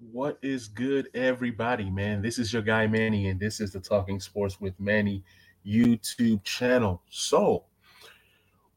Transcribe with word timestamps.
What 0.00 0.38
is 0.40 0.66
good, 0.66 1.10
everybody, 1.12 1.90
man? 1.90 2.22
This 2.22 2.38
is 2.38 2.54
your 2.54 2.62
guy 2.62 2.86
Manny, 2.86 3.28
and 3.28 3.38
this 3.38 3.60
is 3.60 3.70
the 3.70 3.80
Talking 3.80 4.18
Sports 4.18 4.58
with 4.58 4.72
Manny 4.80 5.22
YouTube 5.66 6.42
channel. 6.42 7.02
So, 7.10 7.64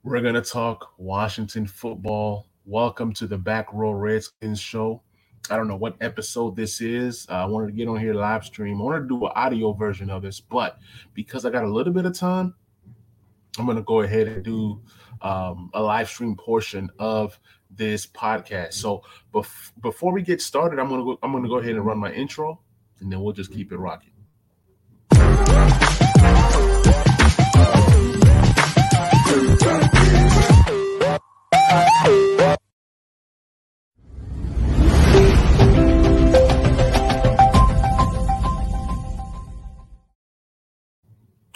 we're 0.03 0.19
going 0.19 0.33
to 0.33 0.41
talk 0.41 0.91
Washington 0.97 1.65
football. 1.65 2.47
Welcome 2.65 3.13
to 3.13 3.25
the 3.25 3.37
Back 3.37 3.71
Row 3.71 3.93
Redskins 3.93 4.59
show. 4.59 5.01
I 5.49 5.55
don't 5.55 5.69
know 5.69 5.77
what 5.77 5.95
episode 6.01 6.57
this 6.57 6.81
is. 6.81 7.25
I 7.29 7.45
wanted 7.45 7.67
to 7.67 7.73
get 7.73 7.87
on 7.87 8.01
here 8.01 8.13
live 8.13 8.43
stream. 8.43 8.81
I 8.81 8.83
wanted 8.83 9.03
to 9.03 9.07
do 9.07 9.25
an 9.25 9.31
audio 9.33 9.71
version 9.71 10.09
of 10.09 10.23
this, 10.23 10.41
but 10.41 10.77
because 11.13 11.45
I 11.45 11.51
got 11.51 11.63
a 11.63 11.71
little 11.71 11.93
bit 11.93 12.05
of 12.05 12.17
time, 12.17 12.53
I'm 13.57 13.65
going 13.65 13.77
to 13.77 13.83
go 13.83 14.01
ahead 14.01 14.27
and 14.27 14.43
do 14.43 14.81
um, 15.21 15.69
a 15.73 15.81
live 15.81 16.09
stream 16.09 16.35
portion 16.35 16.89
of 16.99 17.39
this 17.69 18.05
podcast. 18.05 18.73
So 18.73 19.03
bef- 19.33 19.71
before 19.81 20.11
we 20.11 20.21
get 20.21 20.41
started, 20.41 20.79
I'm 20.79 20.89
gonna 20.89 21.03
go. 21.03 21.17
I'm 21.23 21.31
gonna 21.31 21.47
go 21.47 21.57
ahead 21.57 21.75
and 21.75 21.85
run 21.85 21.97
my 21.97 22.11
intro, 22.11 22.61
and 22.99 23.11
then 23.11 23.21
we'll 23.21 23.33
just 23.33 23.51
keep 23.51 23.71
it 23.71 23.77
rocking. 23.77 24.11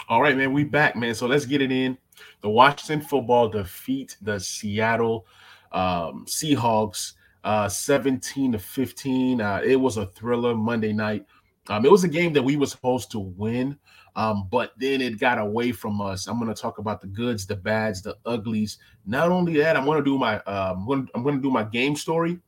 All 0.08 0.22
right, 0.22 0.34
man, 0.34 0.54
we 0.54 0.64
back, 0.64 0.96
man. 0.96 1.14
So 1.14 1.26
let's 1.26 1.44
get 1.44 1.60
it 1.60 1.70
in. 1.70 1.98
The 2.40 2.48
Washington 2.48 3.02
football 3.02 3.46
defeat 3.46 4.16
the 4.22 4.40
Seattle 4.40 5.26
um, 5.70 6.24
Seahawks 6.26 7.12
uh, 7.44 7.68
17 7.68 8.52
to 8.52 8.58
15. 8.58 9.40
Uh, 9.42 9.60
it 9.62 9.76
was 9.76 9.98
a 9.98 10.06
thriller 10.06 10.54
Monday 10.54 10.94
night. 10.94 11.26
Um, 11.68 11.84
it 11.84 11.92
was 11.92 12.04
a 12.04 12.08
game 12.08 12.32
that 12.32 12.42
we 12.42 12.56
were 12.56 12.64
supposed 12.64 13.10
to 13.10 13.18
win, 13.18 13.78
um, 14.16 14.48
but 14.50 14.72
then 14.78 15.02
it 15.02 15.20
got 15.20 15.38
away 15.38 15.72
from 15.72 16.00
us. 16.00 16.26
I'm 16.26 16.40
going 16.40 16.52
to 16.52 16.58
talk 16.58 16.78
about 16.78 17.02
the 17.02 17.06
goods, 17.08 17.46
the 17.46 17.56
bads, 17.56 18.00
the 18.00 18.16
uglies. 18.24 18.78
Not 19.04 19.28
only 19.28 19.58
that, 19.58 19.76
I'm 19.76 19.84
going 19.84 19.98
to 19.98 20.10
do 20.10 20.18
my 20.18 20.40
um, 20.44 20.88
I'm 21.14 21.22
going 21.22 21.36
to 21.36 21.42
do 21.42 21.50
my 21.50 21.64
game 21.64 21.94
story 21.94 22.40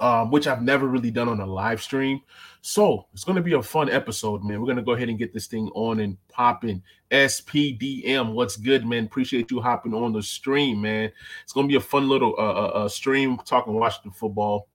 um, 0.00 0.30
which 0.30 0.46
I've 0.46 0.62
never 0.62 0.86
really 0.86 1.10
done 1.10 1.28
on 1.28 1.40
a 1.40 1.46
live 1.46 1.82
stream. 1.82 2.20
So 2.62 3.06
it's 3.12 3.24
going 3.24 3.36
to 3.36 3.42
be 3.42 3.52
a 3.52 3.62
fun 3.62 3.90
episode, 3.90 4.42
man. 4.42 4.58
We're 4.60 4.66
going 4.66 4.78
to 4.78 4.82
go 4.82 4.92
ahead 4.92 5.08
and 5.08 5.18
get 5.18 5.32
this 5.32 5.46
thing 5.46 5.70
on 5.74 6.00
and 6.00 6.16
popping. 6.28 6.82
SPDM, 7.10 8.32
what's 8.32 8.56
good, 8.56 8.86
man? 8.86 9.04
Appreciate 9.04 9.50
you 9.50 9.60
hopping 9.60 9.94
on 9.94 10.12
the 10.12 10.22
stream, 10.22 10.80
man. 10.80 11.12
It's 11.42 11.52
going 11.52 11.66
to 11.66 11.72
be 11.72 11.76
a 11.76 11.80
fun 11.80 12.08
little 12.08 12.34
uh, 12.38 12.42
uh, 12.42 12.70
uh, 12.84 12.88
stream 12.88 13.38
talking 13.44 13.74
Washington 13.74 14.12
football. 14.12 14.68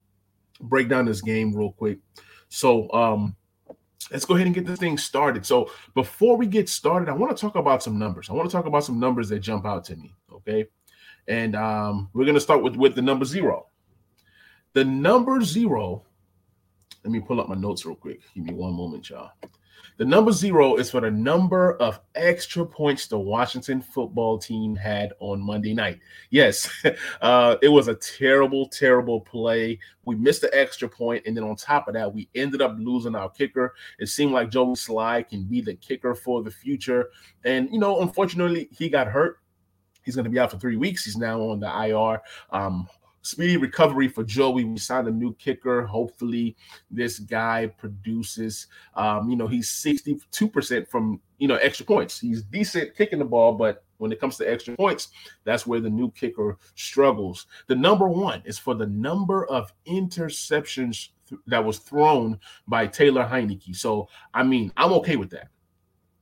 Break 0.61 0.87
down 0.87 1.05
this 1.05 1.21
game 1.21 1.53
real 1.53 1.71
quick. 1.71 1.97
So, 2.49 2.91
um, 2.91 3.35
let's 4.11 4.25
go 4.25 4.35
ahead 4.35 4.45
and 4.45 4.55
get 4.55 4.65
this 4.65 4.79
thing 4.79 4.97
started. 4.97 5.45
So, 5.45 5.71
before 5.95 6.37
we 6.37 6.47
get 6.47 6.69
started, 6.69 7.09
I 7.09 7.13
want 7.13 7.35
to 7.35 7.41
talk 7.41 7.55
about 7.55 7.81
some 7.81 7.97
numbers. 7.97 8.29
I 8.29 8.33
want 8.33 8.49
to 8.49 8.55
talk 8.55 8.65
about 8.65 8.83
some 8.83 8.99
numbers 8.99 9.29
that 9.29 9.39
jump 9.39 9.65
out 9.65 9.83
to 9.85 9.95
me. 9.95 10.13
Okay, 10.31 10.65
and 11.27 11.55
um, 11.55 12.09
we're 12.13 12.25
going 12.25 12.35
to 12.35 12.41
start 12.41 12.61
with 12.61 12.75
with 12.75 12.95
the 12.95 13.01
number 13.01 13.25
zero. 13.25 13.68
The 14.73 14.85
number 14.85 15.41
zero, 15.41 16.03
let 17.03 17.11
me 17.11 17.19
pull 17.19 17.41
up 17.41 17.49
my 17.49 17.55
notes 17.55 17.85
real 17.85 17.95
quick. 17.95 18.21
Give 18.35 18.45
me 18.45 18.53
one 18.53 18.73
moment, 18.73 19.09
y'all. 19.09 19.31
The 19.99 20.05
number 20.05 20.31
zero 20.31 20.77
is 20.77 20.89
for 20.89 21.01
the 21.01 21.11
number 21.11 21.73
of 21.81 21.99
extra 22.15 22.65
points 22.65 23.07
the 23.07 23.19
Washington 23.19 23.81
football 23.81 24.37
team 24.37 24.73
had 24.73 25.11
on 25.19 25.41
Monday 25.41 25.73
night. 25.73 25.99
Yes, 26.29 26.69
uh, 27.21 27.57
it 27.61 27.67
was 27.67 27.89
a 27.89 27.95
terrible, 27.95 28.69
terrible 28.69 29.19
play. 29.19 29.77
We 30.05 30.15
missed 30.15 30.41
the 30.41 30.57
extra 30.57 30.87
point, 30.87 31.23
and 31.25 31.35
then 31.35 31.43
on 31.43 31.57
top 31.57 31.89
of 31.89 31.95
that, 31.95 32.13
we 32.13 32.29
ended 32.33 32.61
up 32.61 32.77
losing 32.79 33.13
our 33.13 33.29
kicker. 33.29 33.73
It 33.99 34.07
seemed 34.07 34.31
like 34.31 34.51
Joey 34.51 34.75
Slye 34.75 35.27
can 35.27 35.43
be 35.43 35.59
the 35.59 35.75
kicker 35.75 36.15
for 36.15 36.43
the 36.43 36.51
future. 36.51 37.09
And, 37.43 37.69
you 37.69 37.79
know, 37.79 37.99
unfortunately, 37.99 38.69
he 38.71 38.87
got 38.87 39.07
hurt. 39.07 39.39
He's 40.03 40.15
going 40.15 40.23
to 40.23 40.31
be 40.31 40.39
out 40.39 40.51
for 40.51 40.59
three 40.59 40.77
weeks. 40.77 41.03
He's 41.03 41.17
now 41.17 41.41
on 41.41 41.59
the 41.59 41.67
IR. 41.67 42.21
Um, 42.51 42.87
speedy 43.21 43.57
recovery 43.57 44.07
for 44.07 44.23
Joey. 44.23 44.63
We 44.63 44.77
signed 44.77 45.07
a 45.07 45.11
new 45.11 45.33
kicker. 45.35 45.85
Hopefully, 45.85 46.55
this 46.89 47.19
guy 47.19 47.67
produces. 47.67 48.67
Um, 48.95 49.29
you 49.29 49.35
know, 49.35 49.47
he's 49.47 49.69
62% 49.69 50.87
from 50.87 51.19
you 51.37 51.47
know 51.47 51.55
extra 51.55 51.85
points. 51.85 52.19
He's 52.19 52.43
decent 52.43 52.95
kicking 52.95 53.19
the 53.19 53.25
ball, 53.25 53.53
but 53.53 53.83
when 53.97 54.11
it 54.11 54.19
comes 54.19 54.37
to 54.37 54.49
extra 54.49 54.75
points, 54.75 55.09
that's 55.43 55.67
where 55.67 55.81
the 55.81 55.89
new 55.89 56.09
kicker 56.11 56.57
struggles. 56.75 57.47
The 57.67 57.75
number 57.75 58.07
one 58.07 58.41
is 58.45 58.57
for 58.57 58.73
the 58.73 58.87
number 58.87 59.45
of 59.45 59.73
interceptions 59.87 61.09
th- 61.27 61.41
that 61.47 61.63
was 61.63 61.79
thrown 61.79 62.39
by 62.67 62.87
Taylor 62.87 63.25
Heinicke. 63.25 63.75
So, 63.75 64.07
I 64.33 64.43
mean, 64.43 64.71
I'm 64.77 64.93
okay 64.93 65.17
with 65.17 65.29
that. 65.31 65.49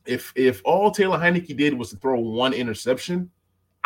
If 0.05 0.33
if 0.35 0.61
all 0.65 0.89
Taylor 0.89 1.17
Heinicke 1.17 1.55
did 1.55 1.73
was 1.73 1.91
to 1.91 1.97
throw 1.97 2.19
one 2.19 2.53
interception, 2.53 3.29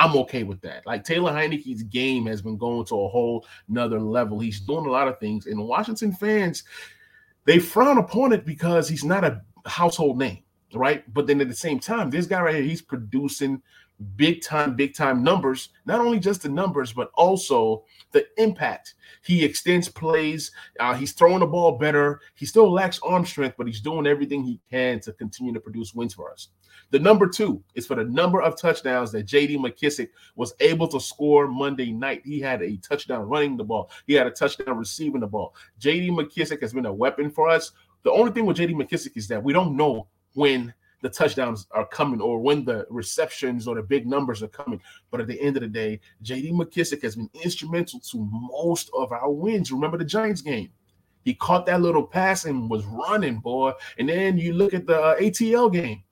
I'm 0.02 0.18
okay 0.18 0.42
with 0.42 0.62
that. 0.62 0.84
Like 0.88 1.04
Taylor 1.04 1.32
Heinicke's 1.32 1.84
game 1.84 2.26
has 2.26 2.42
been 2.42 2.58
going 2.58 2.86
to 2.88 2.96
a 2.96 3.08
whole 3.08 3.46
nother 3.70 4.00
level. 4.00 4.40
He's 4.40 4.60
doing 4.60 4.88
a 4.88 4.92
lot 4.92 5.08
of 5.08 5.20
things, 5.20 5.46
and 5.46 5.68
Washington 5.68 6.12
fans 6.12 6.64
they 7.46 7.60
frown 7.60 8.00
upon 8.00 8.34
it 8.34 8.44
because 8.44 8.90
he's 8.90 9.04
not 9.04 9.24
a 9.24 9.42
household 9.66 10.18
name, 10.18 10.40
right? 10.74 11.04
But 11.14 11.28
then 11.28 11.40
at 11.40 11.50
the 11.50 11.56
same 11.56 11.80
time, 11.80 12.10
this 12.10 12.26
guy 12.26 12.42
right 12.42 12.56
here, 12.56 12.64
he's 12.64 12.82
producing 12.82 13.62
big 14.02 14.42
time, 14.42 14.76
big 14.76 14.94
time 14.94 15.24
numbers. 15.24 15.70
Not 15.86 16.00
only 16.00 16.20
just 16.20 16.42
the 16.42 16.50
numbers, 16.50 16.94
but 16.94 17.12
also 17.16 17.84
the 18.12 18.26
impact. 18.38 18.96
He 19.24 19.44
extends 19.44 19.88
plays. 19.88 20.52
Uh, 20.80 20.94
he's 20.94 21.14
throwing 21.14 21.40
the 21.40 21.48
ball 21.48 21.78
better. 21.78 22.22
He 22.36 22.46
still 22.46 22.72
lacks 22.72 23.00
arm 23.04 23.26
strength, 23.26 23.56
but 23.58 23.68
he's 23.68 23.82
doing 23.82 24.08
everything 24.08 24.44
he 24.44 24.60
can 24.70 25.00
to 25.02 25.14
continue 25.14 25.54
to 25.54 25.60
produce 25.60 25.94
wins 25.94 26.14
for 26.14 26.32
us. 26.32 26.50
The 26.90 27.00
number 27.00 27.28
two 27.28 27.64
is 27.76 27.88
for 27.88 27.96
the 27.96 28.04
number 28.04 28.42
of 28.42 28.60
touchdowns 28.60 29.12
that 29.12 29.26
JD 29.26 29.58
McKissick 29.58 30.10
was 30.36 30.54
able 30.60 30.88
to 30.90 31.00
score 31.00 31.48
Monday 31.48 31.92
night. 31.92 32.22
He 32.26 32.40
had 32.40 32.62
a 32.62 32.78
touchdown 32.78 33.30
running 33.30 33.58
the 33.58 33.64
ball, 33.64 33.90
he 34.08 34.14
had 34.14 34.28
a 34.28 34.32
touchdown 34.32 34.78
receiving 34.78 35.22
the 35.22 35.28
ball. 35.28 35.56
JD 35.80 36.12
McKissick 36.12 36.62
has 36.62 36.74
been 36.74 36.86
a 36.86 36.94
weapon 36.94 37.30
for 37.30 37.50
us. 37.50 37.72
The 38.04 38.12
only 38.12 38.32
thing 38.32 38.46
with 38.46 38.58
JD 38.58 38.74
McKissick 38.74 39.16
is 39.16 39.28
that 39.28 39.44
we 39.44 39.54
don't 39.54 39.78
know 39.78 40.08
when 40.34 40.74
the 41.02 41.10
touchdowns 41.10 41.68
are 41.72 41.86
coming 41.86 42.22
or 42.22 42.40
when 42.40 42.64
the 42.64 42.86
receptions 42.90 43.68
or 43.68 43.76
the 43.76 43.84
big 43.84 44.08
numbers 44.08 44.42
are 44.44 44.48
coming. 44.48 44.82
But 45.10 45.22
at 45.22 45.28
the 45.28 45.40
end 45.42 45.58
of 45.58 45.62
the 45.62 45.68
day, 45.68 46.00
JD 46.24 46.54
McKissick 46.54 47.02
has 47.02 47.16
been 47.16 47.30
instrumental 47.44 48.00
to 48.12 48.30
most 48.32 48.90
of 48.96 49.12
our 49.12 49.32
wins. 49.32 49.72
Remember 49.72 49.98
the 49.98 50.06
Giants 50.06 50.42
game? 50.42 50.70
He 51.24 51.34
caught 51.34 51.66
that 51.68 51.82
little 51.82 52.06
pass 52.06 52.46
and 52.46 52.70
was 52.70 52.86
running, 52.86 53.40
boy. 53.40 53.74
And 54.00 54.10
then 54.10 54.38
you 54.38 54.54
look 54.54 54.74
at 54.74 54.88
the 54.88 55.00
uh, 55.00 55.20
ATL 55.20 55.72
game. 55.72 56.04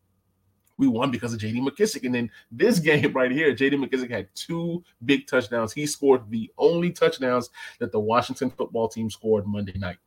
We 0.78 0.88
won 0.88 1.12
because 1.12 1.34
of 1.34 1.40
JD 1.40 1.68
McKissick. 1.68 2.06
And 2.06 2.16
then 2.16 2.32
this 2.52 2.80
game 2.80 3.12
right 3.14 3.32
here, 3.32 3.54
JD 3.54 3.84
McKissick 3.84 4.12
had 4.12 4.28
two 4.36 4.84
big 5.06 5.28
touchdowns. 5.28 5.74
He 5.74 5.86
scored 5.86 6.30
the 6.30 6.52
only 6.58 6.92
touchdowns 6.92 7.50
that 7.80 7.92
the 7.92 8.00
Washington 8.00 8.50
football 8.50 8.88
team 8.88 9.10
scored 9.10 9.46
Monday 9.46 9.78
night. 9.78 9.98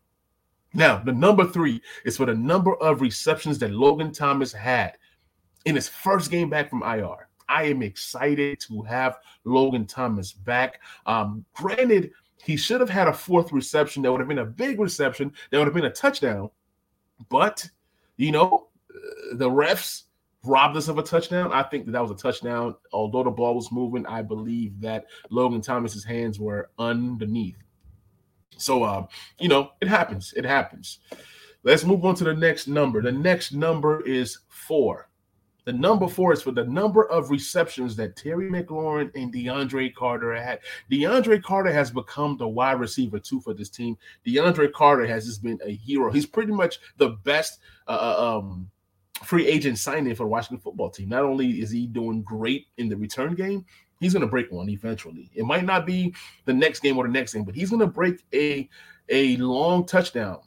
Now, 0.74 1.02
the 1.02 1.12
number 1.12 1.44
three 1.44 1.82
is 2.04 2.16
for 2.16 2.26
the 2.26 2.34
number 2.34 2.74
of 2.76 3.00
receptions 3.00 3.58
that 3.58 3.72
Logan 3.72 4.12
Thomas 4.12 4.52
had 4.52 4.96
in 5.64 5.74
his 5.74 5.88
first 5.88 6.30
game 6.30 6.48
back 6.48 6.70
from 6.70 6.82
IR. 6.82 7.28
I 7.48 7.64
am 7.64 7.82
excited 7.82 8.60
to 8.60 8.82
have 8.82 9.18
Logan 9.44 9.86
Thomas 9.86 10.32
back. 10.32 10.80
Um, 11.04 11.44
granted, 11.52 12.12
he 12.42 12.56
should 12.56 12.80
have 12.80 12.90
had 12.90 13.08
a 13.08 13.12
fourth 13.12 13.52
reception 13.52 14.02
that 14.02 14.10
would 14.10 14.20
have 14.20 14.28
been 14.28 14.38
a 14.38 14.44
big 14.44 14.80
reception, 14.80 15.32
that 15.50 15.58
would 15.58 15.66
have 15.66 15.74
been 15.74 15.84
a 15.84 15.90
touchdown. 15.90 16.50
But, 17.28 17.68
you 18.16 18.32
know, 18.32 18.68
uh, 18.90 19.36
the 19.36 19.48
refs 19.48 20.04
robbed 20.44 20.76
us 20.76 20.88
of 20.88 20.98
a 20.98 21.02
touchdown. 21.02 21.52
I 21.52 21.62
think 21.62 21.86
that 21.86 21.92
that 21.92 22.02
was 22.02 22.10
a 22.10 22.16
touchdown. 22.16 22.74
Although 22.92 23.24
the 23.24 23.30
ball 23.30 23.54
was 23.54 23.70
moving, 23.70 24.06
I 24.06 24.22
believe 24.22 24.80
that 24.80 25.04
Logan 25.30 25.60
Thomas's 25.60 26.04
hands 26.04 26.40
were 26.40 26.70
underneath. 26.78 27.61
So, 28.56 28.82
uh, 28.82 29.06
you 29.38 29.48
know, 29.48 29.72
it 29.80 29.88
happens. 29.88 30.32
It 30.36 30.44
happens. 30.44 31.00
Let's 31.64 31.84
move 31.84 32.04
on 32.04 32.14
to 32.16 32.24
the 32.24 32.34
next 32.34 32.66
number. 32.66 33.02
The 33.02 33.12
next 33.12 33.52
number 33.52 34.04
is 34.06 34.38
four. 34.48 35.08
The 35.64 35.72
number 35.72 36.08
four 36.08 36.32
is 36.32 36.42
for 36.42 36.50
the 36.50 36.64
number 36.64 37.08
of 37.08 37.30
receptions 37.30 37.94
that 37.96 38.16
Terry 38.16 38.50
McLaurin 38.50 39.12
and 39.14 39.32
DeAndre 39.32 39.94
Carter 39.94 40.34
had. 40.34 40.58
DeAndre 40.90 41.40
Carter 41.40 41.72
has 41.72 41.90
become 41.90 42.36
the 42.36 42.48
wide 42.48 42.80
receiver 42.80 43.20
two 43.20 43.40
for 43.40 43.54
this 43.54 43.68
team. 43.68 43.96
DeAndre 44.26 44.72
Carter 44.72 45.06
has 45.06 45.26
just 45.26 45.42
been 45.42 45.60
a 45.64 45.72
hero. 45.72 46.10
He's 46.10 46.26
pretty 46.26 46.52
much 46.52 46.80
the 46.96 47.10
best 47.10 47.60
uh, 47.86 47.90
uh 48.18 48.38
um, 48.38 48.70
free 49.22 49.46
agent 49.46 49.78
signing 49.78 50.14
for 50.16 50.24
the 50.24 50.28
Washington 50.28 50.58
football 50.58 50.90
team. 50.90 51.10
Not 51.10 51.22
only 51.22 51.60
is 51.60 51.70
he 51.70 51.86
doing 51.86 52.22
great 52.22 52.66
in 52.78 52.88
the 52.88 52.96
return 52.96 53.36
game, 53.36 53.64
he's 54.02 54.12
going 54.12 54.22
to 54.22 54.26
break 54.26 54.50
one 54.50 54.68
eventually. 54.68 55.30
It 55.34 55.44
might 55.44 55.64
not 55.64 55.86
be 55.86 56.14
the 56.44 56.52
next 56.52 56.80
game 56.80 56.98
or 56.98 57.06
the 57.06 57.12
next 57.12 57.32
game, 57.32 57.44
but 57.44 57.54
he's 57.54 57.70
going 57.70 57.80
to 57.80 57.86
break 57.86 58.24
a 58.34 58.68
a 59.08 59.36
long 59.36 59.86
touchdown. 59.86 60.40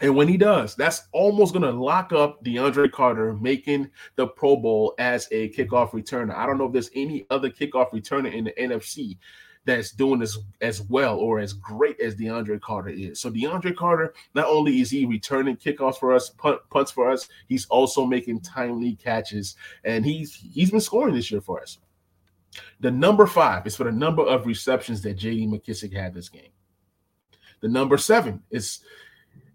And 0.00 0.16
when 0.16 0.28
he 0.28 0.38
does, 0.38 0.74
that's 0.74 1.08
almost 1.12 1.52
going 1.52 1.62
to 1.62 1.78
lock 1.78 2.12
up 2.12 2.42
DeAndre 2.42 2.90
Carter 2.90 3.34
making 3.34 3.90
the 4.16 4.26
Pro 4.26 4.56
Bowl 4.56 4.94
as 4.98 5.28
a 5.30 5.50
kickoff 5.50 5.90
returner. 5.90 6.34
I 6.34 6.46
don't 6.46 6.56
know 6.56 6.66
if 6.66 6.72
there's 6.72 6.90
any 6.94 7.26
other 7.28 7.50
kickoff 7.50 7.90
returner 7.90 8.32
in 8.32 8.44
the 8.44 8.52
NFC 8.58 9.18
that's 9.66 9.90
doing 9.90 10.22
as 10.22 10.38
as 10.62 10.80
well 10.82 11.18
or 11.18 11.38
as 11.38 11.52
great 11.52 12.00
as 12.00 12.16
DeAndre 12.16 12.62
Carter 12.62 12.88
is. 12.88 13.20
So 13.20 13.30
DeAndre 13.30 13.76
Carter, 13.76 14.14
not 14.34 14.46
only 14.46 14.80
is 14.80 14.90
he 14.90 15.04
returning 15.04 15.56
kickoffs 15.56 15.98
for 15.98 16.14
us, 16.14 16.30
punt, 16.30 16.60
punts 16.70 16.90
for 16.90 17.10
us, 17.10 17.28
he's 17.46 17.66
also 17.66 18.06
making 18.06 18.40
timely 18.40 18.94
catches, 18.94 19.56
and 19.84 20.04
he's 20.04 20.34
he's 20.34 20.70
been 20.70 20.80
scoring 20.80 21.14
this 21.14 21.30
year 21.30 21.42
for 21.42 21.60
us. 21.60 21.78
The 22.80 22.90
number 22.90 23.26
five 23.26 23.66
is 23.66 23.76
for 23.76 23.84
the 23.84 23.92
number 23.92 24.22
of 24.22 24.46
receptions 24.46 25.02
that 25.02 25.14
J.D. 25.14 25.46
McKissick 25.46 25.92
had 25.92 26.14
this 26.14 26.28
game. 26.28 26.50
The 27.60 27.68
number 27.68 27.98
seven 27.98 28.42
is 28.50 28.80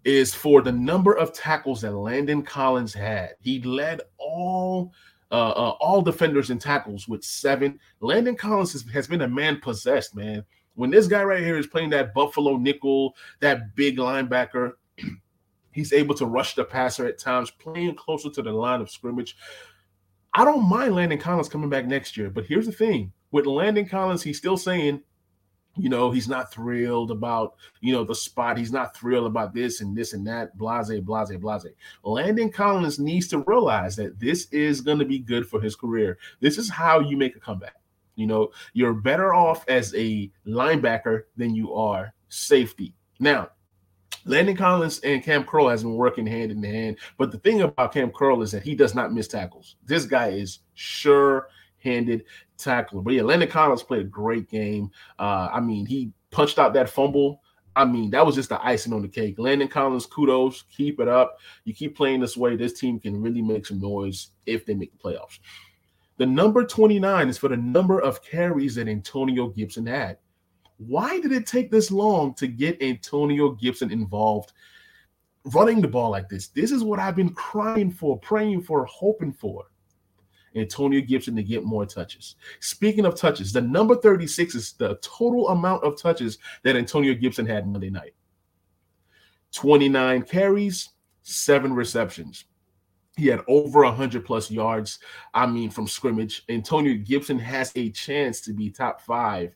is 0.04 0.32
for 0.32 0.62
the 0.62 0.70
number 0.70 1.14
of 1.14 1.32
tackles 1.32 1.80
that 1.80 1.90
Landon 1.90 2.42
Collins 2.42 2.94
had. 2.94 3.34
He 3.40 3.60
led 3.62 4.00
all 4.18 4.92
uh, 5.32 5.50
uh, 5.50 5.76
all 5.80 6.00
defenders 6.02 6.50
in 6.50 6.58
tackles 6.58 7.08
with 7.08 7.24
seven. 7.24 7.80
Landon 8.00 8.36
Collins 8.36 8.72
has, 8.72 8.88
has 8.90 9.08
been 9.08 9.22
a 9.22 9.28
man 9.28 9.60
possessed, 9.60 10.14
man. 10.14 10.44
When 10.74 10.90
this 10.90 11.08
guy 11.08 11.24
right 11.24 11.42
here 11.42 11.58
is 11.58 11.66
playing 11.66 11.90
that 11.90 12.14
Buffalo 12.14 12.56
nickel, 12.56 13.16
that 13.40 13.74
big 13.74 13.96
linebacker, 13.96 14.72
he's 15.72 15.92
able 15.92 16.14
to 16.14 16.26
rush 16.26 16.54
the 16.54 16.64
passer 16.64 17.06
at 17.06 17.18
times, 17.18 17.50
playing 17.50 17.96
closer 17.96 18.30
to 18.30 18.42
the 18.42 18.52
line 18.52 18.80
of 18.80 18.90
scrimmage. 18.90 19.36
I 20.36 20.44
don't 20.44 20.68
mind 20.68 20.94
Landon 20.94 21.18
Collins 21.18 21.48
coming 21.48 21.70
back 21.70 21.86
next 21.86 22.16
year, 22.16 22.30
but 22.30 22.46
here's 22.46 22.66
the 22.66 22.72
thing 22.72 23.12
with 23.30 23.46
Landon 23.46 23.88
Collins, 23.88 24.22
he's 24.22 24.38
still 24.38 24.56
saying 24.56 25.02
you 25.78 25.88
know, 25.88 26.10
he's 26.10 26.28
not 26.28 26.52
thrilled 26.52 27.10
about, 27.10 27.56
you 27.80 27.92
know, 27.92 28.04
the 28.04 28.14
spot. 28.14 28.58
He's 28.58 28.72
not 28.72 28.96
thrilled 28.96 29.26
about 29.26 29.52
this 29.54 29.80
and 29.80 29.96
this 29.96 30.14
and 30.14 30.26
that, 30.26 30.56
blase, 30.56 30.90
blase, 31.02 31.36
blase. 31.36 31.66
Landon 32.02 32.50
Collins 32.50 32.98
needs 32.98 33.28
to 33.28 33.44
realize 33.46 33.94
that 33.96 34.18
this 34.18 34.46
is 34.52 34.80
going 34.80 34.98
to 34.98 35.04
be 35.04 35.18
good 35.18 35.46
for 35.46 35.60
his 35.60 35.76
career. 35.76 36.18
This 36.40 36.58
is 36.58 36.70
how 36.70 37.00
you 37.00 37.16
make 37.16 37.36
a 37.36 37.40
comeback. 37.40 37.76
You 38.14 38.26
know, 38.26 38.50
you're 38.72 38.94
better 38.94 39.34
off 39.34 39.68
as 39.68 39.94
a 39.94 40.30
linebacker 40.46 41.24
than 41.36 41.54
you 41.54 41.74
are 41.74 42.14
safety. 42.30 42.94
Now, 43.20 43.50
Landon 44.26 44.56
Collins 44.56 44.98
and 45.00 45.22
Kam 45.22 45.44
Curl 45.44 45.68
has 45.68 45.82
been 45.82 45.94
working 45.94 46.26
hand 46.26 46.50
in 46.50 46.62
hand. 46.62 46.98
But 47.16 47.30
the 47.30 47.38
thing 47.38 47.62
about 47.62 47.92
Kam 47.92 48.10
Curl 48.10 48.42
is 48.42 48.52
that 48.52 48.62
he 48.62 48.74
does 48.74 48.94
not 48.94 49.12
miss 49.12 49.28
tackles. 49.28 49.76
This 49.84 50.04
guy 50.04 50.28
is 50.28 50.60
sure 50.74 51.48
handed 51.78 52.24
tackler. 52.58 53.02
But 53.02 53.14
yeah, 53.14 53.22
Landon 53.22 53.48
Collins 53.48 53.82
played 53.82 54.00
a 54.02 54.04
great 54.04 54.50
game. 54.50 54.90
Uh, 55.18 55.48
I 55.52 55.60
mean, 55.60 55.86
he 55.86 56.10
punched 56.30 56.58
out 56.58 56.74
that 56.74 56.90
fumble. 56.90 57.40
I 57.76 57.84
mean, 57.84 58.10
that 58.10 58.24
was 58.24 58.34
just 58.34 58.48
the 58.48 58.64
icing 58.66 58.92
on 58.92 59.02
the 59.02 59.08
cake. 59.08 59.38
Landon 59.38 59.68
Collins, 59.68 60.06
kudos. 60.06 60.64
Keep 60.74 60.98
it 60.98 61.08
up. 61.08 61.38
You 61.64 61.74
keep 61.74 61.96
playing 61.96 62.20
this 62.20 62.36
way, 62.36 62.56
this 62.56 62.72
team 62.72 62.98
can 62.98 63.20
really 63.20 63.42
make 63.42 63.66
some 63.66 63.80
noise 63.80 64.30
if 64.46 64.66
they 64.66 64.74
make 64.74 64.92
the 64.92 64.98
playoffs. 64.98 65.38
The 66.16 66.26
number 66.26 66.64
29 66.64 67.28
is 67.28 67.36
for 67.36 67.48
the 67.48 67.56
number 67.58 68.00
of 68.00 68.22
carries 68.22 68.76
that 68.76 68.88
Antonio 68.88 69.48
Gibson 69.48 69.86
had. 69.86 70.16
Why 70.78 71.20
did 71.20 71.32
it 71.32 71.46
take 71.46 71.70
this 71.70 71.90
long 71.90 72.34
to 72.34 72.46
get 72.46 72.82
Antonio 72.82 73.50
Gibson 73.50 73.90
involved 73.90 74.52
running 75.44 75.80
the 75.80 75.88
ball 75.88 76.10
like 76.10 76.28
this? 76.28 76.48
This 76.48 76.70
is 76.70 76.84
what 76.84 76.98
I've 76.98 77.16
been 77.16 77.34
crying 77.34 77.90
for, 77.90 78.18
praying 78.18 78.62
for, 78.62 78.84
hoping 78.84 79.32
for. 79.32 79.64
Antonio 80.54 81.02
Gibson 81.02 81.36
to 81.36 81.42
get 81.42 81.64
more 81.64 81.84
touches. 81.84 82.36
Speaking 82.60 83.04
of 83.04 83.14
touches, 83.14 83.52
the 83.52 83.60
number 83.60 83.94
36 83.94 84.54
is 84.54 84.72
the 84.72 84.98
total 85.02 85.48
amount 85.48 85.84
of 85.84 86.00
touches 86.00 86.38
that 86.62 86.76
Antonio 86.76 87.14
Gibson 87.14 87.46
had 87.46 87.68
Monday 87.68 87.90
night 87.90 88.14
29 89.52 90.22
carries, 90.22 90.90
seven 91.22 91.74
receptions. 91.74 92.44
He 93.16 93.28
had 93.28 93.40
over 93.48 93.82
100 93.84 94.24
plus 94.24 94.50
yards. 94.50 94.98
I 95.32 95.46
mean, 95.46 95.70
from 95.70 95.86
scrimmage. 95.86 96.44
Antonio 96.48 96.94
Gibson 97.02 97.38
has 97.38 97.72
a 97.74 97.90
chance 97.90 98.40
to 98.42 98.52
be 98.52 98.70
top 98.70 99.00
five 99.00 99.54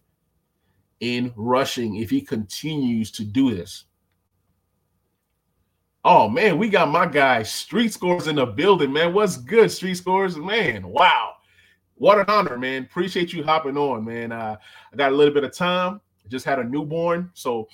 in 1.01 1.33
rushing 1.35 1.97
if 1.97 2.11
he 2.11 2.21
continues 2.21 3.11
to 3.13 3.25
do 3.25 3.55
this. 3.55 3.85
Oh 6.05 6.29
man, 6.29 6.57
we 6.57 6.69
got 6.69 6.89
my 6.89 7.07
guy 7.07 7.43
Street 7.43 7.93
Scores 7.93 8.27
in 8.27 8.37
the 8.37 8.47
building, 8.47 8.93
man. 8.93 9.13
What's 9.13 9.37
good, 9.37 9.71
Street 9.71 9.97
Scores, 9.97 10.37
man? 10.37 10.87
Wow, 10.87 11.35
what 11.97 12.19
an 12.19 12.27
honor, 12.29 12.57
man. 12.57 12.85
Appreciate 12.85 13.33
you 13.33 13.43
hopping 13.43 13.77
on, 13.77 14.05
man. 14.05 14.33
Uh, 14.33 14.57
I 14.93 14.97
got 14.97 15.13
a 15.13 15.15
little 15.15 15.35
bit 15.35 15.45
of 15.45 15.55
time. 15.55 16.01
Just 16.29 16.47
had 16.47 16.59
a 16.59 16.65
newborn, 16.65 17.31
so 17.35 17.69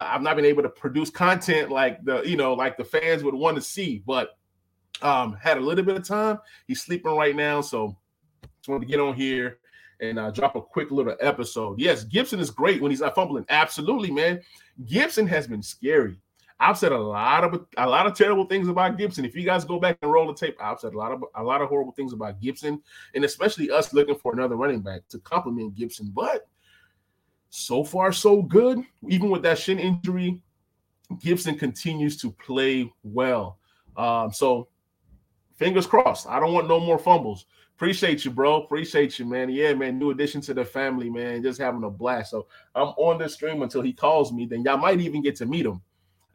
I've 0.00 0.22
not 0.22 0.36
been 0.36 0.44
able 0.44 0.62
to 0.62 0.68
produce 0.68 1.10
content 1.10 1.70
like 1.70 2.04
the 2.04 2.22
you 2.22 2.36
know 2.36 2.54
like 2.54 2.76
the 2.76 2.84
fans 2.84 3.22
would 3.22 3.34
want 3.34 3.56
to 3.56 3.62
see, 3.62 4.02
but 4.06 4.30
um, 5.00 5.34
had 5.40 5.56
a 5.56 5.60
little 5.60 5.84
bit 5.84 5.96
of 5.96 6.06
time. 6.06 6.38
He's 6.66 6.82
sleeping 6.82 7.12
right 7.16 7.36
now, 7.36 7.60
so 7.62 7.96
just 8.42 8.68
wanted 8.68 8.86
to 8.86 8.90
get 8.90 9.00
on 9.00 9.14
here 9.14 9.59
and 10.00 10.18
uh, 10.18 10.30
drop 10.30 10.56
a 10.56 10.60
quick 10.60 10.90
little 10.90 11.16
episode. 11.20 11.78
Yes, 11.78 12.04
Gibson 12.04 12.40
is 12.40 12.50
great 12.50 12.80
when 12.80 12.90
he's 12.90 13.00
not 13.00 13.14
fumbling. 13.14 13.44
Absolutely, 13.48 14.10
man. 14.10 14.40
Gibson 14.86 15.26
has 15.26 15.46
been 15.46 15.62
scary. 15.62 16.18
I've 16.58 16.76
said 16.76 16.92
a 16.92 16.98
lot 16.98 17.42
of 17.42 17.66
a 17.78 17.88
lot 17.88 18.06
of 18.06 18.14
terrible 18.14 18.44
things 18.44 18.68
about 18.68 18.98
Gibson. 18.98 19.24
If 19.24 19.34
you 19.34 19.44
guys 19.44 19.64
go 19.64 19.80
back 19.80 19.96
and 20.02 20.12
roll 20.12 20.26
the 20.26 20.34
tape, 20.34 20.56
I've 20.60 20.78
said 20.78 20.92
a 20.92 20.98
lot 20.98 21.10
of 21.10 21.24
a 21.34 21.42
lot 21.42 21.62
of 21.62 21.68
horrible 21.68 21.92
things 21.92 22.12
about 22.12 22.40
Gibson, 22.40 22.82
and 23.14 23.24
especially 23.24 23.70
us 23.70 23.94
looking 23.94 24.16
for 24.16 24.34
another 24.34 24.56
running 24.56 24.80
back 24.80 25.08
to 25.08 25.18
complement 25.20 25.74
Gibson. 25.74 26.12
But 26.14 26.46
so 27.48 27.82
far, 27.82 28.12
so 28.12 28.42
good. 28.42 28.82
Even 29.08 29.30
with 29.30 29.42
that 29.42 29.58
shin 29.58 29.78
injury, 29.78 30.42
Gibson 31.18 31.56
continues 31.56 32.18
to 32.18 32.30
play 32.30 32.92
well. 33.02 33.58
Um, 33.96 34.30
so 34.30 34.68
fingers 35.56 35.86
crossed. 35.86 36.26
I 36.28 36.40
don't 36.40 36.52
want 36.52 36.68
no 36.68 36.78
more 36.78 36.98
fumbles. 36.98 37.46
Appreciate 37.80 38.26
you, 38.26 38.30
bro. 38.30 38.62
Appreciate 38.62 39.18
you, 39.18 39.24
man. 39.24 39.48
Yeah, 39.48 39.72
man. 39.72 39.98
New 39.98 40.10
addition 40.10 40.42
to 40.42 40.52
the 40.52 40.62
family, 40.62 41.08
man. 41.08 41.42
Just 41.42 41.58
having 41.58 41.82
a 41.84 41.88
blast. 41.88 42.30
So 42.30 42.46
I'm 42.74 42.88
on 42.98 43.16
this 43.16 43.32
stream 43.32 43.62
until 43.62 43.80
he 43.80 43.94
calls 43.94 44.34
me. 44.34 44.44
Then 44.44 44.60
y'all 44.60 44.76
might 44.76 45.00
even 45.00 45.22
get 45.22 45.34
to 45.36 45.46
meet 45.46 45.64
him 45.64 45.80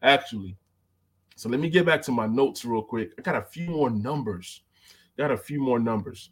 actually. 0.02 0.56
So 1.36 1.48
let 1.48 1.60
me 1.60 1.70
get 1.70 1.86
back 1.86 2.02
to 2.02 2.10
my 2.10 2.26
notes 2.26 2.64
real 2.64 2.82
quick. 2.82 3.12
I 3.16 3.22
got 3.22 3.36
a 3.36 3.42
few 3.42 3.68
more 3.68 3.90
numbers. 3.90 4.62
Got 5.16 5.30
a 5.30 5.36
few 5.36 5.60
more 5.60 5.78
numbers. 5.78 6.30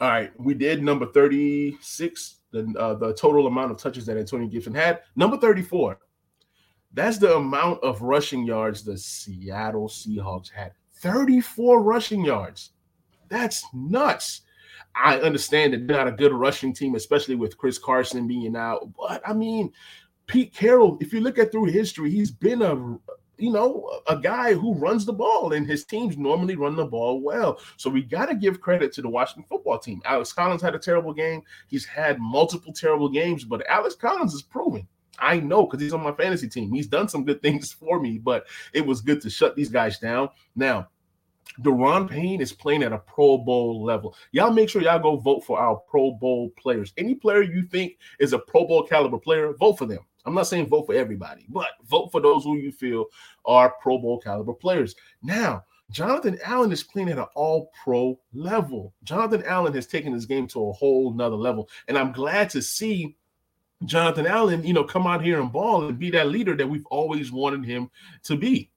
All 0.00 0.08
right, 0.08 0.32
we 0.40 0.54
did 0.54 0.82
number 0.82 1.06
36, 1.06 2.36
the 2.50 2.74
uh, 2.76 2.94
the 2.94 3.14
total 3.14 3.46
amount 3.46 3.70
of 3.70 3.78
touches 3.78 4.06
that 4.06 4.16
Antonio 4.16 4.48
Gibson 4.48 4.74
had. 4.74 5.02
Number 5.14 5.36
34, 5.36 6.00
that's 6.94 7.18
the 7.18 7.36
amount 7.36 7.80
of 7.84 8.02
rushing 8.02 8.44
yards 8.44 8.82
the 8.82 8.98
Seattle 8.98 9.86
Seahawks 9.86 10.50
had. 10.50 10.72
34 10.94 11.80
rushing 11.80 12.24
yards. 12.24 12.72
That's 13.28 13.64
nuts. 13.72 14.42
I 14.94 15.18
understand 15.20 15.72
that 15.72 15.86
they're 15.86 15.96
not 15.96 16.08
a 16.08 16.12
good 16.12 16.32
rushing 16.32 16.72
team, 16.72 16.94
especially 16.94 17.34
with 17.34 17.56
Chris 17.56 17.78
Carson 17.78 18.26
being 18.26 18.56
out. 18.56 18.90
But 18.98 19.22
I 19.26 19.32
mean, 19.32 19.72
Pete 20.26 20.54
Carroll, 20.54 20.98
if 21.00 21.12
you 21.12 21.20
look 21.20 21.38
at 21.38 21.52
through 21.52 21.66
history, 21.66 22.10
he's 22.10 22.30
been 22.30 22.62
a 22.62 22.74
you 23.40 23.52
know 23.52 23.88
a 24.08 24.16
guy 24.16 24.54
who 24.54 24.74
runs 24.74 25.06
the 25.06 25.12
ball, 25.12 25.52
and 25.52 25.66
his 25.66 25.84
teams 25.84 26.18
normally 26.18 26.56
run 26.56 26.76
the 26.76 26.84
ball 26.84 27.20
well. 27.20 27.60
So 27.76 27.90
we 27.90 28.02
got 28.02 28.26
to 28.26 28.34
give 28.34 28.60
credit 28.60 28.92
to 28.94 29.02
the 29.02 29.08
Washington 29.08 29.44
football 29.48 29.78
team. 29.78 30.02
Alex 30.04 30.32
Collins 30.32 30.62
had 30.62 30.74
a 30.74 30.78
terrible 30.78 31.14
game. 31.14 31.42
He's 31.68 31.84
had 31.84 32.18
multiple 32.18 32.72
terrible 32.72 33.08
games, 33.08 33.44
but 33.44 33.66
Alex 33.68 33.94
Collins 33.94 34.34
is 34.34 34.42
proven. 34.42 34.86
I 35.20 35.40
know 35.40 35.66
because 35.66 35.80
he's 35.80 35.92
on 35.92 36.02
my 36.02 36.12
fantasy 36.12 36.48
team. 36.48 36.72
He's 36.72 36.86
done 36.86 37.08
some 37.08 37.24
good 37.24 37.42
things 37.42 37.72
for 37.80 38.00
me, 38.00 38.18
but 38.18 38.46
it 38.72 38.84
was 38.84 39.00
good 39.00 39.20
to 39.22 39.30
shut 39.30 39.56
these 39.56 39.70
guys 39.70 39.98
down. 39.98 40.30
Now, 40.54 40.88
Daron 41.60 42.08
Payne 42.08 42.40
is 42.40 42.52
playing 42.52 42.82
at 42.82 42.92
a 42.92 42.98
Pro 42.98 43.38
Bowl 43.38 43.84
level. 43.84 44.14
Y'all 44.32 44.52
make 44.52 44.68
sure 44.68 44.82
y'all 44.82 44.98
go 44.98 45.16
vote 45.16 45.44
for 45.44 45.58
our 45.58 45.76
Pro 45.76 46.12
Bowl 46.12 46.50
players. 46.56 46.92
Any 46.96 47.14
player 47.14 47.42
you 47.42 47.62
think 47.62 47.98
is 48.20 48.32
a 48.32 48.38
Pro 48.38 48.66
Bowl 48.66 48.86
caliber 48.86 49.18
player, 49.18 49.52
vote 49.54 49.78
for 49.78 49.86
them. 49.86 50.00
I'm 50.24 50.34
not 50.34 50.46
saying 50.46 50.66
vote 50.66 50.86
for 50.86 50.94
everybody, 50.94 51.46
but 51.48 51.68
vote 51.84 52.12
for 52.12 52.20
those 52.20 52.44
who 52.44 52.56
you 52.56 52.70
feel 52.70 53.06
are 53.44 53.74
Pro 53.80 53.98
Bowl 53.98 54.20
caliber 54.20 54.52
players. 54.52 54.94
Now, 55.22 55.64
Jonathan 55.90 56.38
Allen 56.44 56.70
is 56.70 56.82
playing 56.82 57.08
at 57.08 57.18
an 57.18 57.26
all 57.34 57.70
pro 57.82 58.18
level. 58.34 58.92
Jonathan 59.04 59.42
Allen 59.44 59.72
has 59.72 59.86
taken 59.86 60.12
his 60.12 60.26
game 60.26 60.46
to 60.48 60.68
a 60.68 60.72
whole 60.72 61.14
nother 61.14 61.36
level. 61.36 61.68
And 61.88 61.96
I'm 61.96 62.12
glad 62.12 62.50
to 62.50 62.60
see 62.60 63.16
Jonathan 63.84 64.26
Allen, 64.26 64.64
you 64.64 64.74
know, 64.74 64.84
come 64.84 65.06
out 65.06 65.24
here 65.24 65.40
and 65.40 65.50
ball 65.52 65.86
and 65.86 65.98
be 65.98 66.10
that 66.10 66.28
leader 66.28 66.54
that 66.56 66.66
we've 66.68 66.86
always 66.86 67.32
wanted 67.32 67.64
him 67.64 67.90
to 68.24 68.36
be. 68.36 68.70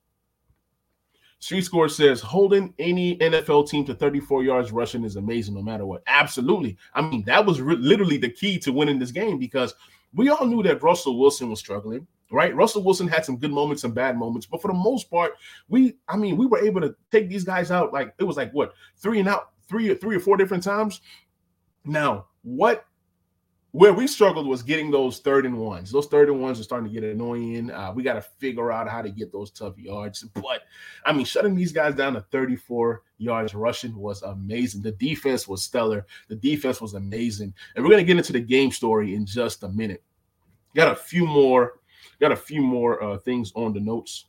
Street 1.42 1.66
Score 1.66 1.90
says 1.90 2.22
holding 2.22 2.72
any 2.78 3.18
NFL 3.18 3.68
team 3.68 3.84
to 3.86 3.96
34 3.96 4.44
yards 4.44 4.72
rushing 4.72 5.04
is 5.04 5.16
amazing 5.16 5.56
no 5.56 5.64
matter 5.64 5.88
what. 5.88 6.04
Absolutely. 6.06 6.78
I 6.94 7.02
mean, 7.02 7.24
that 7.24 7.44
was 7.44 7.60
re- 7.60 7.76
literally 7.76 8.18
the 8.18 8.30
key 8.30 8.60
to 8.60 8.72
winning 8.72 9.00
this 9.00 9.12
game 9.12 9.40
because 9.40 9.74
we 10.14 10.30
all 10.30 10.46
knew 10.46 10.62
that 10.62 10.84
Russell 10.84 11.20
Wilson 11.20 11.50
was 11.50 11.58
struggling, 11.58 12.06
right? 12.32 12.56
Russell 12.56 12.84
Wilson 12.84 13.08
had 13.08 13.26
some 13.26 13.38
good 13.38 13.52
moments 13.52 13.84
and 13.84 13.96
bad 13.96 14.20
moments, 14.20 14.46
but 14.46 14.62
for 14.62 14.68
the 14.68 14.76
most 14.76 15.10
part, 15.10 15.34
we, 15.68 15.96
I 16.08 16.16
mean, 16.16 16.38
we 16.38 16.46
were 16.46 16.64
able 16.64 16.80
to 16.82 16.96
take 17.12 17.28
these 17.28 17.44
guys 17.44 17.72
out. 17.72 17.92
Like 17.92 18.14
it 18.20 18.24
was 18.24 18.38
like 18.38 18.52
what 18.52 18.74
three 18.98 19.20
and 19.20 19.28
out, 19.28 19.50
three 19.68 19.90
or 19.90 19.96
three 19.96 20.18
or 20.18 20.20
four 20.20 20.38
different 20.38 20.64
times. 20.64 21.02
Now, 21.86 22.28
what 22.44 22.86
where 23.72 23.94
we 23.94 24.06
struggled 24.06 24.48
was 24.48 24.64
getting 24.64 24.92
those 24.92 25.20
third 25.20 25.46
and 25.46 25.58
ones. 25.58 25.92
Those 25.92 26.08
third 26.08 26.30
and 26.30 26.42
ones 26.42 26.60
are 26.60 26.64
starting 26.64 26.90
to 26.90 26.94
get 26.94 27.10
annoying. 27.10 27.72
Uh, 27.72 27.94
we 27.96 28.04
got 28.04 28.16
to 28.16 28.22
figure 28.22 28.72
out 28.72 28.90
how 28.90 29.02
to 29.02 29.10
get 29.10 29.32
those 29.32 29.50
tough 29.50 29.78
yards. 29.78 30.24
But 30.24 30.64
I 31.06 31.14
mean, 31.14 31.26
shutting 31.26 31.56
these 31.56 31.72
guys 31.72 31.96
down 31.96 32.14
to 32.14 32.22
34 32.22 33.02
yards 33.18 33.56
rushing 33.56 33.96
was 33.96 34.24
amazing. 34.24 34.82
The 34.82 34.92
defense 34.92 35.48
was 35.48 35.64
stellar. 35.64 36.06
The 36.28 36.36
defense 36.36 36.82
was 36.82 36.96
amazing. 36.96 37.54
And 37.76 37.84
we're 37.84 37.92
going 37.92 38.06
to 38.06 38.08
get 38.08 38.18
into 38.18 38.34
the 38.34 38.42
game 38.42 38.72
story 38.72 39.16
in 39.16 39.26
just 39.26 39.64
a 39.64 39.70
minute. 39.70 40.04
Got 40.76 40.92
a 40.92 40.96
few 40.96 41.26
more, 41.26 41.80
got 42.20 42.34
a 42.34 42.38
few 42.38 42.62
more 42.62 43.02
uh, 43.02 43.18
things 43.20 43.54
on 43.56 43.74
the 43.74 43.80
notes. 43.80 44.26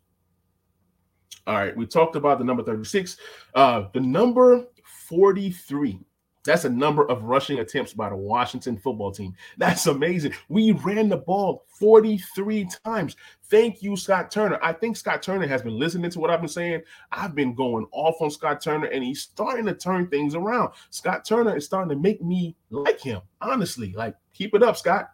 All 1.49 1.55
right, 1.55 1.77
we 1.77 1.87
talked 1.87 2.15
about 2.15 2.39
the 2.39 2.45
number 2.45 2.63
36. 2.63 3.17
Uh, 3.55 3.89
the 3.93 4.01
number 4.01 4.65
43 4.85 5.99
that's 6.45 6.65
a 6.65 6.71
number 6.71 7.09
of 7.09 7.25
rushing 7.25 7.61
attempts 7.61 7.93
by 7.93 8.09
the 8.09 8.17
Washington 8.17 8.77
football 8.77 9.13
team. 9.13 9.35
That's 9.59 9.87
amazing. 9.87 10.35
We 10.49 10.73
ran 10.73 11.09
the 11.09 11.19
ball 11.19 11.65
43 11.69 12.69
times. 12.85 13.17
Thank 13.45 13.83
you, 13.83 13.97
Scott 13.97 14.31
Turner. 14.31 14.59
I 14.63 14.73
think 14.73 14.97
Scott 14.97 15.23
Turner 15.23 15.47
has 15.47 15.63
been 15.63 15.79
listening 15.79 16.11
to 16.11 16.19
what 16.19 16.31
I've 16.31 16.41
been 16.41 16.49
saying. 16.49 16.83
I've 17.13 17.35
been 17.35 17.55
going 17.55 17.87
off 17.93 18.21
on 18.21 18.31
Scott 18.31 18.61
Turner, 18.61 18.87
and 18.87 19.05
he's 19.05 19.23
starting 19.23 19.67
to 19.67 19.75
turn 19.75 20.09
things 20.09 20.35
around. 20.35 20.73
Scott 20.91 21.25
Turner 21.25 21.57
is 21.57 21.65
starting 21.65 21.91
to 21.91 22.01
make 22.03 22.23
me 22.23 22.57
like 22.71 23.01
him, 23.01 23.21
honestly. 23.41 23.93
Like, 23.93 24.17
keep 24.33 24.55
it 24.55 24.63
up, 24.63 24.77
Scott. 24.77 25.11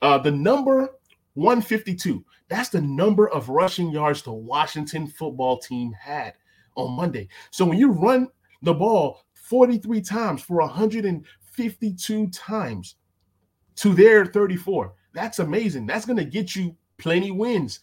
Uh, 0.00 0.18
the 0.18 0.30
number 0.30 0.88
152, 1.34 2.24
that's 2.48 2.70
the 2.70 2.80
number 2.80 3.28
of 3.28 3.50
rushing 3.50 3.90
yards 3.90 4.22
the 4.22 4.32
Washington 4.32 5.06
football 5.06 5.58
team 5.58 5.92
had 5.92 6.34
on 6.76 6.92
Monday. 6.92 7.28
So 7.50 7.64
when 7.64 7.78
you 7.78 7.90
run 7.90 8.28
the 8.62 8.74
ball 8.74 9.25
43 9.46 10.00
times 10.00 10.42
for 10.42 10.56
152 10.56 12.26
times 12.28 12.96
to 13.76 13.94
their 13.94 14.26
34. 14.26 14.92
That's 15.14 15.38
amazing. 15.38 15.86
That's 15.86 16.04
going 16.04 16.16
to 16.16 16.24
get 16.24 16.56
you 16.56 16.74
plenty 16.98 17.30
wins. 17.30 17.78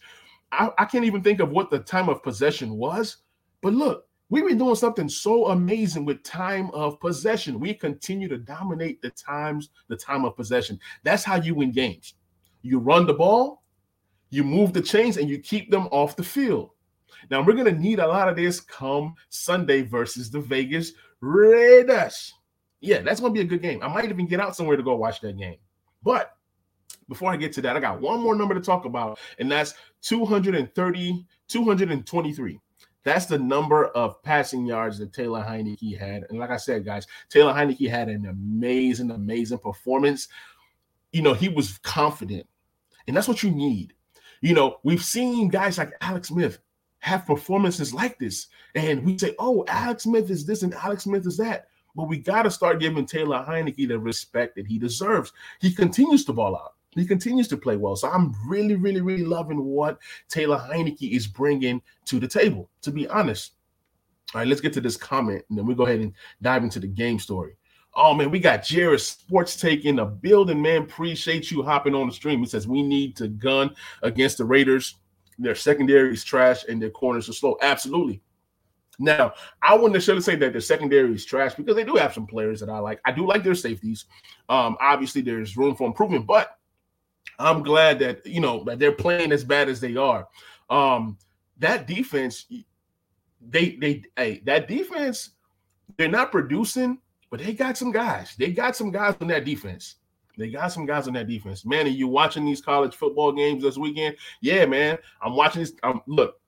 I, 0.52 0.70
I, 0.78 0.84
can't 0.84 1.06
even 1.06 1.22
think 1.22 1.40
of 1.40 1.50
what 1.50 1.70
the 1.70 1.78
time 1.78 2.10
of 2.10 2.22
possession 2.22 2.76
was, 2.76 3.18
but 3.62 3.72
look, 3.72 4.06
we've 4.28 4.46
been 4.46 4.58
doing 4.58 4.74
something 4.74 5.08
so 5.08 5.46
amazing 5.46 6.04
with 6.04 6.22
time 6.22 6.70
of 6.72 7.00
possession. 7.00 7.58
We 7.58 7.72
continue 7.72 8.28
to 8.28 8.36
dominate 8.36 9.00
the 9.00 9.10
times, 9.10 9.70
the 9.88 9.96
time 9.96 10.26
of 10.26 10.36
possession. 10.36 10.78
That's 11.02 11.24
how 11.24 11.36
you 11.36 11.54
win 11.54 11.72
games. 11.72 12.14
You 12.60 12.78
run 12.78 13.06
the 13.06 13.14
ball, 13.14 13.62
you 14.28 14.44
move 14.44 14.74
the 14.74 14.82
chains, 14.82 15.16
and 15.16 15.30
you 15.30 15.38
keep 15.38 15.70
them 15.70 15.88
off 15.90 16.14
the 16.14 16.22
field. 16.22 16.70
Now 17.30 17.42
we're 17.42 17.54
going 17.54 17.74
to 17.74 17.80
need 17.80 18.00
a 18.00 18.06
lot 18.06 18.28
of 18.28 18.36
this 18.36 18.60
come 18.60 19.14
Sunday 19.30 19.82
versus 19.82 20.30
the 20.30 20.40
Vegas 20.40 20.92
Raiders. 21.20 22.34
Yeah, 22.80 23.00
that's 23.00 23.20
to 23.20 23.30
be 23.30 23.40
a 23.40 23.44
good 23.44 23.62
game. 23.62 23.82
I 23.82 23.88
might 23.88 24.04
even 24.04 24.26
get 24.26 24.40
out 24.40 24.56
somewhere 24.56 24.76
to 24.76 24.82
go 24.82 24.94
watch 24.94 25.20
that 25.22 25.38
game. 25.38 25.56
But 26.02 26.36
before 27.08 27.32
I 27.32 27.36
get 27.36 27.52
to 27.54 27.62
that, 27.62 27.76
I 27.76 27.80
got 27.80 28.00
one 28.00 28.20
more 28.20 28.34
number 28.34 28.54
to 28.54 28.60
talk 28.60 28.84
about, 28.84 29.18
and 29.38 29.50
that's 29.50 29.74
230, 30.02 31.26
223. 31.48 32.60
That's 33.04 33.26
the 33.26 33.38
number 33.38 33.86
of 33.88 34.22
passing 34.22 34.64
yards 34.64 34.98
that 34.98 35.12
Taylor 35.12 35.42
Heinicke 35.42 35.98
had. 35.98 36.24
And 36.30 36.38
like 36.38 36.50
I 36.50 36.56
said, 36.56 36.86
guys, 36.86 37.06
Taylor 37.28 37.52
Heinicke 37.52 37.88
had 37.88 38.08
an 38.08 38.26
amazing, 38.26 39.10
amazing 39.10 39.58
performance. 39.58 40.28
You 41.12 41.22
know, 41.22 41.34
he 41.34 41.48
was 41.48 41.78
confident, 41.78 42.46
and 43.06 43.16
that's 43.16 43.28
what 43.28 43.42
you 43.42 43.50
need. 43.50 43.94
You 44.40 44.54
know, 44.54 44.78
we've 44.82 45.04
seen 45.04 45.48
guys 45.48 45.78
like 45.78 45.92
Alex 46.00 46.28
Smith 46.28 46.58
have 47.04 47.26
performances 47.26 47.92
like 47.92 48.18
this. 48.18 48.46
And 48.74 49.04
we 49.04 49.18
say, 49.18 49.34
oh, 49.38 49.62
Alex 49.68 50.04
Smith 50.04 50.30
is 50.30 50.46
this 50.46 50.62
and 50.62 50.72
Alex 50.72 51.04
Smith 51.04 51.26
is 51.26 51.36
that. 51.36 51.68
But 51.94 52.08
we 52.08 52.16
got 52.16 52.44
to 52.44 52.50
start 52.50 52.80
giving 52.80 53.04
Taylor 53.04 53.44
Heinicke 53.46 53.86
the 53.86 53.98
respect 53.98 54.56
that 54.56 54.66
he 54.66 54.78
deserves. 54.78 55.30
He 55.60 55.70
continues 55.70 56.24
to 56.24 56.32
ball 56.32 56.56
out. 56.56 56.72
He 56.92 57.04
continues 57.04 57.46
to 57.48 57.58
play 57.58 57.76
well. 57.76 57.94
So 57.94 58.08
I'm 58.08 58.34
really, 58.48 58.74
really, 58.74 59.02
really 59.02 59.24
loving 59.24 59.62
what 59.62 59.98
Taylor 60.30 60.56
Heinicke 60.56 61.14
is 61.14 61.26
bringing 61.26 61.82
to 62.06 62.18
the 62.18 62.26
table, 62.26 62.70
to 62.80 62.90
be 62.90 63.06
honest. 63.08 63.52
All 64.34 64.40
right, 64.40 64.48
let's 64.48 64.62
get 64.62 64.72
to 64.72 64.80
this 64.80 64.96
comment 64.96 65.44
and 65.50 65.58
then 65.58 65.66
we 65.66 65.74
go 65.74 65.84
ahead 65.84 66.00
and 66.00 66.14
dive 66.40 66.64
into 66.64 66.80
the 66.80 66.86
game 66.86 67.18
story. 67.18 67.54
Oh 67.94 68.14
man, 68.14 68.30
we 68.30 68.40
got 68.40 68.64
Jared 68.64 69.02
Sports 69.02 69.56
Take 69.56 69.84
in 69.84 69.96
the 69.96 70.06
building, 70.06 70.62
man. 70.62 70.82
Appreciate 70.82 71.50
you 71.50 71.62
hopping 71.62 71.94
on 71.94 72.06
the 72.06 72.14
stream. 72.14 72.40
He 72.40 72.46
says 72.46 72.66
we 72.66 72.82
need 72.82 73.14
to 73.16 73.28
gun 73.28 73.76
against 74.02 74.38
the 74.38 74.46
Raiders. 74.46 74.96
Their 75.38 75.54
secondary 75.54 76.12
is 76.12 76.24
trash 76.24 76.64
and 76.68 76.80
their 76.80 76.90
corners 76.90 77.28
are 77.28 77.32
slow. 77.32 77.56
Absolutely. 77.60 78.22
Now, 78.98 79.32
I 79.62 79.74
wouldn't 79.74 79.94
necessarily 79.94 80.22
say 80.22 80.36
that 80.36 80.52
their 80.52 80.60
secondary 80.60 81.12
is 81.14 81.24
trash 81.24 81.54
because 81.54 81.74
they 81.74 81.84
do 81.84 81.96
have 81.96 82.14
some 82.14 82.26
players 82.26 82.60
that 82.60 82.68
I 82.68 82.78
like. 82.78 83.00
I 83.04 83.12
do 83.12 83.26
like 83.26 83.42
their 83.42 83.54
safeties. 83.54 84.04
Um, 84.48 84.76
obviously, 84.80 85.20
there's 85.20 85.56
room 85.56 85.74
for 85.74 85.86
improvement, 85.86 86.26
but 86.26 86.58
I'm 87.38 87.62
glad 87.62 87.98
that 88.00 88.24
you 88.26 88.40
know 88.40 88.62
that 88.64 88.78
they're 88.78 88.92
playing 88.92 89.32
as 89.32 89.44
bad 89.44 89.68
as 89.68 89.80
they 89.80 89.96
are. 89.96 90.28
Um, 90.70 91.18
that 91.58 91.86
defense, 91.86 92.46
they 93.40 93.76
they 93.76 94.04
hey, 94.16 94.42
that 94.44 94.68
defense, 94.68 95.30
they're 95.96 96.08
not 96.08 96.30
producing, 96.30 96.98
but 97.30 97.40
they 97.40 97.52
got 97.52 97.76
some 97.76 97.90
guys. 97.90 98.34
They 98.36 98.52
got 98.52 98.76
some 98.76 98.90
guys 98.90 99.16
on 99.20 99.28
that 99.28 99.44
defense. 99.44 99.96
They 100.36 100.50
got 100.50 100.72
some 100.72 100.86
guys 100.86 101.06
on 101.06 101.14
that 101.14 101.28
defense. 101.28 101.64
Man, 101.64 101.86
are 101.86 101.90
you 101.90 102.08
watching 102.08 102.44
these 102.44 102.60
college 102.60 102.94
football 102.94 103.32
games 103.32 103.62
this 103.62 103.78
weekend? 103.78 104.16
Yeah, 104.40 104.66
man. 104.66 104.98
I'm 105.22 105.36
watching 105.36 105.62
this. 105.62 105.72
Um, 105.82 106.02
look, 106.06 106.40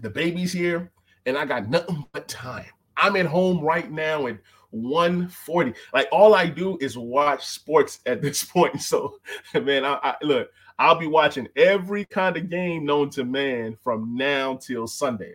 the 0.00 0.10
baby's 0.10 0.52
here, 0.52 0.90
and 1.26 1.36
I 1.36 1.44
got 1.44 1.68
nothing 1.68 2.04
but 2.12 2.28
time. 2.28 2.66
I'm 2.96 3.16
at 3.16 3.26
home 3.26 3.60
right 3.60 3.90
now 3.90 4.26
at 4.26 4.38
140. 4.70 5.74
Like 5.92 6.08
all 6.12 6.34
I 6.34 6.46
do 6.46 6.78
is 6.80 6.96
watch 6.96 7.46
sports 7.46 8.00
at 8.06 8.22
this 8.22 8.44
point. 8.52 8.80
So, 8.80 9.18
man, 9.54 9.84
I, 9.84 9.98
I 10.02 10.16
look, 10.22 10.50
I'll 10.78 10.98
be 10.98 11.06
watching 11.06 11.48
every 11.56 12.04
kind 12.04 12.36
of 12.36 12.50
game 12.50 12.84
known 12.84 13.10
to 13.10 13.24
man 13.24 13.76
from 13.82 14.14
now 14.16 14.56
till 14.56 14.86
Sunday. 14.86 15.34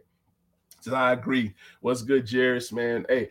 So 0.82 0.96
I 0.96 1.14
agree. 1.14 1.54
What's 1.82 2.02
good, 2.02 2.30
Jairus, 2.30 2.72
man? 2.72 3.06
Hey, 3.08 3.30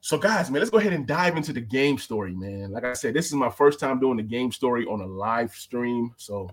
so, 0.00 0.16
guys, 0.16 0.50
man, 0.50 0.60
let's 0.60 0.70
go 0.70 0.78
ahead 0.78 0.92
and 0.92 1.06
dive 1.06 1.36
into 1.36 1.52
the 1.52 1.60
game 1.60 1.98
story, 1.98 2.32
man. 2.34 2.70
Like 2.70 2.84
I 2.84 2.92
said, 2.92 3.14
this 3.14 3.26
is 3.26 3.34
my 3.34 3.50
first 3.50 3.80
time 3.80 3.98
doing 3.98 4.16
the 4.16 4.22
game 4.22 4.52
story 4.52 4.86
on 4.86 5.00
a 5.00 5.06
live 5.06 5.52
stream. 5.52 6.14
So 6.16 6.48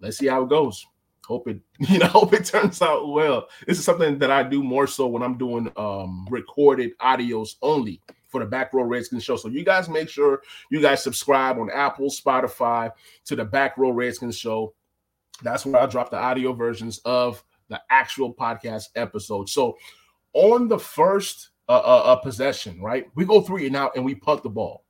let's 0.00 0.16
see 0.16 0.28
how 0.28 0.42
it 0.42 0.48
goes. 0.48 0.86
Hope 1.26 1.46
it, 1.48 1.60
you 1.78 1.98
know, 1.98 2.06
hope 2.06 2.32
it 2.32 2.46
turns 2.46 2.80
out 2.80 3.12
well. 3.12 3.48
This 3.66 3.78
is 3.78 3.84
something 3.84 4.18
that 4.18 4.30
I 4.30 4.42
do 4.42 4.62
more 4.62 4.86
so 4.86 5.06
when 5.06 5.22
I'm 5.22 5.36
doing 5.36 5.70
um 5.76 6.26
recorded 6.30 6.96
audios 6.98 7.56
only 7.62 8.00
for 8.28 8.40
the 8.40 8.46
Back 8.46 8.72
Row 8.72 8.84
Redskins 8.84 9.24
show. 9.24 9.36
So 9.36 9.48
you 9.48 9.64
guys 9.64 9.88
make 9.88 10.08
sure 10.08 10.42
you 10.70 10.80
guys 10.80 11.02
subscribe 11.02 11.58
on 11.58 11.70
Apple, 11.70 12.08
Spotify 12.08 12.90
to 13.26 13.36
the 13.36 13.44
Back 13.44 13.76
Row 13.76 13.90
Redskins 13.90 14.38
show. 14.38 14.74
That's 15.42 15.66
where 15.66 15.82
I 15.82 15.86
drop 15.86 16.10
the 16.10 16.18
audio 16.18 16.52
versions 16.52 17.00
of 17.04 17.42
the 17.68 17.80
actual 17.90 18.32
podcast 18.32 18.88
episode. 18.94 19.48
So 19.48 19.76
on 20.32 20.68
the 20.68 20.78
first 20.78 21.50
a, 21.70 21.72
a, 21.72 22.12
a 22.12 22.22
possession, 22.22 22.80
right? 22.80 23.06
We 23.14 23.24
go 23.24 23.40
three 23.40 23.66
and 23.66 23.76
out 23.76 23.94
and 23.94 24.04
we 24.04 24.16
punt 24.16 24.42
the 24.42 24.48
ball. 24.50 24.84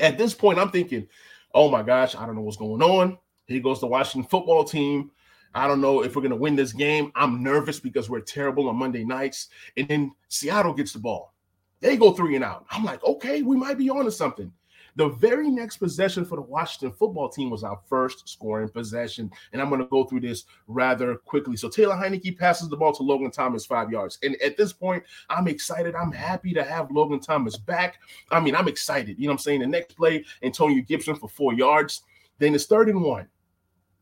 At 0.00 0.18
this 0.18 0.34
point, 0.34 0.58
I'm 0.58 0.70
thinking, 0.70 1.06
oh 1.54 1.70
my 1.70 1.82
gosh, 1.82 2.16
I 2.16 2.26
don't 2.26 2.34
know 2.34 2.42
what's 2.42 2.56
going 2.56 2.82
on. 2.82 3.16
Here 3.46 3.60
goes 3.60 3.80
the 3.80 3.86
Washington 3.86 4.28
football 4.28 4.64
team. 4.64 5.12
I 5.54 5.68
don't 5.68 5.80
know 5.80 6.02
if 6.02 6.16
we're 6.16 6.22
going 6.22 6.30
to 6.30 6.36
win 6.36 6.56
this 6.56 6.72
game. 6.72 7.12
I'm 7.14 7.42
nervous 7.42 7.78
because 7.78 8.10
we're 8.10 8.20
terrible 8.20 8.68
on 8.68 8.76
Monday 8.76 9.04
nights. 9.04 9.48
And 9.76 9.86
then 9.86 10.12
Seattle 10.28 10.74
gets 10.74 10.92
the 10.92 10.98
ball. 10.98 11.32
They 11.80 11.96
go 11.96 12.10
three 12.10 12.34
and 12.34 12.44
out. 12.44 12.66
I'm 12.70 12.84
like, 12.84 13.02
okay, 13.04 13.42
we 13.42 13.56
might 13.56 13.78
be 13.78 13.88
on 13.88 14.04
to 14.06 14.10
something. 14.10 14.52
The 14.96 15.10
very 15.10 15.50
next 15.50 15.76
possession 15.76 16.24
for 16.24 16.36
the 16.36 16.42
Washington 16.42 16.90
football 16.90 17.28
team 17.28 17.50
was 17.50 17.62
our 17.62 17.78
first 17.86 18.26
scoring 18.28 18.70
possession. 18.70 19.30
And 19.52 19.60
I'm 19.60 19.68
going 19.68 19.82
to 19.82 19.86
go 19.86 20.04
through 20.04 20.20
this 20.20 20.44
rather 20.66 21.16
quickly. 21.16 21.56
So 21.56 21.68
Taylor 21.68 21.94
Heinicke 21.94 22.38
passes 22.38 22.70
the 22.70 22.78
ball 22.78 22.94
to 22.94 23.02
Logan 23.02 23.30
Thomas 23.30 23.66
five 23.66 23.90
yards. 23.90 24.18
And 24.22 24.40
at 24.42 24.56
this 24.56 24.72
point, 24.72 25.04
I'm 25.28 25.48
excited. 25.48 25.94
I'm 25.94 26.12
happy 26.12 26.54
to 26.54 26.64
have 26.64 26.90
Logan 26.90 27.20
Thomas 27.20 27.58
back. 27.58 27.98
I 28.30 28.40
mean, 28.40 28.56
I'm 28.56 28.68
excited. 28.68 29.18
You 29.18 29.26
know 29.26 29.32
what 29.32 29.40
I'm 29.40 29.44
saying? 29.44 29.60
The 29.60 29.66
next 29.66 29.96
play, 29.96 30.24
Antonio 30.42 30.82
Gibson 30.82 31.14
for 31.14 31.28
four 31.28 31.52
yards. 31.52 32.02
Then 32.38 32.54
it's 32.54 32.66
third 32.66 32.88
and 32.88 33.02
one 33.02 33.28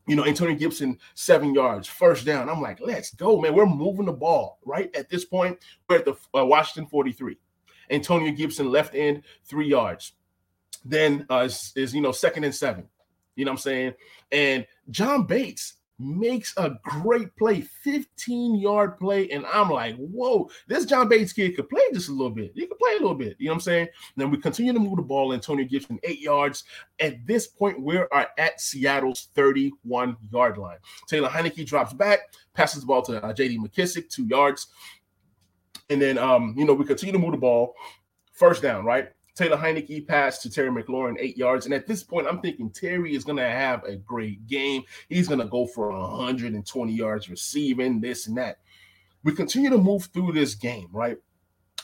you 0.07 0.15
know, 0.15 0.23
Antonio 0.23 0.55
Gibson, 0.55 0.99
seven 1.15 1.55
yards, 1.55 1.87
first 1.87 2.27
down. 2.27 2.47
I'm 2.47 2.61
like, 2.61 2.79
let's 2.79 3.11
go, 3.15 3.41
man. 3.41 3.55
We're 3.55 3.65
moving 3.65 4.05
the 4.05 4.13
ball, 4.13 4.59
right? 4.63 4.95
At 4.95 5.09
this 5.09 5.25
point, 5.25 5.57
we're 5.89 5.95
at 5.95 6.05
the 6.05 6.13
uh, 6.37 6.45
Washington 6.45 6.87
43. 6.87 7.35
Antonio 7.89 8.31
Gibson, 8.31 8.69
left 8.69 8.93
end, 8.93 9.23
three 9.45 9.67
yards 9.67 10.13
then 10.85 11.25
uh, 11.29 11.39
is, 11.39 11.73
is, 11.75 11.93
you 11.93 12.01
know 12.01 12.11
second 12.11 12.43
and 12.43 12.55
seven. 12.55 12.87
You 13.35 13.43
know 13.43 13.51
what 13.51 13.59
I'm 13.59 13.61
saying? 13.61 13.93
And 14.31 14.65
John 14.89 15.25
Bates 15.25 15.73
makes 15.97 16.53
a 16.57 16.71
great 16.83 17.35
play, 17.37 17.61
15 17.61 18.55
yard 18.55 18.97
play, 18.99 19.29
and 19.29 19.45
I'm 19.45 19.69
like, 19.69 19.95
whoa, 19.95 20.49
this 20.67 20.85
John 20.85 21.07
Bates 21.07 21.33
kid 21.33 21.55
could 21.55 21.69
play 21.69 21.81
just 21.93 22.09
a 22.09 22.11
little 22.11 22.31
bit. 22.31 22.51
He 22.53 22.67
could 22.67 22.77
play 22.77 22.93
a 22.93 22.99
little 22.99 23.15
bit. 23.15 23.35
You 23.39 23.47
know 23.47 23.53
what 23.53 23.55
I'm 23.55 23.61
saying? 23.61 23.87
And 23.87 24.17
then 24.17 24.31
we 24.31 24.37
continue 24.37 24.73
to 24.73 24.79
move 24.79 24.97
the 24.97 25.01
ball, 25.01 25.31
and 25.31 25.41
Tony 25.41 25.65
Gibson 25.65 25.99
eight 26.03 26.19
yards. 26.19 26.63
At 26.99 27.25
this 27.25 27.47
point, 27.47 27.81
we 27.81 27.97
are 27.97 28.29
at 28.37 28.61
Seattle's 28.61 29.29
31 29.35 30.17
yard 30.31 30.57
line. 30.57 30.77
Taylor 31.07 31.29
Heinicke 31.29 31.65
drops 31.65 31.93
back, 31.93 32.19
passes 32.53 32.81
the 32.81 32.87
ball 32.87 33.01
to 33.03 33.23
uh, 33.23 33.33
J.D. 33.33 33.59
McKissick, 33.59 34.09
two 34.09 34.25
yards. 34.25 34.67
And 35.89 36.01
then, 36.01 36.17
um, 36.17 36.55
you 36.57 36.65
know, 36.65 36.73
we 36.73 36.85
continue 36.85 37.13
to 37.13 37.19
move 37.19 37.31
the 37.31 37.37
ball. 37.37 37.75
First 38.33 38.61
down, 38.61 38.83
right? 38.83 39.09
Taylor 39.35 39.57
Heinicke 39.57 40.07
passed 40.07 40.41
to 40.41 40.49
Terry 40.49 40.69
McLaurin 40.69 41.17
eight 41.19 41.37
yards. 41.37 41.65
And 41.65 41.73
at 41.73 41.85
this 41.85 42.03
point, 42.03 42.25
I'm 42.25 42.39
thinking 42.39 42.69
Terry 42.69 43.15
is 43.15 43.25
going 43.25 43.37
to 43.37 43.49
have 43.49 43.83
a 43.83 43.97
great 43.97 44.47
game. 44.47 44.83
He's 45.09 45.27
going 45.27 45.41
to 45.41 45.47
go 45.47 45.67
for 45.67 45.91
120 45.91 46.93
yards 46.93 47.29
receiving, 47.29 47.99
this 47.99 48.27
and 48.27 48.37
that. 48.37 48.59
We 49.23 49.33
continue 49.33 49.69
to 49.69 49.77
move 49.77 50.05
through 50.05 50.31
this 50.31 50.55
game, 50.55 50.87
right? 50.91 51.17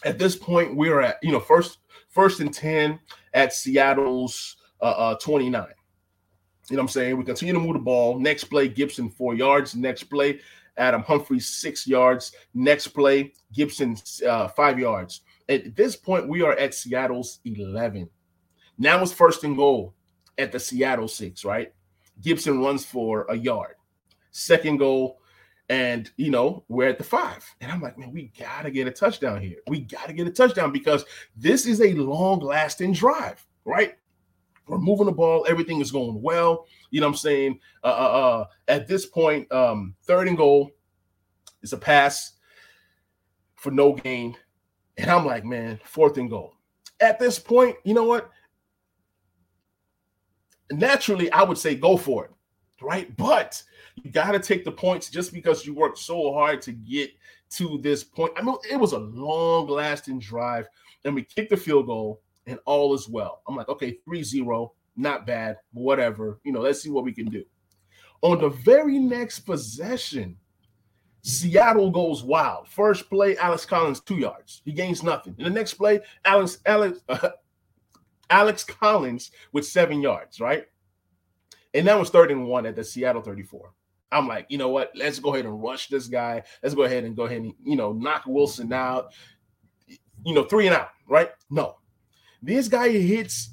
At 0.05 0.17
this 0.17 0.36
point, 0.36 0.75
we're 0.75 1.01
at, 1.01 1.17
you 1.22 1.31
know, 1.31 1.39
first 1.39 1.79
first 2.10 2.39
and 2.39 2.53
10 2.53 3.00
at 3.34 3.53
Seattle's 3.53 4.58
uh, 4.81 4.86
uh 4.86 5.15
29. 5.15 5.65
You 6.70 6.77
know 6.77 6.84
what 6.84 6.84
I'm 6.84 6.88
saying? 6.88 7.17
We 7.17 7.25
continue 7.25 7.53
to 7.53 7.60
move 7.60 7.74
the 7.74 7.79
ball. 7.79 8.17
Next 8.17 8.46
play, 8.46 8.70
Gibson 8.70 9.10
four 9.10 9.34
yards. 9.34 9.75
Next 9.75 10.03
play, 10.03 10.39
Adam 10.77 11.01
Humphries 11.01 11.48
six 11.48 11.86
yards. 11.86 12.31
Next 12.53 12.88
play, 12.88 13.34
Gibson 13.51 13.98
uh, 14.25 14.48
five 14.48 14.79
yards. 14.79 15.22
At 15.51 15.75
this 15.75 15.98
point, 15.98 16.29
we 16.29 16.41
are 16.43 16.53
at 16.53 16.74
Seattle's 16.74 17.39
11. 17.43 18.10
Now 18.77 19.01
it's 19.01 19.12
first 19.12 19.43
and 19.43 19.58
goal 19.58 19.93
at 20.38 20.53
the 20.53 20.60
Seattle 20.60 21.10
six, 21.10 21.43
right? 21.43 21.74
Gibson 22.22 22.62
runs 22.62 22.86
for 22.86 23.25
a 23.29 23.36
yard. 23.36 23.75
Second 24.31 24.77
goal, 24.77 25.20
and 25.67 26.10
you 26.15 26.31
know, 26.31 26.63
we're 26.70 26.88
at 26.88 26.98
the 26.98 27.03
five. 27.03 27.46
And 27.60 27.70
I'm 27.70 27.81
like, 27.81 27.98
man, 27.98 28.13
we 28.13 28.31
gotta 28.39 28.72
get 28.72 28.88
a 28.88 28.91
touchdown 28.91 29.41
here. 29.41 29.58
We 29.67 29.81
gotta 29.81 30.13
get 30.13 30.25
a 30.25 30.31
touchdown 30.31 30.72
because 30.72 31.03
this 31.36 31.65
is 31.65 31.81
a 31.81 31.93
long-lasting 31.96 32.93
drive, 32.93 33.46
right? 33.65 33.96
We're 34.67 34.77
moving 34.77 35.08
the 35.08 35.12
ball, 35.12 35.46
everything 35.50 35.81
is 35.81 35.91
going 35.91 36.22
well. 36.22 36.65
You 36.91 37.01
know 37.01 37.08
what 37.08 37.15
I'm 37.15 37.17
saying? 37.17 37.60
Uh, 37.84 37.88
uh, 37.88 37.89
uh 37.89 38.46
at 38.70 38.88
this 38.88 39.05
point, 39.05 39.51
um, 39.51 39.96
third 40.03 40.29
and 40.29 40.38
goal, 40.38 40.72
it's 41.62 41.74
a 41.74 41.77
pass 41.77 42.34
for 43.55 43.70
no 43.72 43.93
gain. 43.93 44.38
And 44.98 45.10
I'm 45.10 45.25
like, 45.25 45.45
man, 45.45 45.79
fourth 45.83 46.17
and 46.17 46.29
goal. 46.29 46.55
At 47.00 47.19
this 47.19 47.39
point, 47.39 47.75
you 47.83 47.93
know 47.93 48.03
what? 48.03 48.29
Naturally, 50.71 51.31
I 51.31 51.43
would 51.43 51.57
say 51.57 51.75
go 51.75 51.98
for 51.98 52.25
it, 52.25 52.31
right? 52.81 53.15
But 53.17 53.62
you 53.95 54.12
got 54.12 54.31
to 54.31 54.39
take 54.39 54.63
the 54.63 54.71
points 54.71 55.10
just 55.10 55.33
because 55.33 55.65
you 55.65 55.74
worked 55.74 55.98
so 55.98 56.33
hard 56.33 56.62
to 56.63 56.71
get 56.71 57.12
to 57.51 57.79
this 57.81 58.03
point. 58.03 58.33
I 58.38 58.41
mean, 58.41 58.55
it 58.69 58.77
was 58.77 58.93
a 58.93 59.00
long 59.00 59.67
lasting 59.67 60.19
drive, 60.19 60.67
and 61.03 61.13
we 61.13 61.24
kicked 61.24 61.50
the 61.50 61.57
field 61.57 61.88
goal, 61.88 62.21
and 62.45 62.60
all 62.65 62.93
is 62.93 63.10
well. 63.10 63.41
I'm 63.48 63.55
like, 63.55 63.69
okay, 63.69 63.98
3 64.05 64.24
0, 64.24 64.74
not 64.95 65.25
bad, 65.27 65.57
whatever. 65.74 66.39
You 66.43 66.51
know, 66.51 66.62
let's 66.62 66.81
see 66.81 66.89
what 66.89 67.03
we 67.03 67.13
can 67.13 67.25
do. 67.25 67.43
On 68.21 68.39
the 68.39 68.50
very 68.50 69.00
next 69.00 69.41
possession, 69.41 70.38
Seattle 71.22 71.92
goes 71.92 72.24
wild. 72.24 72.68
First 72.68 73.10
play, 73.10 73.38
Alex 73.38 73.66
Collins 73.66 74.00
two 74.00 74.18
yards. 74.18 74.62
He 74.66 74.72
gains 74.72 75.04
nothing. 75.04 75.36
In 75.38 75.44
the 75.44 75.50
next 75.50 75.75
play, 75.75 76.00
Alex 76.25 76.60
Alex 76.66 77.00
uh, 77.10 77.30
Alex 78.30 78.63
Collins 78.63 79.32
with 79.51 79.66
seven 79.66 80.01
yards. 80.01 80.40
Right, 80.40 80.66
and 81.74 81.88
that 81.88 82.00
was 82.00 82.10
third 82.10 82.32
and 82.32 82.48
one 82.48 82.66
at 82.66 82.75
the 82.75 82.84
Seattle 82.84 83.22
34. 83.22 83.72
I'm 84.12 84.28
like, 84.28 84.48
you 84.50 84.58
know 84.58 84.70
what? 84.70 84.92
Let's 84.96 85.20
go 85.20 85.34
ahead 85.34 85.46
and 85.46 85.62
rush 85.62 85.88
this 85.88 86.08
guy. 86.08 86.44
Let's 86.62 86.75
go 86.75 86.84
ahead 86.84 87.06
and 87.06 87.16
go 87.16 87.24
ahead 87.24 87.42
and 87.42 87.54
you 87.63 87.75
know 87.75 87.94
knock 87.94 88.24
Wilson 88.25 88.74
out. 88.74 89.13
You 90.25 90.36
know, 90.36 90.44
three 90.44 90.68
and 90.68 90.75
out. 90.75 90.90
Right? 91.08 91.30
No, 91.50 91.78
this 92.42 92.68
guy 92.68 92.90
hits 92.90 93.51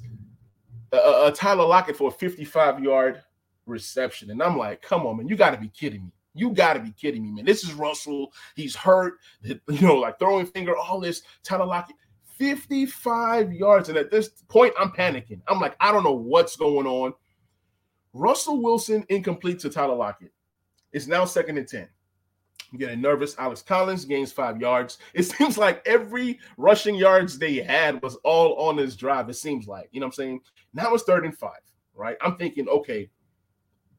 a, 0.91 1.31
Tyler 1.35 1.65
Lockett 1.65 1.95
for 1.95 2.09
a 2.09 2.11
55 2.11 2.83
yard 2.83 3.21
reception, 3.65 4.31
and 4.31 4.41
I'm 4.41 4.57
like, 4.57 4.81
come 4.81 5.05
on, 5.05 5.17
man, 5.17 5.27
you 5.27 5.35
got 5.35 5.51
to 5.51 5.57
be 5.57 5.69
kidding 5.69 6.05
me. 6.05 6.11
You 6.39 6.51
got 6.51 6.73
to 6.73 6.79
be 6.79 6.91
kidding 6.91 7.23
me, 7.23 7.31
man. 7.31 7.45
This 7.45 7.63
is 7.63 7.73
Russell. 7.73 8.31
He's 8.55 8.75
hurt, 8.75 9.15
you 9.43 9.59
know, 9.81 9.95
like 9.95 10.17
throwing 10.19 10.45
finger, 10.45 10.75
all 10.75 10.99
this. 10.99 11.21
Tyler 11.43 11.65
Lockett, 11.65 11.95
55 12.37 13.53
yards. 13.53 13.89
And 13.89 13.97
at 13.97 14.09
this 14.09 14.29
point, 14.47 14.73
I'm 14.79 14.91
panicking. 14.91 15.41
I'm 15.47 15.59
like, 15.59 15.75
I 15.79 15.91
don't 15.91 16.03
know 16.03 16.13
what's 16.13 16.55
going 16.55 16.87
on. 16.87 17.13
Russell 18.13 18.61
Wilson 18.61 19.05
incomplete 19.09 19.59
to 19.59 19.69
Tyler 19.69 19.95
Lockett. 19.95 20.31
It's 20.93 21.07
now 21.07 21.25
second 21.25 21.57
and 21.57 21.67
10. 21.67 21.87
I'm 22.71 22.79
getting 22.79 23.01
nervous. 23.01 23.35
Alex 23.37 23.61
Collins 23.61 24.05
gains 24.05 24.31
five 24.31 24.59
yards. 24.59 24.99
It 25.13 25.23
seems 25.23 25.57
like 25.57 25.85
every 25.85 26.39
rushing 26.57 26.95
yards 26.95 27.37
they 27.37 27.55
had 27.55 28.01
was 28.01 28.15
all 28.23 28.55
on 28.55 28.77
this 28.77 28.95
drive. 28.95 29.29
It 29.29 29.35
seems 29.35 29.67
like, 29.67 29.89
you 29.91 29.99
know 29.99 30.07
what 30.07 30.13
I'm 30.13 30.23
saying? 30.23 30.41
Now 30.73 30.93
it's 30.93 31.03
third 31.03 31.25
and 31.25 31.37
five, 31.37 31.61
right? 31.93 32.17
I'm 32.21 32.37
thinking, 32.37 32.67
okay, 32.67 33.09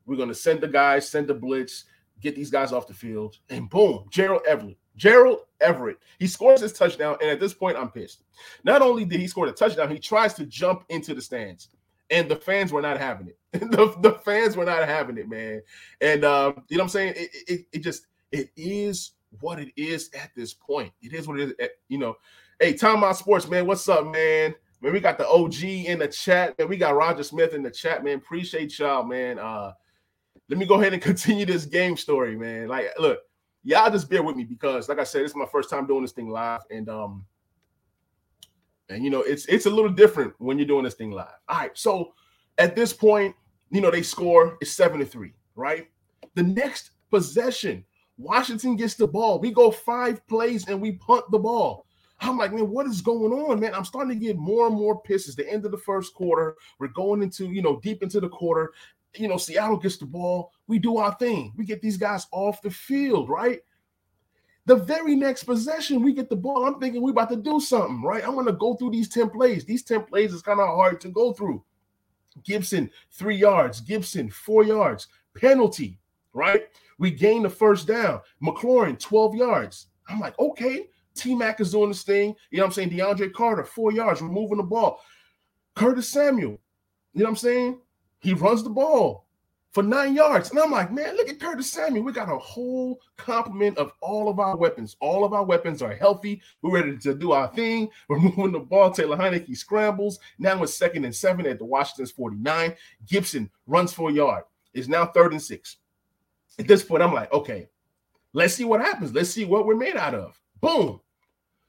we're 0.06 0.16
going 0.16 0.28
to 0.28 0.34
send 0.34 0.60
the 0.60 0.68
guys, 0.68 1.08
send 1.08 1.28
the 1.28 1.34
blitz 1.34 1.84
get 2.20 2.36
these 2.36 2.50
guys 2.50 2.72
off 2.72 2.86
the 2.86 2.94
field, 2.94 3.38
and 3.48 3.68
boom, 3.68 4.06
Gerald 4.10 4.42
Everett. 4.46 4.76
Gerald 4.96 5.40
Everett. 5.60 5.98
He 6.18 6.26
scores 6.26 6.60
his 6.60 6.72
touchdown, 6.72 7.16
and 7.20 7.30
at 7.30 7.40
this 7.40 7.54
point, 7.54 7.76
I'm 7.76 7.90
pissed. 7.90 8.22
Not 8.64 8.82
only 8.82 9.04
did 9.04 9.20
he 9.20 9.26
score 9.26 9.46
the 9.46 9.52
touchdown, 9.52 9.90
he 9.90 9.98
tries 9.98 10.34
to 10.34 10.46
jump 10.46 10.84
into 10.88 11.14
the 11.14 11.22
stands, 11.22 11.68
and 12.10 12.28
the 12.28 12.36
fans 12.36 12.72
were 12.72 12.82
not 12.82 12.98
having 12.98 13.28
it. 13.28 13.38
the, 13.52 13.94
the 14.00 14.20
fans 14.24 14.56
were 14.56 14.64
not 14.64 14.86
having 14.86 15.16
it, 15.16 15.28
man. 15.28 15.62
And 16.00 16.24
um, 16.24 16.64
you 16.68 16.76
know 16.76 16.82
what 16.82 16.86
I'm 16.86 16.88
saying? 16.90 17.14
It, 17.16 17.30
it, 17.48 17.66
it 17.72 17.78
just 17.78 18.06
it 18.30 18.50
is 18.56 19.12
what 19.40 19.58
it 19.58 19.72
is 19.76 20.10
at 20.14 20.30
this 20.36 20.54
point. 20.54 20.92
It 21.02 21.14
is 21.14 21.26
what 21.26 21.40
it 21.40 21.50
is. 21.50 21.54
At, 21.60 21.70
you 21.88 21.98
know, 21.98 22.16
hey, 22.60 22.74
Time 22.74 23.02
Out 23.04 23.16
Sports, 23.16 23.48
man. 23.48 23.66
What's 23.66 23.88
up, 23.88 24.06
man? 24.06 24.54
Man, 24.82 24.92
we 24.92 25.00
got 25.00 25.18
the 25.18 25.28
OG 25.28 25.62
in 25.62 25.98
the 25.98 26.08
chat, 26.08 26.58
man. 26.58 26.68
We 26.68 26.76
got 26.76 26.94
Roger 26.94 27.22
Smith 27.22 27.54
in 27.54 27.62
the 27.62 27.70
chat, 27.70 28.02
man. 28.02 28.16
Appreciate 28.16 28.78
y'all, 28.78 29.04
man. 29.04 29.38
Uh, 29.38 29.72
let 30.50 30.58
me 30.58 30.66
go 30.66 30.74
ahead 30.74 30.92
and 30.92 31.00
continue 31.10 31.46
this 31.46 31.64
game 31.64 31.96
story, 31.96 32.36
man. 32.36 32.68
Like, 32.68 32.90
look, 32.98 33.20
y'all 33.62 33.90
just 33.90 34.10
bear 34.10 34.22
with 34.22 34.36
me 34.36 34.44
because, 34.44 34.88
like 34.88 34.98
I 34.98 35.04
said, 35.04 35.22
this 35.22 35.30
is 35.30 35.36
my 35.36 35.46
first 35.46 35.70
time 35.70 35.86
doing 35.86 36.02
this 36.02 36.12
thing 36.12 36.28
live, 36.28 36.60
and 36.70 36.88
um, 36.90 37.24
and 38.90 39.02
you 39.02 39.10
know, 39.10 39.22
it's 39.22 39.46
it's 39.46 39.66
a 39.66 39.70
little 39.70 39.90
different 39.90 40.34
when 40.38 40.58
you're 40.58 40.66
doing 40.66 40.84
this 40.84 40.94
thing 40.94 41.12
live. 41.12 41.28
All 41.48 41.58
right, 41.58 41.78
so 41.78 42.12
at 42.58 42.74
this 42.76 42.92
point, 42.92 43.34
you 43.70 43.80
know, 43.80 43.90
they 43.90 44.02
score 44.02 44.58
it's 44.60 44.72
seven 44.72 44.98
to 44.98 45.06
three, 45.06 45.32
right? 45.54 45.88
The 46.34 46.42
next 46.42 46.90
possession, 47.10 47.84
Washington 48.18 48.76
gets 48.76 48.94
the 48.94 49.06
ball. 49.06 49.38
We 49.38 49.52
go 49.52 49.70
five 49.70 50.26
plays 50.26 50.68
and 50.68 50.80
we 50.80 50.92
punt 50.92 51.24
the 51.30 51.38
ball. 51.38 51.86
I'm 52.22 52.36
like, 52.36 52.52
man, 52.52 52.68
what 52.68 52.86
is 52.86 53.00
going 53.00 53.32
on, 53.32 53.60
man? 53.60 53.74
I'm 53.74 53.84
starting 53.84 54.12
to 54.12 54.26
get 54.26 54.36
more 54.36 54.66
and 54.66 54.76
more 54.76 55.00
pissed. 55.00 55.26
It's 55.26 55.36
the 55.36 55.50
end 55.50 55.64
of 55.64 55.70
the 55.70 55.78
first 55.78 56.12
quarter. 56.12 56.54
We're 56.78 56.88
going 56.88 57.22
into, 57.22 57.46
you 57.46 57.62
know, 57.62 57.80
deep 57.80 58.02
into 58.02 58.20
the 58.20 58.28
quarter, 58.28 58.74
you 59.16 59.28
know, 59.28 59.36
Seattle 59.36 59.76
gets 59.76 59.96
the 59.96 60.06
ball, 60.06 60.52
we 60.66 60.78
do 60.78 60.98
our 60.98 61.14
thing. 61.16 61.52
We 61.56 61.64
get 61.64 61.82
these 61.82 61.96
guys 61.96 62.26
off 62.32 62.62
the 62.62 62.70
field, 62.70 63.28
right? 63.28 63.60
The 64.66 64.76
very 64.76 65.16
next 65.16 65.44
possession, 65.44 66.02
we 66.02 66.12
get 66.12 66.28
the 66.28 66.36
ball. 66.36 66.64
I'm 66.64 66.78
thinking 66.78 67.02
we're 67.02 67.10
about 67.10 67.30
to 67.30 67.36
do 67.36 67.60
something, 67.60 68.02
right? 68.02 68.22
I'm 68.26 68.34
gonna 68.34 68.52
go 68.52 68.74
through 68.74 68.90
these 68.90 69.08
10 69.08 69.30
plays. 69.30 69.64
These 69.64 69.82
10 69.84 70.04
plays 70.04 70.32
is 70.32 70.42
kind 70.42 70.60
of 70.60 70.68
hard 70.68 71.00
to 71.00 71.08
go 71.08 71.32
through. 71.32 71.64
Gibson, 72.44 72.90
three 73.10 73.36
yards, 73.36 73.80
Gibson, 73.80 74.30
four 74.30 74.62
yards, 74.62 75.08
penalty, 75.36 75.98
right? 76.32 76.68
We 76.98 77.10
gain 77.10 77.42
the 77.42 77.50
first 77.50 77.86
down. 77.88 78.20
McLaurin, 78.42 78.98
12 78.98 79.34
yards. 79.34 79.86
I'm 80.08 80.20
like, 80.20 80.38
okay, 80.38 80.88
T 81.14 81.34
Mac 81.34 81.60
is 81.60 81.72
doing 81.72 81.88
this 81.88 82.02
thing. 82.02 82.34
You 82.50 82.58
know 82.58 82.64
what 82.64 82.68
I'm 82.68 82.72
saying? 82.72 82.90
DeAndre 82.90 83.32
Carter, 83.32 83.64
four 83.64 83.92
yards, 83.92 84.22
removing 84.22 84.58
the 84.58 84.62
ball. 84.62 85.00
Curtis 85.74 86.08
Samuel, 86.08 86.60
you 87.14 87.20
know 87.20 87.24
what 87.24 87.30
I'm 87.30 87.36
saying? 87.36 87.80
He 88.20 88.34
runs 88.34 88.62
the 88.62 88.70
ball 88.70 89.26
for 89.72 89.82
nine 89.82 90.14
yards. 90.14 90.50
And 90.50 90.58
I'm 90.58 90.70
like, 90.70 90.92
man, 90.92 91.16
look 91.16 91.28
at 91.28 91.38
Curtis 91.38 91.70
Samuel. 91.70 92.04
We 92.04 92.12
got 92.12 92.32
a 92.32 92.38
whole 92.38 93.00
complement 93.16 93.78
of 93.78 93.92
all 94.00 94.28
of 94.28 94.40
our 94.40 94.56
weapons. 94.56 94.96
All 95.00 95.24
of 95.24 95.32
our 95.32 95.44
weapons 95.44 95.80
are 95.82 95.94
healthy. 95.94 96.42
We're 96.62 96.74
ready 96.74 96.98
to 96.98 97.14
do 97.14 97.32
our 97.32 97.48
thing. 97.48 97.88
We're 98.08 98.18
moving 98.20 98.52
the 98.52 98.60
ball. 98.60 98.90
Taylor 98.90 99.16
Heinicke 99.16 99.56
scrambles. 99.56 100.18
Now 100.38 100.62
it's 100.62 100.74
second 100.74 101.04
and 101.04 101.14
seven 101.14 101.46
at 101.46 101.58
the 101.58 101.64
Washington's 101.64 102.10
49. 102.10 102.74
Gibson 103.06 103.50
runs 103.66 103.92
for 103.92 104.10
a 104.10 104.12
yard. 104.12 104.44
It's 104.74 104.88
now 104.88 105.06
third 105.06 105.32
and 105.32 105.42
six. 105.42 105.76
At 106.58 106.66
this 106.66 106.82
point, 106.82 107.02
I'm 107.02 107.14
like, 107.14 107.32
okay, 107.32 107.68
let's 108.32 108.54
see 108.54 108.64
what 108.64 108.80
happens. 108.80 109.12
Let's 109.12 109.30
see 109.30 109.44
what 109.44 109.66
we're 109.66 109.76
made 109.76 109.96
out 109.96 110.14
of. 110.14 110.38
Boom. 110.60 111.00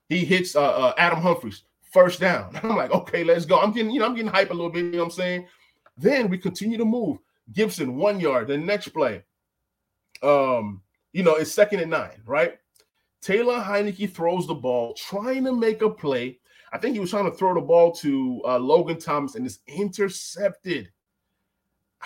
He 0.10 0.26
hits 0.26 0.56
uh, 0.56 0.62
uh, 0.62 0.94
Adam 0.98 1.22
Humphries 1.22 1.64
first 1.94 2.20
down. 2.20 2.60
I'm 2.64 2.76
like, 2.76 2.92
okay, 2.92 3.24
let's 3.24 3.46
go. 3.46 3.60
I'm 3.60 3.72
getting, 3.72 3.92
you 3.92 4.00
know, 4.00 4.08
I'm 4.08 4.16
getting 4.16 4.32
hype 4.32 4.50
a 4.50 4.54
little 4.54 4.70
bit. 4.70 4.86
You 4.86 4.92
know 4.92 4.98
what 5.00 5.06
I'm 5.06 5.12
saying? 5.12 5.48
Then 6.02 6.30
we 6.30 6.38
continue 6.38 6.78
to 6.78 6.86
move. 6.86 7.20
Gibson, 7.54 7.96
one 7.96 8.20
yard. 8.20 8.48
The 8.48 8.58
next 8.58 8.90
play, 8.90 9.24
um, 10.24 10.82
you 11.14 11.24
know, 11.24 11.36
it's 11.36 11.52
second 11.52 11.80
and 11.80 11.92
nine, 11.92 12.22
right? 12.26 12.58
Taylor 13.22 13.62
Heinicke 13.62 14.12
throws 14.12 14.48
the 14.48 14.56
ball, 14.56 14.94
trying 14.96 15.44
to 15.46 15.54
make 15.54 15.82
a 15.82 15.90
play. 15.90 16.40
I 16.74 16.78
think 16.78 16.94
he 16.94 17.00
was 17.00 17.12
trying 17.12 17.30
to 17.30 17.38
throw 17.38 17.54
the 17.54 17.62
ball 17.62 17.92
to 17.96 18.42
uh, 18.46 18.58
Logan 18.58 18.98
Thomas, 18.98 19.36
and 19.36 19.46
it's 19.46 19.60
intercepted 19.68 20.92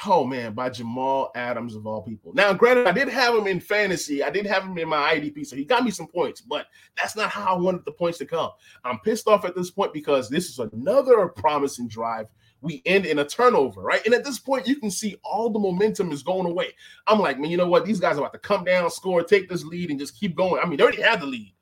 oh 0.05 0.25
man, 0.25 0.53
by 0.53 0.69
Jamal 0.69 1.31
Adams 1.35 1.75
of 1.75 1.87
all 1.87 2.01
people. 2.01 2.33
Now, 2.33 2.53
granted, 2.53 2.87
I 2.87 2.91
did 2.91 3.07
have 3.07 3.35
him 3.35 3.47
in 3.47 3.59
fantasy. 3.59 4.23
I 4.23 4.29
did 4.29 4.45
have 4.45 4.63
him 4.63 4.77
in 4.77 4.89
my 4.89 5.15
IDP, 5.15 5.45
so 5.45 5.55
he 5.55 5.63
got 5.63 5.83
me 5.83 5.91
some 5.91 6.07
points, 6.07 6.41
but 6.41 6.67
that's 6.97 7.15
not 7.15 7.29
how 7.29 7.55
I 7.55 7.57
wanted 7.57 7.85
the 7.85 7.91
points 7.91 8.17
to 8.19 8.25
come. 8.25 8.51
I'm 8.83 8.99
pissed 8.99 9.27
off 9.27 9.45
at 9.45 9.55
this 9.55 9.71
point 9.71 9.93
because 9.93 10.29
this 10.29 10.49
is 10.49 10.59
another 10.59 11.27
promising 11.27 11.87
drive. 11.87 12.27
We 12.65 12.81
end 12.85 13.05
in 13.05 13.19
a 13.19 13.25
turnover, 13.25 13.81
right? 13.81 14.03
And 14.05 14.13
at 14.15 14.25
this 14.25 14.39
point, 14.39 14.67
you 14.67 14.77
can 14.77 14.89
see 14.89 15.17
all 15.23 15.51
the 15.51 15.59
momentum 15.59 16.11
is 16.11 16.23
going 16.23 16.47
away. 16.47 16.73
I'm 17.05 17.19
like, 17.19 17.39
man, 17.39 17.51
you 17.51 17.57
know 17.57 17.67
what? 17.67 17.85
These 17.85 17.99
guys 17.99 18.17
are 18.17 18.21
about 18.21 18.33
to 18.33 18.39
come 18.39 18.63
down, 18.63 18.89
score, 18.89 19.23
take 19.23 19.47
this 19.47 19.63
lead, 19.63 19.91
and 19.91 19.99
just 19.99 20.19
keep 20.19 20.35
going. 20.35 20.59
I 20.61 20.65
mean, 20.65 20.77
they 20.77 20.83
already 20.83 21.03
had 21.03 21.21
the 21.21 21.27
lead. 21.27 21.53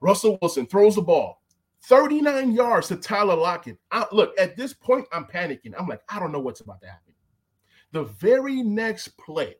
Russell 0.00 0.38
Wilson 0.40 0.66
throws 0.66 0.94
the 0.94 1.02
ball 1.02 1.42
39 1.82 2.52
yards 2.52 2.88
to 2.88 2.96
Tyler 2.96 3.36
Lockett. 3.36 3.76
I, 3.90 4.06
look, 4.12 4.32
at 4.38 4.56
this 4.56 4.72
point, 4.72 5.06
I'm 5.12 5.26
panicking. 5.26 5.74
I'm 5.78 5.86
like, 5.86 6.00
I 6.08 6.18
don't 6.18 6.32
know 6.32 6.40
what's 6.40 6.60
about 6.60 6.80
to 6.80 6.86
happen. 6.86 7.12
The 7.92 8.04
very 8.04 8.62
next 8.62 9.08
play, 9.18 9.56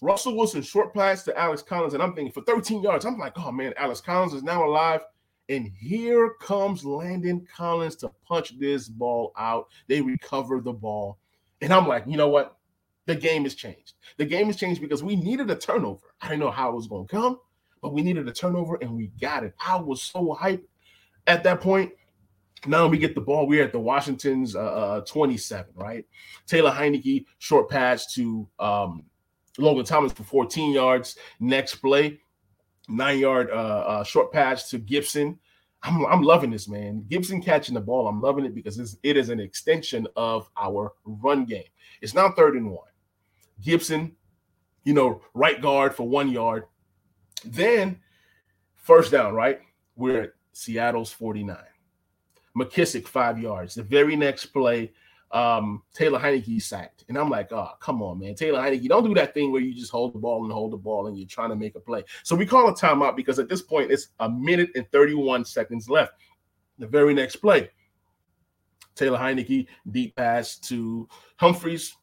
Russell 0.00 0.36
Wilson 0.36 0.62
short 0.62 0.94
pass 0.94 1.24
to 1.24 1.36
Alex 1.36 1.60
Collins, 1.60 1.94
and 1.94 2.02
I'm 2.02 2.14
thinking 2.14 2.32
for 2.32 2.42
13 2.42 2.82
yards. 2.82 3.04
I'm 3.04 3.18
like, 3.18 3.32
oh 3.36 3.50
man, 3.50 3.74
Alex 3.76 4.00
Collins 4.00 4.34
is 4.34 4.44
now 4.44 4.64
alive. 4.64 5.00
And 5.48 5.70
here 5.78 6.34
comes 6.40 6.84
Landon 6.84 7.46
Collins 7.54 7.96
to 7.96 8.10
punch 8.26 8.58
this 8.58 8.88
ball 8.88 9.32
out. 9.38 9.68
They 9.86 10.00
recover 10.00 10.60
the 10.60 10.72
ball. 10.72 11.18
And 11.62 11.72
I'm 11.72 11.88
like, 11.88 12.04
you 12.06 12.16
know 12.16 12.28
what? 12.28 12.56
The 13.06 13.16
game 13.16 13.44
has 13.44 13.54
changed. 13.54 13.94
The 14.18 14.26
game 14.26 14.46
has 14.46 14.56
changed 14.56 14.82
because 14.82 15.02
we 15.02 15.16
needed 15.16 15.50
a 15.50 15.56
turnover. 15.56 16.14
I 16.20 16.28
didn't 16.28 16.40
know 16.40 16.50
how 16.50 16.68
it 16.70 16.74
was 16.74 16.86
going 16.86 17.06
to 17.06 17.10
come, 17.10 17.40
but 17.80 17.94
we 17.94 18.02
needed 18.02 18.28
a 18.28 18.32
turnover 18.32 18.76
and 18.82 18.94
we 18.94 19.06
got 19.20 19.44
it. 19.44 19.54
I 19.64 19.76
was 19.76 20.02
so 20.02 20.36
hyped 20.38 20.64
at 21.26 21.42
that 21.44 21.62
point. 21.62 21.92
Now 22.66 22.86
we 22.86 22.98
get 22.98 23.14
the 23.14 23.20
ball. 23.20 23.46
We're 23.46 23.64
at 23.64 23.72
the 23.72 23.78
Washington's 23.78 24.54
uh, 24.54 24.60
uh, 24.60 25.00
27, 25.02 25.72
right? 25.74 26.04
Taylor 26.46 26.72
Heinicke, 26.72 27.24
short 27.38 27.70
pass 27.70 28.12
to 28.14 28.46
um, 28.58 29.04
Logan 29.56 29.84
Thomas 29.84 30.12
for 30.12 30.24
14 30.24 30.72
yards. 30.72 31.16
Next 31.40 31.76
play, 31.76 32.20
nine 32.88 33.18
yard 33.18 33.50
uh, 33.50 33.54
uh, 33.54 34.04
short 34.04 34.32
pass 34.32 34.70
to 34.70 34.78
Gibson. 34.78 35.38
I'm, 35.82 36.04
I'm 36.06 36.22
loving 36.22 36.50
this, 36.50 36.68
man. 36.68 37.04
Gibson 37.08 37.40
catching 37.40 37.74
the 37.74 37.80
ball. 37.80 38.08
I'm 38.08 38.20
loving 38.20 38.44
it 38.44 38.54
because 38.54 38.78
it's, 38.78 38.96
it 39.02 39.16
is 39.16 39.28
an 39.28 39.38
extension 39.38 40.08
of 40.16 40.50
our 40.60 40.92
run 41.04 41.44
game. 41.44 41.62
It's 42.00 42.14
now 42.14 42.30
third 42.30 42.54
and 42.54 42.70
one. 42.70 42.88
Gibson, 43.60 44.16
you 44.84 44.94
know, 44.94 45.20
right 45.34 45.60
guard 45.60 45.94
for 45.94 46.08
one 46.08 46.30
yard. 46.30 46.64
Then 47.44 48.00
first 48.74 49.12
down, 49.12 49.34
right? 49.34 49.60
We're 49.94 50.22
at 50.22 50.32
Seattle's 50.52 51.12
49. 51.12 51.56
McKissick, 52.56 53.06
five 53.06 53.38
yards. 53.38 53.74
The 53.74 53.82
very 53.82 54.16
next 54.16 54.46
play, 54.46 54.92
um, 55.30 55.82
Taylor 55.94 56.18
Heinicke 56.18 56.60
sacked. 56.60 57.04
And 57.08 57.18
I'm 57.18 57.28
like, 57.28 57.52
oh, 57.52 57.70
come 57.80 58.02
on, 58.02 58.18
man. 58.18 58.34
Taylor 58.34 58.60
Heinicke, 58.60 58.88
don't 58.88 59.04
do 59.04 59.14
that 59.14 59.34
thing 59.34 59.52
where 59.52 59.60
you 59.60 59.74
just 59.74 59.90
hold 59.90 60.14
the 60.14 60.18
ball 60.18 60.44
and 60.44 60.52
hold 60.52 60.72
the 60.72 60.76
ball 60.76 61.06
and 61.06 61.18
you're 61.18 61.28
trying 61.28 61.50
to 61.50 61.56
make 61.56 61.74
a 61.74 61.80
play. 61.80 62.04
So 62.22 62.34
we 62.34 62.46
call 62.46 62.68
a 62.68 62.74
timeout 62.74 63.16
because 63.16 63.38
at 63.38 63.48
this 63.48 63.62
point 63.62 63.90
it's 63.90 64.08
a 64.20 64.28
minute 64.28 64.70
and 64.74 64.90
31 64.90 65.44
seconds 65.44 65.88
left. 65.88 66.12
The 66.78 66.86
very 66.86 67.12
next 67.12 67.36
play, 67.36 67.70
Taylor 68.94 69.18
Heinicke, 69.18 69.66
deep 69.90 70.14
pass 70.16 70.56
to 70.58 71.08
Humphries. 71.36 71.96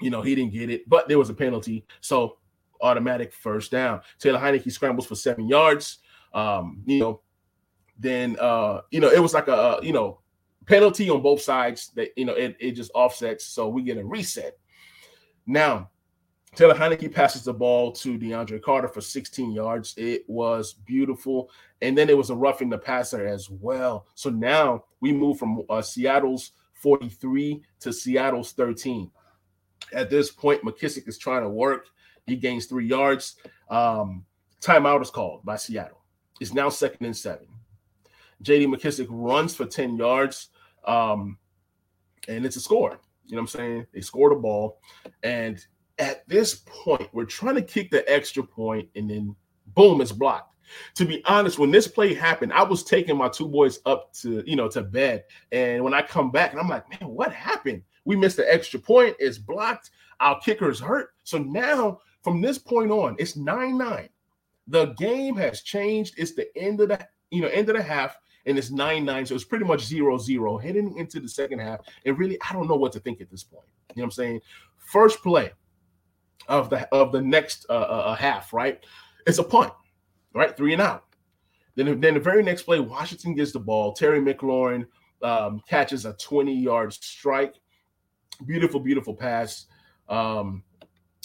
You 0.00 0.10
know, 0.10 0.20
he 0.20 0.34
didn't 0.34 0.52
get 0.52 0.68
it, 0.68 0.88
but 0.88 1.08
there 1.08 1.18
was 1.18 1.30
a 1.30 1.34
penalty. 1.34 1.86
So 2.00 2.38
automatic 2.80 3.32
first 3.32 3.70
down. 3.70 4.00
Taylor 4.18 4.40
Heinicke 4.40 4.70
scrambles 4.72 5.06
for 5.06 5.14
seven 5.14 5.48
yards. 5.48 5.98
Um, 6.34 6.82
you 6.86 6.98
know, 6.98 7.20
then 7.98 8.36
uh, 8.40 8.80
you 8.90 9.00
know, 9.00 9.10
it 9.10 9.20
was 9.20 9.32
like 9.32 9.48
a 9.48 9.78
you 9.82 9.92
know, 9.92 10.20
penalty 10.66 11.10
on 11.10 11.22
both 11.22 11.40
sides 11.40 11.90
that 11.96 12.10
you 12.16 12.24
know 12.24 12.34
it, 12.34 12.56
it 12.60 12.72
just 12.72 12.90
offsets, 12.94 13.46
so 13.46 13.68
we 13.68 13.82
get 13.82 13.98
a 13.98 14.04
reset. 14.04 14.58
Now, 15.46 15.90
Taylor 16.54 16.74
Heinicke 16.74 17.12
passes 17.12 17.44
the 17.44 17.54
ball 17.54 17.92
to 17.92 18.18
DeAndre 18.18 18.60
Carter 18.60 18.88
for 18.88 19.00
16 19.00 19.52
yards. 19.52 19.94
It 19.96 20.24
was 20.28 20.74
beautiful. 20.74 21.50
And 21.80 21.96
then 21.96 22.10
it 22.10 22.16
was 22.16 22.28
a 22.28 22.36
roughing 22.36 22.68
the 22.68 22.78
passer 22.78 23.26
as 23.26 23.48
well. 23.48 24.06
So 24.14 24.28
now 24.28 24.84
we 25.00 25.12
move 25.12 25.38
from 25.38 25.62
uh, 25.70 25.80
Seattle's 25.80 26.52
43 26.74 27.62
to 27.80 27.92
Seattle's 27.92 28.52
13. 28.52 29.10
At 29.94 30.10
this 30.10 30.30
point, 30.30 30.62
mckissick 30.62 31.08
is 31.08 31.18
trying 31.18 31.42
to 31.42 31.48
work. 31.48 31.86
He 32.26 32.36
gains 32.36 32.66
three 32.66 32.86
yards. 32.86 33.36
Um, 33.70 34.24
timeout 34.60 35.02
is 35.02 35.10
called 35.10 35.44
by 35.44 35.56
Seattle. 35.56 36.02
It's 36.40 36.52
now 36.52 36.68
second 36.68 37.06
and 37.06 37.16
seven. 37.16 37.46
JD 38.44 38.66
mckissick 38.66 39.06
runs 39.08 39.54
for 39.54 39.64
10 39.64 39.96
yards. 39.96 40.48
Um, 40.84 41.38
and 42.28 42.44
it's 42.44 42.56
a 42.56 42.60
score. 42.60 42.98
You 43.26 43.36
know 43.36 43.42
what 43.42 43.54
I'm 43.54 43.60
saying? 43.60 43.86
They 43.92 44.00
scored 44.00 44.32
a 44.32 44.36
ball. 44.36 44.80
And 45.22 45.64
at 45.98 46.26
this 46.28 46.62
point, 46.66 47.08
we're 47.12 47.24
trying 47.24 47.54
to 47.54 47.62
kick 47.62 47.90
the 47.90 48.10
extra 48.12 48.42
point, 48.42 48.88
and 48.96 49.08
then 49.08 49.36
boom, 49.74 50.00
it's 50.00 50.12
blocked. 50.12 50.54
To 50.94 51.04
be 51.04 51.22
honest, 51.26 51.58
when 51.58 51.70
this 51.70 51.86
play 51.86 52.14
happened, 52.14 52.52
I 52.52 52.62
was 52.62 52.82
taking 52.82 53.16
my 53.16 53.28
two 53.28 53.46
boys 53.46 53.80
up 53.84 54.12
to 54.14 54.42
you 54.46 54.56
know 54.56 54.68
to 54.68 54.82
bed. 54.82 55.24
And 55.50 55.84
when 55.84 55.94
I 55.94 56.02
come 56.02 56.30
back, 56.30 56.52
and 56.52 56.60
I'm 56.60 56.68
like, 56.68 56.88
man, 56.88 57.10
what 57.10 57.32
happened? 57.32 57.82
We 58.04 58.16
missed 58.16 58.38
the 58.38 58.52
extra 58.52 58.80
point. 58.80 59.16
It's 59.18 59.38
blocked. 59.38 59.90
Our 60.20 60.40
kicker's 60.40 60.80
hurt. 60.80 61.10
So 61.24 61.38
now, 61.38 62.00
from 62.22 62.40
this 62.40 62.58
point 62.58 62.90
on, 62.90 63.16
it's 63.18 63.36
9-9. 63.36 64.08
The 64.68 64.86
game 64.94 65.36
has 65.36 65.62
changed. 65.62 66.14
It's 66.16 66.34
the 66.34 66.46
end 66.56 66.80
of 66.80 66.88
the 66.88 67.06
you 67.30 67.42
know 67.42 67.48
end 67.48 67.68
of 67.68 67.76
the 67.76 67.82
half 67.82 68.16
and 68.46 68.58
it's 68.58 68.70
9 68.70 69.04
9. 69.04 69.26
So 69.26 69.34
it's 69.34 69.44
pretty 69.44 69.64
much 69.64 69.84
0 69.84 70.18
0 70.18 70.58
heading 70.58 70.96
into 70.96 71.20
the 71.20 71.28
second 71.28 71.60
half. 71.60 71.80
And 72.04 72.18
really, 72.18 72.38
I 72.48 72.52
don't 72.52 72.68
know 72.68 72.76
what 72.76 72.92
to 72.92 73.00
think 73.00 73.20
at 73.20 73.30
this 73.30 73.44
point. 73.44 73.66
You 73.94 74.02
know 74.02 74.04
what 74.04 74.06
I'm 74.06 74.10
saying? 74.12 74.40
First 74.78 75.22
play 75.22 75.52
of 76.48 76.70
the 76.70 76.88
of 76.92 77.12
the 77.12 77.20
next 77.20 77.66
uh, 77.68 77.74
uh, 77.74 78.02
uh, 78.06 78.14
half, 78.14 78.52
right? 78.52 78.84
It's 79.26 79.38
a 79.38 79.44
punt, 79.44 79.72
right? 80.34 80.56
Three 80.56 80.72
and 80.72 80.82
out. 80.82 81.04
Then, 81.74 82.00
then 82.00 82.14
the 82.14 82.20
very 82.20 82.42
next 82.42 82.64
play, 82.64 82.80
Washington 82.80 83.34
gets 83.34 83.52
the 83.52 83.60
ball. 83.60 83.94
Terry 83.94 84.20
McLaurin 84.20 84.86
um, 85.22 85.62
catches 85.68 86.04
a 86.04 86.12
20 86.14 86.54
yard 86.54 86.92
strike. 86.92 87.54
Beautiful, 88.44 88.80
beautiful 88.80 89.14
pass. 89.14 89.66
Um, 90.08 90.64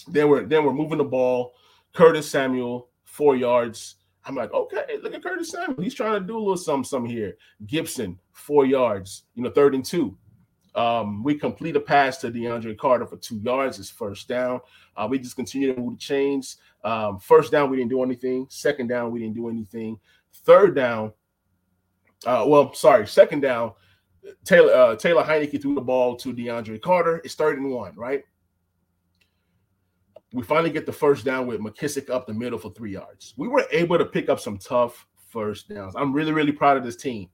then 0.06 0.28
we're 0.28 0.44
then 0.44 0.64
we're 0.64 0.72
moving 0.72 0.98
the 0.98 1.04
ball. 1.04 1.52
Curtis 1.94 2.30
Samuel, 2.30 2.88
four 3.04 3.36
yards. 3.36 3.96
I'm 4.28 4.34
like, 4.34 4.52
okay, 4.52 4.98
look 5.02 5.14
at 5.14 5.22
Curtis 5.22 5.50
Samuel. 5.50 5.82
He's 5.82 5.94
trying 5.94 6.20
to 6.20 6.26
do 6.26 6.36
a 6.36 6.38
little 6.38 6.56
something, 6.58 6.84
something 6.84 7.10
here. 7.10 7.38
Gibson, 7.66 8.18
four 8.32 8.66
yards, 8.66 9.24
you 9.34 9.42
know, 9.42 9.50
third 9.50 9.74
and 9.74 9.84
two. 9.84 10.16
Um, 10.74 11.24
we 11.24 11.34
complete 11.34 11.76
a 11.76 11.80
pass 11.80 12.18
to 12.18 12.30
DeAndre 12.30 12.76
Carter 12.76 13.06
for 13.06 13.16
two 13.16 13.38
yards. 13.38 13.78
It's 13.78 13.88
first 13.88 14.28
down. 14.28 14.60
Uh, 14.96 15.08
we 15.10 15.18
just 15.18 15.34
continue 15.34 15.74
to 15.74 15.80
move 15.80 15.94
the 15.94 15.98
chains. 15.98 16.58
Um, 16.84 17.18
first 17.18 17.50
down, 17.50 17.70
we 17.70 17.78
didn't 17.78 17.90
do 17.90 18.02
anything. 18.02 18.46
Second 18.50 18.88
down, 18.88 19.10
we 19.10 19.18
didn't 19.18 19.34
do 19.34 19.48
anything. 19.48 19.98
Third 20.44 20.74
down, 20.76 21.12
uh, 22.26 22.44
well, 22.46 22.74
sorry, 22.74 23.06
second 23.06 23.40
down, 23.40 23.72
Taylor 24.44 24.72
uh, 24.72 24.96
Taylor 24.96 25.24
Heinicke 25.24 25.60
threw 25.60 25.74
the 25.74 25.80
ball 25.80 26.16
to 26.16 26.34
DeAndre 26.34 26.82
Carter. 26.82 27.22
It's 27.24 27.34
third 27.34 27.58
and 27.58 27.70
one, 27.70 27.94
right? 27.96 28.24
We 30.32 30.42
finally 30.42 30.70
get 30.70 30.86
the 30.86 30.92
first 30.92 31.24
down 31.24 31.46
with 31.46 31.60
McKissick 31.60 32.10
up 32.10 32.26
the 32.26 32.34
middle 32.34 32.58
for 32.58 32.70
three 32.72 32.92
yards. 32.92 33.34
We 33.36 33.48
were 33.48 33.64
able 33.72 33.98
to 33.98 34.04
pick 34.04 34.28
up 34.28 34.40
some 34.40 34.58
tough 34.58 35.06
first 35.28 35.68
downs. 35.68 35.94
I'm 35.96 36.12
really, 36.12 36.32
really 36.32 36.52
proud 36.52 36.76
of 36.76 36.84
this 36.84 36.96
team. 36.96 37.28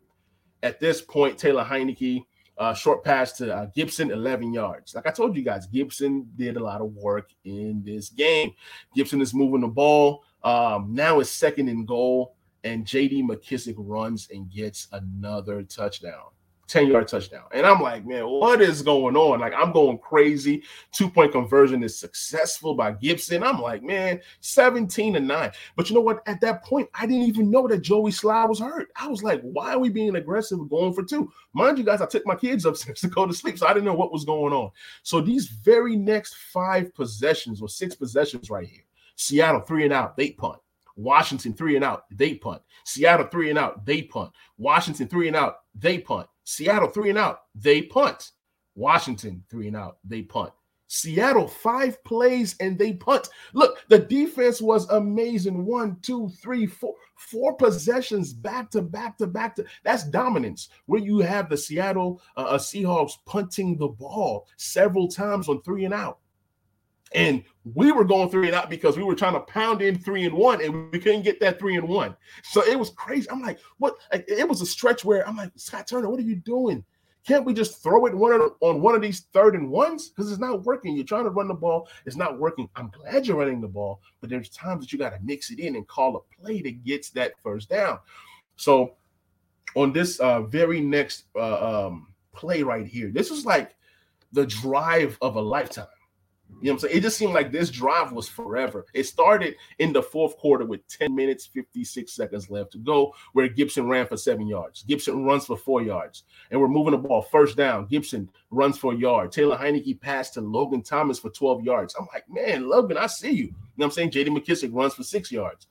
At 0.62 0.80
this 0.80 1.00
point, 1.00 1.38
Taylor 1.38 1.64
Heinicke, 1.64 2.24
uh, 2.56 2.72
short 2.72 3.02
pass 3.02 3.32
to 3.32 3.54
uh, 3.54 3.66
Gibson, 3.74 4.10
11 4.10 4.52
yards. 4.52 4.94
Like 4.94 5.06
I 5.06 5.10
told 5.10 5.36
you 5.36 5.42
guys, 5.42 5.66
Gibson 5.66 6.28
did 6.36 6.56
a 6.56 6.62
lot 6.62 6.80
of 6.80 6.92
work 6.92 7.30
in 7.44 7.82
this 7.84 8.10
game. 8.10 8.52
Gibson 8.94 9.20
is 9.20 9.34
moving 9.34 9.62
the 9.62 9.68
ball. 9.68 10.22
Um, 10.44 10.94
now 10.94 11.20
it's 11.20 11.30
second 11.30 11.68
and 11.68 11.86
goal, 11.86 12.36
and 12.62 12.86
JD 12.86 13.24
McKissick 13.24 13.74
runs 13.76 14.28
and 14.32 14.50
gets 14.50 14.88
another 14.92 15.62
touchdown. 15.62 16.33
10 16.68 16.88
yard 16.88 17.08
touchdown. 17.08 17.44
And 17.52 17.66
I'm 17.66 17.80
like, 17.80 18.06
man, 18.06 18.26
what 18.26 18.60
is 18.60 18.82
going 18.82 19.16
on? 19.16 19.40
Like, 19.40 19.52
I'm 19.54 19.72
going 19.72 19.98
crazy. 19.98 20.62
Two 20.92 21.08
point 21.08 21.32
conversion 21.32 21.82
is 21.82 21.98
successful 21.98 22.74
by 22.74 22.92
Gibson. 22.92 23.42
I'm 23.42 23.60
like, 23.60 23.82
man, 23.82 24.20
17 24.40 25.14
to 25.14 25.20
9. 25.20 25.50
But 25.76 25.88
you 25.88 25.94
know 25.94 26.00
what? 26.00 26.26
At 26.26 26.40
that 26.40 26.64
point, 26.64 26.88
I 26.94 27.06
didn't 27.06 27.22
even 27.22 27.50
know 27.50 27.68
that 27.68 27.82
Joey 27.82 28.10
Slye 28.10 28.48
was 28.48 28.60
hurt. 28.60 28.88
I 28.96 29.08
was 29.08 29.22
like, 29.22 29.40
why 29.42 29.74
are 29.74 29.78
we 29.78 29.88
being 29.88 30.16
aggressive 30.16 30.68
going 30.68 30.94
for 30.94 31.02
two? 31.02 31.30
Mind 31.52 31.78
you 31.78 31.84
guys, 31.84 32.00
I 32.00 32.06
took 32.06 32.26
my 32.26 32.36
kids 32.36 32.64
upstairs 32.64 33.00
to 33.02 33.08
go 33.08 33.26
to 33.26 33.34
sleep, 33.34 33.58
so 33.58 33.66
I 33.66 33.74
didn't 33.74 33.86
know 33.86 33.94
what 33.94 34.12
was 34.12 34.24
going 34.24 34.52
on. 34.52 34.70
So 35.02 35.20
these 35.20 35.48
very 35.48 35.96
next 35.96 36.36
five 36.52 36.94
possessions 36.94 37.60
or 37.60 37.68
six 37.68 37.94
possessions 37.94 38.50
right 38.50 38.66
here 38.66 38.84
Seattle 39.16 39.60
three 39.60 39.84
and 39.84 39.92
out, 39.92 40.16
they 40.16 40.30
punt. 40.30 40.58
Washington 40.96 41.54
three 41.54 41.76
and 41.76 41.84
out, 41.84 42.04
they 42.10 42.34
punt. 42.34 42.62
Seattle 42.84 43.26
three 43.26 43.50
and 43.50 43.58
out, 43.58 43.84
they 43.84 44.02
punt. 44.02 44.32
Washington 44.58 45.08
three 45.08 45.28
and 45.28 45.36
out, 45.36 45.58
they 45.74 45.98
punt. 45.98 46.28
Seattle 46.44 46.88
three 46.88 47.10
and 47.10 47.18
out, 47.18 47.42
they 47.54 47.82
punt. 47.82 48.32
Washington 48.74 49.44
three 49.50 49.68
and 49.68 49.76
out, 49.76 49.98
they 50.04 50.22
punt. 50.22 50.52
Seattle 50.86 51.48
five 51.48 52.02
plays 52.04 52.54
and 52.60 52.78
they 52.78 52.92
punt. 52.92 53.28
Look, 53.52 53.78
the 53.88 53.98
defense 53.98 54.60
was 54.60 54.88
amazing. 54.90 55.64
One, 55.64 55.96
two, 56.02 56.28
three, 56.40 56.66
four, 56.66 56.94
four 57.16 57.56
possessions 57.56 58.32
back 58.32 58.70
to 58.70 58.82
back 58.82 59.16
to 59.18 59.26
back 59.26 59.56
to. 59.56 59.64
That's 59.82 60.04
dominance. 60.04 60.68
Where 60.86 61.00
you 61.00 61.18
have 61.18 61.48
the 61.48 61.56
Seattle 61.56 62.20
uh, 62.36 62.42
uh 62.42 62.58
Seahawks 62.58 63.14
punting 63.26 63.76
the 63.76 63.88
ball 63.88 64.46
several 64.56 65.08
times 65.08 65.48
on 65.48 65.62
three 65.62 65.84
and 65.84 65.94
out. 65.94 66.18
And 67.14 67.44
we 67.64 67.92
were 67.92 68.04
going 68.04 68.28
three 68.28 68.48
and 68.48 68.56
out 68.56 68.68
because 68.68 68.96
we 68.96 69.04
were 69.04 69.14
trying 69.14 69.34
to 69.34 69.40
pound 69.40 69.82
in 69.82 69.98
three 69.98 70.24
and 70.24 70.34
one, 70.34 70.60
and 70.60 70.90
we 70.92 70.98
couldn't 70.98 71.22
get 71.22 71.40
that 71.40 71.58
three 71.58 71.76
and 71.76 71.88
one. 71.88 72.16
So 72.42 72.62
it 72.62 72.78
was 72.78 72.90
crazy. 72.90 73.30
I'm 73.30 73.40
like, 73.40 73.58
what? 73.78 73.96
It 74.12 74.48
was 74.48 74.60
a 74.60 74.66
stretch 74.66 75.04
where 75.04 75.26
I'm 75.26 75.36
like, 75.36 75.52
Scott 75.56 75.86
Turner, 75.86 76.10
what 76.10 76.18
are 76.18 76.24
you 76.24 76.36
doing? 76.36 76.84
Can't 77.26 77.46
we 77.46 77.54
just 77.54 77.82
throw 77.82 78.04
it 78.04 78.14
one 78.14 78.32
on 78.60 78.82
one 78.82 78.94
of 78.94 79.00
these 79.00 79.20
third 79.32 79.54
and 79.54 79.70
ones? 79.70 80.10
Because 80.10 80.30
it's 80.30 80.40
not 80.40 80.64
working. 80.64 80.94
You're 80.94 81.06
trying 81.06 81.24
to 81.24 81.30
run 81.30 81.48
the 81.48 81.54
ball, 81.54 81.88
it's 82.04 82.16
not 82.16 82.38
working. 82.38 82.68
I'm 82.76 82.90
glad 82.90 83.26
you're 83.26 83.38
running 83.38 83.62
the 83.62 83.68
ball, 83.68 84.02
but 84.20 84.28
there's 84.28 84.50
times 84.50 84.84
that 84.84 84.92
you 84.92 84.98
got 84.98 85.10
to 85.10 85.18
mix 85.22 85.50
it 85.50 85.58
in 85.58 85.76
and 85.76 85.86
call 85.86 86.16
a 86.16 86.42
play 86.42 86.60
that 86.60 86.84
gets 86.84 87.10
that 87.10 87.32
first 87.42 87.70
down. 87.70 87.98
So 88.56 88.96
on 89.74 89.92
this 89.92 90.20
uh, 90.20 90.42
very 90.42 90.80
next 90.80 91.24
uh, 91.34 91.86
um, 91.86 92.08
play 92.32 92.62
right 92.62 92.86
here. 92.86 93.10
This 93.10 93.30
was 93.30 93.46
like 93.46 93.74
the 94.32 94.46
drive 94.46 95.16
of 95.22 95.36
a 95.36 95.40
lifetime. 95.40 95.86
You 96.48 96.70
know 96.70 96.76
what 96.76 96.84
I'm 96.84 96.88
saying? 96.88 96.96
It 96.96 97.02
just 97.02 97.18
seemed 97.18 97.34
like 97.34 97.52
this 97.52 97.68
drive 97.68 98.12
was 98.12 98.28
forever. 98.28 98.86
It 98.94 99.04
started 99.04 99.56
in 99.78 99.92
the 99.92 100.02
fourth 100.02 100.38
quarter 100.38 100.64
with 100.64 100.86
10 100.88 101.14
minutes, 101.14 101.46
56 101.46 102.10
seconds 102.10 102.48
left 102.48 102.72
to 102.72 102.78
go, 102.78 103.14
where 103.32 103.48
Gibson 103.48 103.88
ran 103.88 104.06
for 104.06 104.16
seven 104.16 104.46
yards. 104.46 104.82
Gibson 104.84 105.24
runs 105.24 105.44
for 105.44 105.56
four 105.56 105.82
yards, 105.82 106.22
and 106.50 106.58
we're 106.58 106.68
moving 106.68 106.92
the 106.92 106.98
ball 106.98 107.22
first 107.22 107.56
down. 107.56 107.86
Gibson 107.86 108.30
runs 108.50 108.78
for 108.78 108.94
a 108.94 108.96
yard. 108.96 109.30
Taylor 109.30 109.58
Heinicke 109.58 110.00
passed 110.00 110.34
to 110.34 110.40
Logan 110.40 110.82
Thomas 110.82 111.18
for 111.18 111.30
12 111.30 111.64
yards. 111.64 111.94
I'm 111.98 112.08
like, 112.14 112.24
man, 112.30 112.68
Logan, 112.68 112.96
I 112.96 113.08
see 113.08 113.32
you. 113.32 113.44
You 113.44 113.50
know 113.50 113.56
what 113.76 113.86
I'm 113.86 113.90
saying? 113.90 114.10
JD 114.12 114.28
McKissick 114.28 114.72
runs 114.72 114.94
for 114.94 115.02
six 115.02 115.30
yards. 115.30 115.66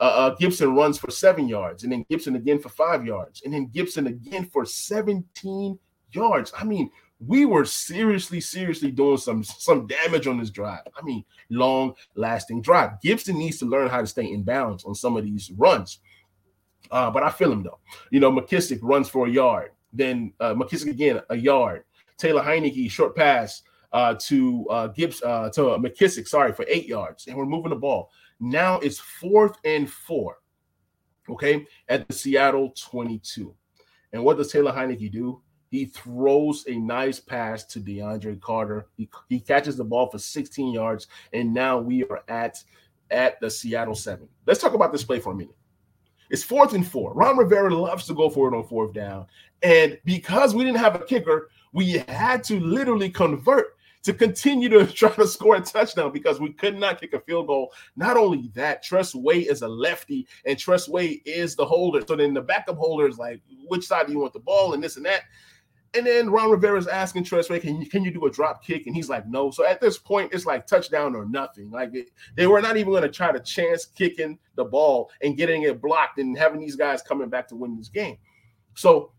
Uh, 0.00 0.04
uh, 0.04 0.34
Gibson 0.36 0.74
runs 0.76 0.98
for 0.98 1.10
seven 1.10 1.48
yards, 1.48 1.82
and 1.82 1.92
then 1.92 2.06
Gibson 2.08 2.36
again 2.36 2.60
for 2.60 2.68
five 2.68 3.04
yards, 3.04 3.42
and 3.44 3.52
then 3.52 3.66
Gibson 3.66 4.06
again 4.06 4.44
for 4.44 4.64
17 4.64 5.78
yards. 6.12 6.52
I 6.56 6.64
mean, 6.64 6.90
we 7.20 7.44
were 7.44 7.64
seriously, 7.64 8.40
seriously 8.40 8.90
doing 8.90 9.16
some 9.16 9.42
some 9.42 9.86
damage 9.86 10.26
on 10.26 10.38
this 10.38 10.50
drive. 10.50 10.82
I 10.96 11.02
mean, 11.02 11.24
long 11.50 11.94
lasting 12.14 12.62
drive. 12.62 13.00
Gibson 13.02 13.38
needs 13.38 13.58
to 13.58 13.66
learn 13.66 13.88
how 13.88 14.00
to 14.00 14.06
stay 14.06 14.30
in 14.30 14.44
bounds 14.44 14.84
on 14.84 14.94
some 14.94 15.16
of 15.16 15.24
these 15.24 15.50
runs. 15.56 15.98
Uh, 16.90 17.10
but 17.10 17.22
I 17.22 17.30
feel 17.30 17.52
him 17.52 17.62
though. 17.62 17.80
You 18.10 18.20
know, 18.20 18.30
McKissick 18.30 18.78
runs 18.82 19.08
for 19.08 19.26
a 19.26 19.30
yard. 19.30 19.72
Then 19.92 20.32
uh, 20.40 20.54
McKissick 20.54 20.90
again 20.90 21.20
a 21.30 21.36
yard. 21.36 21.84
Taylor 22.18 22.42
Heinicke 22.42 22.90
short 22.90 23.16
pass 23.16 23.62
uh, 23.92 24.14
to 24.20 24.66
uh, 24.68 24.86
Gibbs 24.88 25.22
uh, 25.22 25.50
to 25.50 25.60
McKissick, 25.78 26.28
sorry 26.28 26.52
for 26.52 26.64
eight 26.68 26.86
yards, 26.86 27.26
and 27.26 27.36
we're 27.36 27.46
moving 27.46 27.70
the 27.70 27.76
ball. 27.76 28.10
Now 28.40 28.78
it's 28.78 28.98
fourth 28.98 29.56
and 29.64 29.90
four. 29.90 30.38
Okay, 31.28 31.66
at 31.88 32.08
the 32.08 32.14
Seattle 32.14 32.72
22. 32.78 33.54
And 34.12 34.24
what 34.24 34.38
does 34.38 34.50
Taylor 34.50 34.72
Heinicke 34.72 35.12
do? 35.12 35.42
He 35.70 35.84
throws 35.84 36.64
a 36.66 36.76
nice 36.76 37.20
pass 37.20 37.64
to 37.66 37.80
DeAndre 37.80 38.40
Carter. 38.40 38.86
He, 38.96 39.08
he 39.28 39.40
catches 39.40 39.76
the 39.76 39.84
ball 39.84 40.10
for 40.10 40.18
16 40.18 40.72
yards, 40.72 41.08
and 41.32 41.52
now 41.52 41.78
we 41.78 42.04
are 42.04 42.22
at 42.28 42.62
at 43.10 43.40
the 43.40 43.50
Seattle 43.50 43.94
seven. 43.94 44.28
Let's 44.46 44.60
talk 44.60 44.74
about 44.74 44.92
this 44.92 45.04
play 45.04 45.18
for 45.18 45.32
a 45.32 45.36
minute. 45.36 45.56
It's 46.30 46.44
fourth 46.44 46.74
and 46.74 46.86
four. 46.86 47.14
Ron 47.14 47.38
Rivera 47.38 47.74
loves 47.74 48.06
to 48.06 48.14
go 48.14 48.28
for 48.28 48.52
it 48.52 48.56
on 48.56 48.66
fourth 48.66 48.92
down, 48.92 49.26
and 49.62 49.98
because 50.04 50.54
we 50.54 50.64
didn't 50.64 50.78
have 50.78 50.94
a 50.94 51.04
kicker, 51.04 51.48
we 51.72 52.04
had 52.08 52.44
to 52.44 52.60
literally 52.60 53.10
convert 53.10 53.78
to 54.02 54.12
continue 54.12 54.68
to 54.68 54.86
try 54.92 55.10
to 55.10 55.26
score 55.26 55.56
a 55.56 55.60
touchdown 55.60 56.12
because 56.12 56.40
we 56.40 56.52
could 56.52 56.78
not 56.78 57.00
kick 57.00 57.12
a 57.12 57.20
field 57.20 57.46
goal. 57.46 57.72
Not 57.96 58.16
only 58.16 58.50
that, 58.54 58.82
Tress 58.82 59.14
Way 59.14 59.40
is 59.40 59.62
a 59.62 59.68
lefty, 59.68 60.26
and 60.44 60.58
Tress 60.58 60.88
Way 60.88 61.22
is 61.24 61.54
the 61.56 61.64
holder. 61.64 62.02
So 62.06 62.16
then 62.16 62.34
the 62.34 62.42
backup 62.42 62.76
holder 62.76 63.08
is 63.08 63.18
like, 63.18 63.40
which 63.66 63.86
side 63.86 64.06
do 64.06 64.12
you 64.12 64.20
want 64.20 64.32
the 64.32 64.40
ball, 64.40 64.74
and 64.74 64.82
this 64.82 64.96
and 64.96 65.06
that. 65.06 65.22
And 65.94 66.06
then 66.06 66.30
Ron 66.30 66.50
Rivera 66.50 66.78
is 66.78 66.86
asking 66.86 67.24
Tress 67.24 67.48
Way, 67.48 67.60
can 67.60 67.80
you, 67.80 67.88
can 67.88 68.04
you 68.04 68.10
do 68.10 68.26
a 68.26 68.30
drop 68.30 68.62
kick? 68.62 68.86
And 68.86 68.94
he's 68.94 69.08
like, 69.08 69.26
no. 69.26 69.50
So 69.50 69.64
at 69.64 69.80
this 69.80 69.96
point, 69.96 70.34
it's 70.34 70.44
like 70.44 70.66
touchdown 70.66 71.16
or 71.16 71.24
nothing. 71.24 71.70
Like 71.70 71.94
it, 71.94 72.10
they 72.36 72.46
were 72.46 72.60
not 72.60 72.76
even 72.76 72.92
going 72.92 73.02
to 73.02 73.08
try 73.08 73.32
to 73.32 73.40
chance 73.40 73.86
kicking 73.86 74.38
the 74.54 74.64
ball 74.64 75.10
and 75.22 75.36
getting 75.36 75.62
it 75.62 75.80
blocked 75.80 76.18
and 76.18 76.36
having 76.36 76.60
these 76.60 76.76
guys 76.76 77.00
coming 77.00 77.30
back 77.30 77.48
to 77.48 77.56
win 77.56 77.76
this 77.76 77.88
game. 77.88 78.18
So 78.74 79.12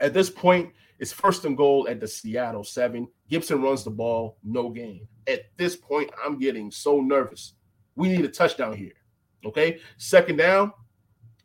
at 0.00 0.14
this 0.14 0.30
point, 0.30 0.72
it's 0.98 1.12
first 1.12 1.44
and 1.44 1.56
goal 1.56 1.88
at 1.88 2.00
the 2.00 2.08
Seattle 2.08 2.64
seven. 2.64 3.08
Gibson 3.28 3.60
runs 3.60 3.82
the 3.82 3.90
ball, 3.90 4.38
no 4.44 4.70
gain. 4.70 5.06
At 5.26 5.40
this 5.56 5.74
point, 5.74 6.10
I'm 6.24 6.38
getting 6.38 6.70
so 6.70 7.00
nervous. 7.00 7.54
We 7.96 8.08
need 8.08 8.24
a 8.24 8.28
touchdown 8.28 8.76
here. 8.76 8.92
Okay. 9.44 9.80
Second 9.98 10.36
down, 10.36 10.72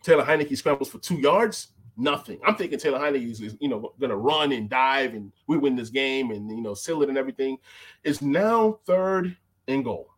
Taylor 0.03 0.23
Heinicke 0.23 0.55
scrambles 0.55 0.89
for 0.89 0.99
two 0.99 1.19
yards 1.19 1.69
nothing. 1.97 2.39
I'm 2.45 2.55
thinking 2.55 2.79
Taylor 2.79 2.99
Heinicke 2.99 3.41
is, 3.41 3.57
you 3.59 3.69
know, 3.69 3.93
going 3.99 4.09
to 4.09 4.17
run 4.17 4.51
and 4.51 4.69
dive 4.69 5.13
and 5.13 5.31
we 5.47 5.57
win 5.57 5.75
this 5.75 5.89
game 5.89 6.31
and, 6.31 6.49
you 6.49 6.61
know, 6.61 6.73
seal 6.73 7.01
it 7.01 7.09
and 7.09 7.17
everything. 7.17 7.57
It's 8.03 8.21
now 8.21 8.79
third 8.85 9.35
and 9.67 9.83
goal. 9.83 10.09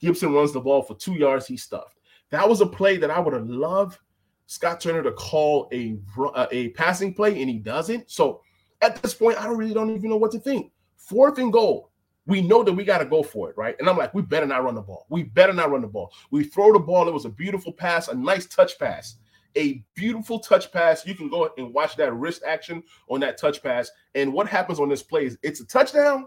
Gibson 0.00 0.32
runs 0.32 0.52
the 0.52 0.60
ball 0.60 0.82
for 0.82 0.96
two 0.96 1.14
yards. 1.14 1.46
He 1.46 1.56
stuffed. 1.56 1.98
That 2.30 2.48
was 2.48 2.60
a 2.60 2.66
play 2.66 2.96
that 2.96 3.10
I 3.10 3.20
would 3.20 3.34
have 3.34 3.48
loved 3.48 3.98
Scott 4.46 4.80
Turner 4.80 5.02
to 5.02 5.12
call 5.12 5.68
a, 5.72 5.98
uh, 6.18 6.46
a 6.50 6.70
passing 6.70 7.14
play, 7.14 7.40
and 7.40 7.48
he 7.48 7.58
doesn't. 7.58 8.10
So 8.10 8.42
at 8.80 9.00
this 9.02 9.14
point, 9.14 9.40
I 9.40 9.48
really 9.48 9.74
don't 9.74 9.94
even 9.94 10.10
know 10.10 10.16
what 10.16 10.32
to 10.32 10.40
think. 10.40 10.72
Fourth 10.96 11.38
and 11.38 11.52
goal. 11.52 11.90
We 12.26 12.40
know 12.40 12.62
that 12.62 12.72
we 12.72 12.84
got 12.84 12.98
to 12.98 13.04
go 13.04 13.22
for 13.22 13.50
it, 13.50 13.56
right? 13.56 13.74
And 13.80 13.88
I'm 13.88 13.96
like, 13.96 14.14
we 14.14 14.22
better 14.22 14.46
not 14.46 14.62
run 14.62 14.76
the 14.76 14.80
ball. 14.80 15.06
We 15.08 15.24
better 15.24 15.52
not 15.52 15.70
run 15.70 15.82
the 15.82 15.88
ball. 15.88 16.12
We 16.30 16.44
throw 16.44 16.72
the 16.72 16.78
ball. 16.78 17.08
It 17.08 17.14
was 17.14 17.24
a 17.24 17.30
beautiful 17.30 17.72
pass, 17.72 18.06
a 18.08 18.14
nice 18.14 18.46
touch 18.46 18.78
pass 18.78 19.16
a 19.56 19.84
beautiful 19.94 20.38
touch 20.38 20.72
pass. 20.72 21.06
You 21.06 21.14
can 21.14 21.28
go 21.28 21.50
and 21.58 21.72
watch 21.72 21.96
that 21.96 22.12
wrist 22.14 22.42
action 22.46 22.82
on 23.08 23.20
that 23.20 23.38
touch 23.38 23.62
pass. 23.62 23.90
And 24.14 24.32
what 24.32 24.48
happens 24.48 24.80
on 24.80 24.88
this 24.88 25.02
play 25.02 25.26
is 25.26 25.38
it's 25.42 25.60
a 25.60 25.66
touchdown, 25.66 26.26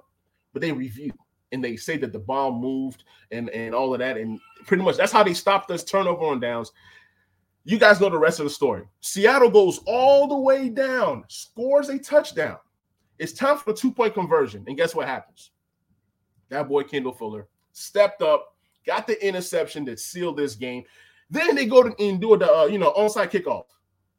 but 0.54 0.62
they 0.62 0.72
review 0.72 1.12
and 1.52 1.64
they 1.64 1.76
say 1.76 1.98
that 1.98 2.12
the 2.12 2.20
ball 2.20 2.52
moved 2.52 3.04
and, 3.32 3.50
and 3.50 3.74
all 3.74 3.94
of 3.94 4.00
that. 4.00 4.18
And 4.18 4.40
pretty 4.66 4.84
much 4.84 4.98
that's 4.98 5.12
how 5.12 5.24
they 5.24 5.34
stopped 5.34 5.72
us 5.72 5.84
turnover 5.84 6.26
on 6.26 6.40
downs. 6.40 6.72
You 7.64 7.80
guys 7.80 8.00
know 8.00 8.10
the 8.10 8.18
rest 8.18 8.40
of 8.40 8.46
the 8.46 8.52
story. 8.52 8.84
Seattle 9.02 9.50
goes 9.50 9.80
all 9.88 10.28
the 10.28 10.38
way 10.38 10.70
down, 10.70 11.24
scores 11.28 11.90
a 11.90 11.98
touchdown. 11.98 12.58
It's 13.18 13.34
time 13.34 13.58
for 13.58 13.72
the 13.72 13.78
two 13.78 13.92
point 13.92 14.14
conversion. 14.14 14.64
And 14.68 14.78
guess 14.78 14.94
what 14.94 15.08
happens? 15.08 15.52
That 16.50 16.68
boy, 16.68 16.84
Kendall 16.84 17.14
Fuller, 17.14 17.48
stepped 17.72 18.22
up, 18.22 18.56
got 18.86 19.08
the 19.08 19.26
interception 19.26 19.86
that 19.86 20.00
sealed 20.00 20.38
this 20.38 20.56
game. 20.56 20.84
Then 21.30 21.56
they 21.56 21.66
go 21.66 21.84
to 21.84 21.96
and 22.04 22.22
do 22.22 22.38
the 22.38 22.52
uh, 22.52 22.66
you 22.66 22.78
know 22.78 22.94
onside 22.94 23.32
kickoff, 23.32 23.66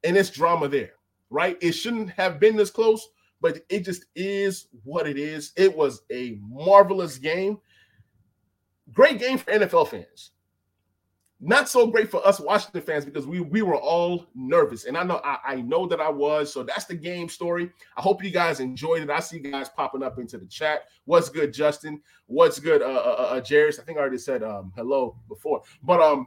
and 0.05 0.17
it's 0.17 0.31
drama 0.31 0.69
there, 0.69 0.95
right? 1.31 1.57
It 1.61 1.73
shouldn't 1.73 2.11
have 2.11 2.41
been 2.41 2.57
this 2.57 2.71
close, 2.71 3.09
but 3.41 3.61
it 3.69 3.85
just 3.85 4.07
is 4.15 4.69
what 4.85 5.07
it 5.07 5.19
is. 5.19 5.53
It 5.57 5.75
was 5.75 6.03
a 6.11 6.39
marvelous 6.43 7.19
game, 7.19 7.59
great 8.93 9.19
game 9.19 9.39
for 9.39 9.53
NFL 9.53 9.89
fans. 9.89 10.33
Not 11.39 11.69
so 11.69 11.87
great 11.87 12.11
for 12.11 12.27
us 12.27 12.41
Washington 12.41 12.81
fans 12.81 13.05
because 13.05 13.27
we 13.27 13.41
we 13.41 13.61
were 13.61 13.77
all 13.77 14.27
nervous, 14.35 14.87
and 14.87 14.97
I 14.97 15.03
know 15.05 15.21
I, 15.23 15.39
I 15.45 15.61
know 15.61 15.87
that 15.87 16.01
I 16.01 16.09
was. 16.09 16.51
So 16.51 16.63
that's 16.63 16.87
the 16.87 16.95
game 16.95 17.29
story. 17.29 17.71
I 17.97 18.01
hope 18.01 18.25
you 18.25 18.31
guys 18.31 18.59
enjoyed 18.59 19.03
it. 19.03 19.11
I 19.11 19.21
see 19.21 19.37
you 19.37 19.53
guys 19.53 19.69
popping 19.69 20.03
up 20.03 20.19
into 20.19 20.39
the 20.39 20.47
chat. 20.47 20.85
What's 21.05 21.29
good, 21.29 21.53
Justin? 21.53 22.01
What's 22.25 22.59
good, 22.59 22.81
uh, 22.81 22.87
uh, 22.87 23.29
uh 23.33 23.43
Jairus? 23.47 23.79
I 23.79 23.83
think 23.83 23.99
I 23.99 24.01
already 24.01 24.17
said 24.17 24.43
um 24.43 24.73
hello 24.75 25.19
before, 25.29 25.61
but 25.83 26.01
um 26.01 26.27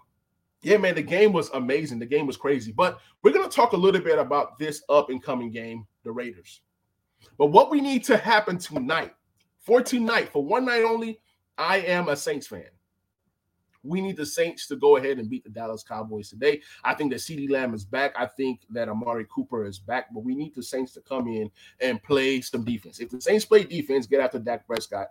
yeah, 0.62 0.78
man, 0.78 0.96
the 0.96 1.02
game 1.02 1.32
was 1.32 1.50
amazing. 1.52 2.00
The 2.00 2.06
game 2.06 2.28
was 2.28 2.38
crazy. 2.38 2.72
But 2.72 3.00
we're 3.24 3.32
going 3.32 3.50
to 3.50 3.56
talk 3.56 3.74
a 3.74 3.78
little 3.78 4.02
bit 4.02 4.20
about 4.20 4.58
this 4.58 4.84
up 4.90 5.10
and 5.10 5.24
coming 5.24 5.52
game, 5.52 5.86
the 6.04 6.12
Raiders. 6.12 6.62
But 7.38 7.48
what 7.48 7.72
we 7.72 7.80
need 7.82 8.04
to 8.06 8.18
happen 8.18 8.58
tonight, 8.58 9.14
for 9.60 9.82
tonight, 9.82 10.32
for 10.32 10.44
one 10.44 10.66
night 10.66 10.84
only, 10.84 11.20
I 11.58 11.78
am 11.78 12.10
a 12.10 12.16
Saints 12.16 12.48
fan. 12.48 12.66
We 13.84 14.02
need 14.02 14.18
the 14.18 14.26
Saints 14.26 14.68
to 14.68 14.76
go 14.76 14.98
ahead 14.98 15.20
and 15.20 15.30
beat 15.30 15.46
the 15.46 15.50
Dallas 15.50 15.84
Cowboys 15.84 16.30
today. 16.30 16.62
I 16.84 16.94
think 16.94 17.12
that 17.12 17.22
CeeDee 17.22 17.50
Lamb 17.50 17.74
is 17.74 17.86
back. 17.86 18.14
I 18.18 18.26
think 18.26 18.62
that 18.72 18.90
Amari 18.90 19.26
Cooper 19.34 19.66
is 19.66 19.80
back, 19.80 20.14
but 20.14 20.26
we 20.26 20.36
need 20.36 20.54
the 20.54 20.64
Saints 20.64 20.92
to 20.94 21.02
come 21.02 21.30
in 21.30 21.50
and 21.80 22.04
play 22.04 22.42
some 22.42 22.66
defense. 22.66 23.00
If 23.00 23.10
the 23.10 23.22
Saints 23.22 23.46
play 23.46 23.64
defense, 23.64 24.06
get 24.06 24.20
after 24.20 24.40
Dak 24.40 24.68
Prescott, 24.68 25.08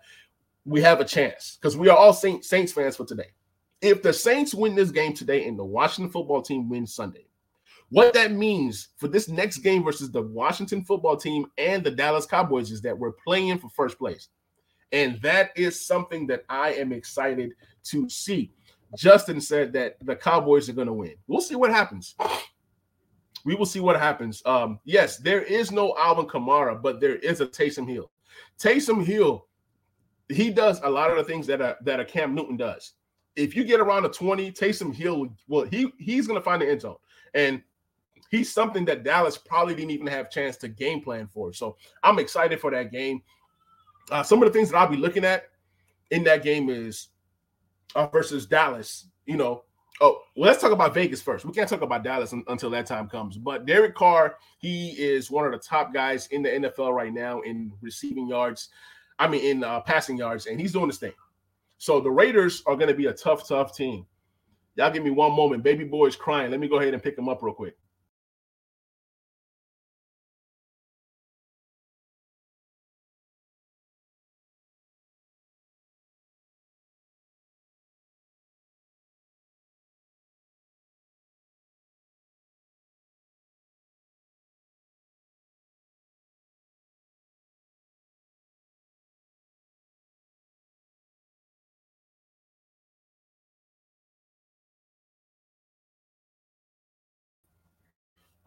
we 0.67 0.83
have 0.83 1.01
a 1.01 1.05
chance 1.05 1.57
because 1.59 1.79
we 1.79 1.89
are 1.89 1.97
all 1.97 2.13
Saints 2.13 2.49
fans 2.49 2.97
for 2.97 3.07
today 3.07 3.31
if 3.81 4.03
the 4.03 4.13
Saints 4.13 4.55
win 4.55 4.75
this 4.75 4.91
game 4.91 5.13
today 5.13 5.47
and 5.47 5.59
the 5.59 5.65
Washington 5.65 6.11
football 6.11 6.43
team 6.43 6.69
wins 6.69 6.95
Sunday, 6.95 7.27
what 7.91 8.13
that 8.15 8.33
means 8.33 8.89
for 8.97 9.09
this 9.09 9.29
next 9.29 9.59
game 9.59 9.83
versus 9.83 10.11
the 10.11 10.23
Washington 10.23 10.85
football 10.85 11.17
team 11.17 11.47
and 11.57 11.83
the 11.83 11.91
Dallas 11.91 12.27
Cowboys 12.27 12.71
is 12.71 12.83
that 12.83 12.99
we're 12.99 13.13
playing 13.13 13.59
for 13.59 13.69
first 13.71 13.99
place. 13.99 14.29
And 14.93 15.21
that 15.23 15.51
is 15.57 15.87
something 15.87 16.27
that 16.27 16.45
I 16.49 16.73
am 16.73 16.93
excited 16.93 17.55
to 17.85 18.09
see. 18.09 18.53
Justin 18.97 19.41
said 19.41 19.73
that 19.75 19.97
the 20.03 20.17
Cowboys 20.17 20.69
are 20.69 20.75
going 20.75 20.87
to 20.87 20.93
win. 20.93 21.15
We'll 21.27 21.41
see 21.41 21.57
what 21.57 21.71
happens. 21.71 22.15
We 23.45 23.55
will 23.55 23.67
see 23.67 23.81
what 23.81 23.99
happens. 23.99 24.43
Um, 24.45 24.81
yes, 24.85 25.19
there 25.19 25.43
is 25.43 25.71
no 25.71 25.95
Alvin 25.99 26.27
Kamara, 26.27 26.81
but 26.81 27.01
there 27.01 27.17
is 27.17 27.41
a 27.41 27.47
Taysom 27.47 27.89
Hill. 27.89 28.11
Taysom 28.59 29.05
Hill, 29.05 29.47
he 30.29 30.51
does 30.51 30.81
a 30.83 30.91
lot 30.91 31.11
of 31.11 31.17
the 31.17 31.25
things 31.25 31.47
that 31.47 31.61
a, 31.61 31.77
that 31.83 32.01
a 32.01 32.05
Cam 32.05 32.35
Newton 32.35 32.57
does 32.57 32.95
if 33.39 33.55
you 33.55 33.65
get 33.65 33.81
around 33.81 34.05
a 34.05 34.09
20, 34.09 34.51
Taysom 34.53 34.93
Hill, 34.95 35.29
well, 35.47 35.65
he 35.65 35.93
he's 35.99 36.27
going 36.27 36.39
to 36.39 36.45
find 36.45 36.61
the 36.61 36.69
end 36.69 36.81
zone. 36.81 36.97
And 37.35 37.63
he's 38.31 38.53
something 38.53 38.85
that 38.87 39.05
Dallas 39.05 39.39
probably 39.39 39.75
didn't 39.75 39.93
even 39.93 40.07
have 40.09 40.31
chance 40.31 40.57
to 40.59 40.69
game 40.69 41.01
plan 41.01 41.29
for. 41.29 41.53
So 41.53 41.77
I'm 42.03 42.19
excited 42.19 42.61
for 42.61 42.71
that 42.73 42.91
game. 42.91 43.23
Uh, 44.11 44.23
some 44.23 44.43
of 44.43 44.49
the 44.49 44.53
things 44.53 44.71
that 44.71 44.77
I'll 44.77 44.89
be 44.89 44.97
looking 44.97 45.25
at 45.25 45.45
in 46.11 46.25
that 46.25 46.43
game 46.43 46.69
is 46.69 47.09
uh, 47.95 48.07
versus 48.09 48.47
Dallas. 48.47 49.07
You 49.27 49.37
know, 49.37 49.65
oh, 50.01 50.21
well, 50.35 50.49
let's 50.49 50.61
talk 50.61 50.73
about 50.73 50.95
Vegas 50.95 51.23
first. 51.23 51.45
We 51.45 51.53
can't 51.53 51.69
talk 51.69 51.83
about 51.83 52.03
Dallas 52.03 52.33
un- 52.33 52.45
until 52.49 52.71
that 52.71 52.87
time 52.87 53.09
comes. 53.09 53.37
But 53.37 53.67
Derek 53.67 53.95
Carr, 53.95 54.37
he 54.59 54.91
is 54.91 55.31
one 55.31 55.47
of 55.47 55.53
the 55.53 55.59
top 55.59 55.93
guys 55.93 56.27
in 56.29 56.43
the 56.43 56.49
NFL 56.49 56.93
right 56.93 57.13
now 57.13 57.41
in 57.43 57.73
receiving 57.81 58.27
yards. 58.27 58.71
I 59.19 59.29
mean, 59.29 59.45
in 59.45 59.65
uh, 59.65 59.81
passing 59.81 60.17
yards, 60.17 60.47
and 60.47 60.61
he's 60.61 60.73
doing 60.73 60.87
this 60.87 60.99
thing. 60.99 61.13
So 61.79 62.01
the 62.01 62.11
Raiders 62.11 62.63
are 62.67 62.75
going 62.75 62.89
to 62.89 62.95
be 62.95 63.07
a 63.07 63.13
tough, 63.13 63.49
tough 63.49 63.75
team. 63.75 64.05
Y'all 64.75 64.91
give 64.91 65.05
me 65.05 65.11
one 65.11 65.33
moment. 65.33 65.63
Baby 65.63 65.85
boy 65.85 66.07
is 66.07 66.17
crying. 66.17 66.51
Let 66.51 66.61
me 66.61 66.69
go 66.69 66.79
ahead 66.79 66.93
and 66.93 67.03
pick 67.03 67.17
him 67.17 67.29
up 67.29 67.43
real 67.43 67.55
quick. 67.55 67.77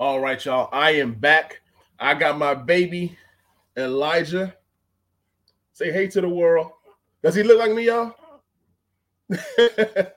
All 0.01 0.19
right, 0.19 0.43
y'all. 0.43 0.67
I 0.71 0.93
am 0.93 1.13
back. 1.13 1.61
I 1.99 2.15
got 2.15 2.35
my 2.35 2.55
baby 2.55 3.15
Elijah. 3.77 4.55
Say 5.73 5.91
hey 5.91 6.07
to 6.07 6.21
the 6.21 6.27
world. 6.27 6.71
Does 7.21 7.35
he 7.35 7.43
look 7.43 7.59
like 7.59 7.71
me, 7.71 7.85
y'all? 7.85 8.15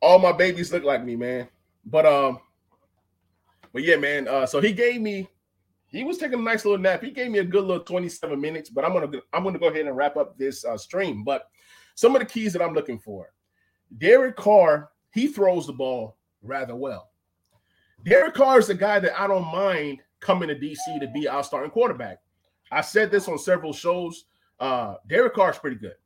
All 0.00 0.18
my 0.18 0.32
babies 0.32 0.72
look 0.72 0.84
like 0.84 1.04
me, 1.04 1.16
man. 1.16 1.48
But 1.84 2.06
um, 2.06 2.40
but 3.74 3.82
yeah, 3.82 3.96
man. 3.96 4.26
Uh, 4.26 4.46
so 4.46 4.62
he 4.62 4.72
gave 4.72 5.02
me, 5.02 5.28
he 5.88 6.02
was 6.02 6.16
taking 6.16 6.38
a 6.38 6.42
nice 6.42 6.64
little 6.64 6.80
nap. 6.80 7.02
He 7.02 7.10
gave 7.10 7.30
me 7.30 7.40
a 7.40 7.44
good 7.44 7.64
little 7.64 7.84
27 7.84 8.40
minutes, 8.40 8.70
but 8.70 8.86
I'm 8.86 8.94
gonna 8.94 9.20
I'm 9.34 9.44
gonna 9.44 9.58
go 9.58 9.68
ahead 9.68 9.84
and 9.84 9.94
wrap 9.94 10.16
up 10.16 10.38
this 10.38 10.64
uh, 10.64 10.78
stream. 10.78 11.24
But 11.24 11.46
some 11.94 12.16
of 12.16 12.20
the 12.20 12.26
keys 12.26 12.54
that 12.54 12.62
I'm 12.62 12.72
looking 12.72 13.00
for. 13.00 13.34
Derek 13.98 14.36
Carr, 14.36 14.92
he 15.12 15.26
throws 15.26 15.66
the 15.66 15.74
ball 15.74 16.16
rather 16.40 16.74
well. 16.74 17.10
Derek 18.06 18.34
Carr 18.34 18.60
is 18.60 18.70
a 18.70 18.74
guy 18.74 19.00
that 19.00 19.20
I 19.20 19.26
don't 19.26 19.50
mind 19.50 19.98
coming 20.20 20.48
to 20.48 20.54
DC 20.54 21.00
to 21.00 21.08
be 21.08 21.26
our 21.26 21.42
starting 21.42 21.72
quarterback. 21.72 22.20
I 22.70 22.80
said 22.80 23.10
this 23.10 23.26
on 23.26 23.36
several 23.38 23.72
shows. 23.72 24.26
Uh, 24.60 24.94
Derek 25.08 25.34
Carr 25.34 25.50
is 25.50 25.58
pretty 25.58 25.76
good. 25.76 25.96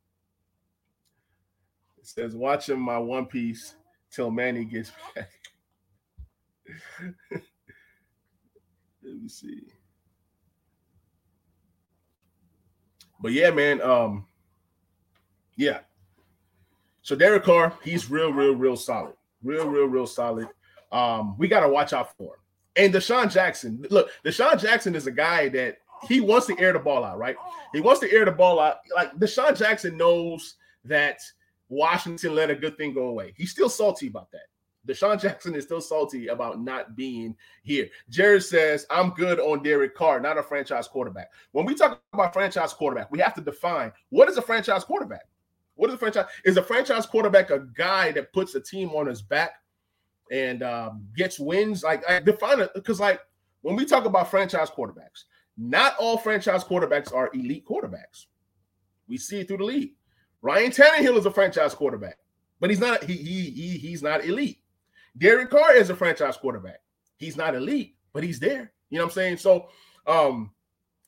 It 1.99 2.07
says, 2.07 2.35
watching 2.35 2.81
my 2.81 2.97
One 2.99 3.27
Piece 3.27 3.75
till 4.11 4.31
Manny 4.31 4.65
gets 4.65 4.93
back. 5.15 5.31
Let 9.03 9.21
me 9.21 9.29
see. 9.29 9.61
But 13.21 13.33
yeah, 13.33 13.51
man. 13.51 13.83
Um, 13.83 14.27
yeah. 15.57 15.81
So 17.03 17.15
Derek 17.15 17.45
Carr, 17.45 17.75
he's 17.85 18.11
real, 18.11 18.33
real, 18.33 18.55
real 18.55 18.77
solid. 18.77 19.15
Real, 19.43 19.67
real, 19.67 19.87
real 19.87 20.07
solid. 20.07 20.49
Um, 20.93 21.37
we 21.39 21.49
got 21.49 21.61
to 21.61 21.69
watch 21.69 21.93
out 21.93 22.17
for 22.17 22.35
him. 22.35 22.41
And 22.77 22.95
DeSean 22.95 23.31
Jackson, 23.33 23.85
look, 23.91 24.11
DeSean 24.25 24.61
Jackson 24.61 24.95
is 24.95 25.07
a 25.07 25.13
guy 25.13 25.49
that 25.51 25.79
he 26.09 26.21
wants 26.21 26.47
to 26.47 26.59
air 26.59 26.73
the 26.73 26.79
ball 26.79 27.05
out, 27.05 27.19
right? 27.19 27.37
He 27.75 27.81
wants 27.81 28.01
to 28.01 28.13
air 28.13 28.25
the 28.25 28.33
ball 28.33 28.59
out. 28.61 28.77
Like 28.95 29.13
DeSean 29.17 29.57
Jackson 29.57 29.97
knows 29.97 30.55
that 30.85 31.21
Washington 31.69 32.35
let 32.35 32.51
a 32.51 32.55
good 32.55 32.77
thing 32.77 32.95
go 32.95 33.09
away. 33.09 33.35
He's 33.37 33.51
still 33.51 33.69
salty 33.69 34.07
about 34.07 34.31
that. 34.33 34.47
DeSean 34.89 35.21
Jackson 35.21 35.55
is 35.55 35.65
still 35.65 35.81
salty 35.81 36.29
about 36.29 36.61
not 36.61 36.97
being 36.97 37.37
here. 37.63 37.89
Jared 38.09 38.43
says, 38.43 38.87
I'm 38.91 39.11
good 39.11 39.39
on 39.39 39.63
Derek 39.63 39.95
Carr, 39.95 40.21
not 40.21 40.39
a 40.39 40.43
franchise 40.43 40.89
quarterback. 40.89 41.31
When 41.53 41.67
we 41.67 41.75
talk 41.75 42.01
about 42.13 42.33
franchise 42.33 42.73
quarterback, 42.73 43.11
we 43.11 43.19
have 43.19 43.35
to 43.35 43.43
define 43.43 43.93
what 44.09 44.29
is 44.29 44.39
a 44.39 44.43
franchise 44.43 44.85
quarterback? 44.85 45.29
What 45.75 45.91
is 45.91 45.95
a 45.95 45.99
franchise? 45.99 46.27
Is 46.45 46.57
a 46.57 46.63
franchise 46.63 47.07
quarterback 47.07 47.51
a 47.51 47.67
guy 47.77 48.13
that 48.13 48.33
puts 48.33 48.55
a 48.55 48.61
team 48.61 48.91
on 48.91 49.07
his 49.07 49.23
back 49.23 49.60
and 50.31 50.63
um, 50.63 51.07
gets 51.17 51.39
wins? 51.39 51.83
Like, 51.83 52.09
I 52.09 52.21
define 52.21 52.61
it 52.61 52.71
because, 52.75 53.01
like, 53.01 53.21
when 53.63 53.77
we 53.77 53.85
talk 53.85 54.05
about 54.05 54.31
franchise 54.31 54.71
quarterbacks, 54.71 55.25
not 55.57 55.97
all 55.99 56.17
franchise 56.17 56.65
quarterbacks 56.65 57.15
are 57.15 57.31
elite 57.35 57.67
quarterbacks. 57.67 58.27
We 59.09 59.19
see 59.19 59.41
it 59.41 59.49
through 59.49 59.59
the 59.59 59.65
league. 59.65 59.95
Ryan 60.43 60.71
Tannehill 60.71 61.19
is 61.19 61.27
a 61.27 61.31
franchise 61.31 61.75
quarterback, 61.75 62.17
but 62.61 62.71
he's 62.71 62.81
not 62.81 63.05
he, 63.05 63.15
he, 63.15 63.51
he 63.51 63.79
he's 63.79 64.03
not 64.03 64.25
elite. 64.25 64.61
Derek 65.19 65.51
Carr 65.51 65.75
is 65.75 65.91
a 65.91 65.97
franchise 65.97 66.37
quarterback. 66.37 66.81
He's 67.19 67.37
not 67.37 67.55
elite, 67.55 67.97
but 68.13 68.23
he's 68.23 68.39
there. 68.41 68.73
You 68.89 68.99
know 68.99 69.05
what 69.05 69.11
I'm 69.11 69.15
saying? 69.15 69.37
So 69.39 69.69
um 70.07 70.53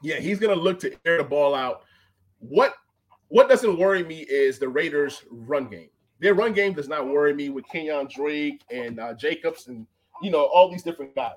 yeah, 0.03 0.17
he's 0.17 0.39
gonna 0.39 0.55
look 0.55 0.81
to 0.81 0.95
air 1.07 1.19
the 1.19 1.25
ball 1.25 1.55
out. 1.55 1.85
What 2.41 2.75
what 3.29 3.49
doesn't 3.49 3.79
worry 3.79 4.05
me 4.05 4.21
is 4.29 4.59
the 4.59 4.69
Raiders' 4.69 5.23
run 5.31 5.69
game. 5.69 5.89
Their 6.23 6.35
run 6.35 6.53
game 6.53 6.73
does 6.73 6.89
not 6.89 7.09
worry 7.09 7.35
me 7.35 7.51
with 7.51 7.65
Kenyan 7.67 8.09
Drake 8.09 8.63
and 8.71 9.01
uh, 9.01 9.13
Jacobs 9.13 9.67
and 9.67 9.85
you 10.23 10.31
know 10.31 10.45
all 10.45 10.71
these 10.71 10.85
different 10.85 11.17
guys. 11.17 11.33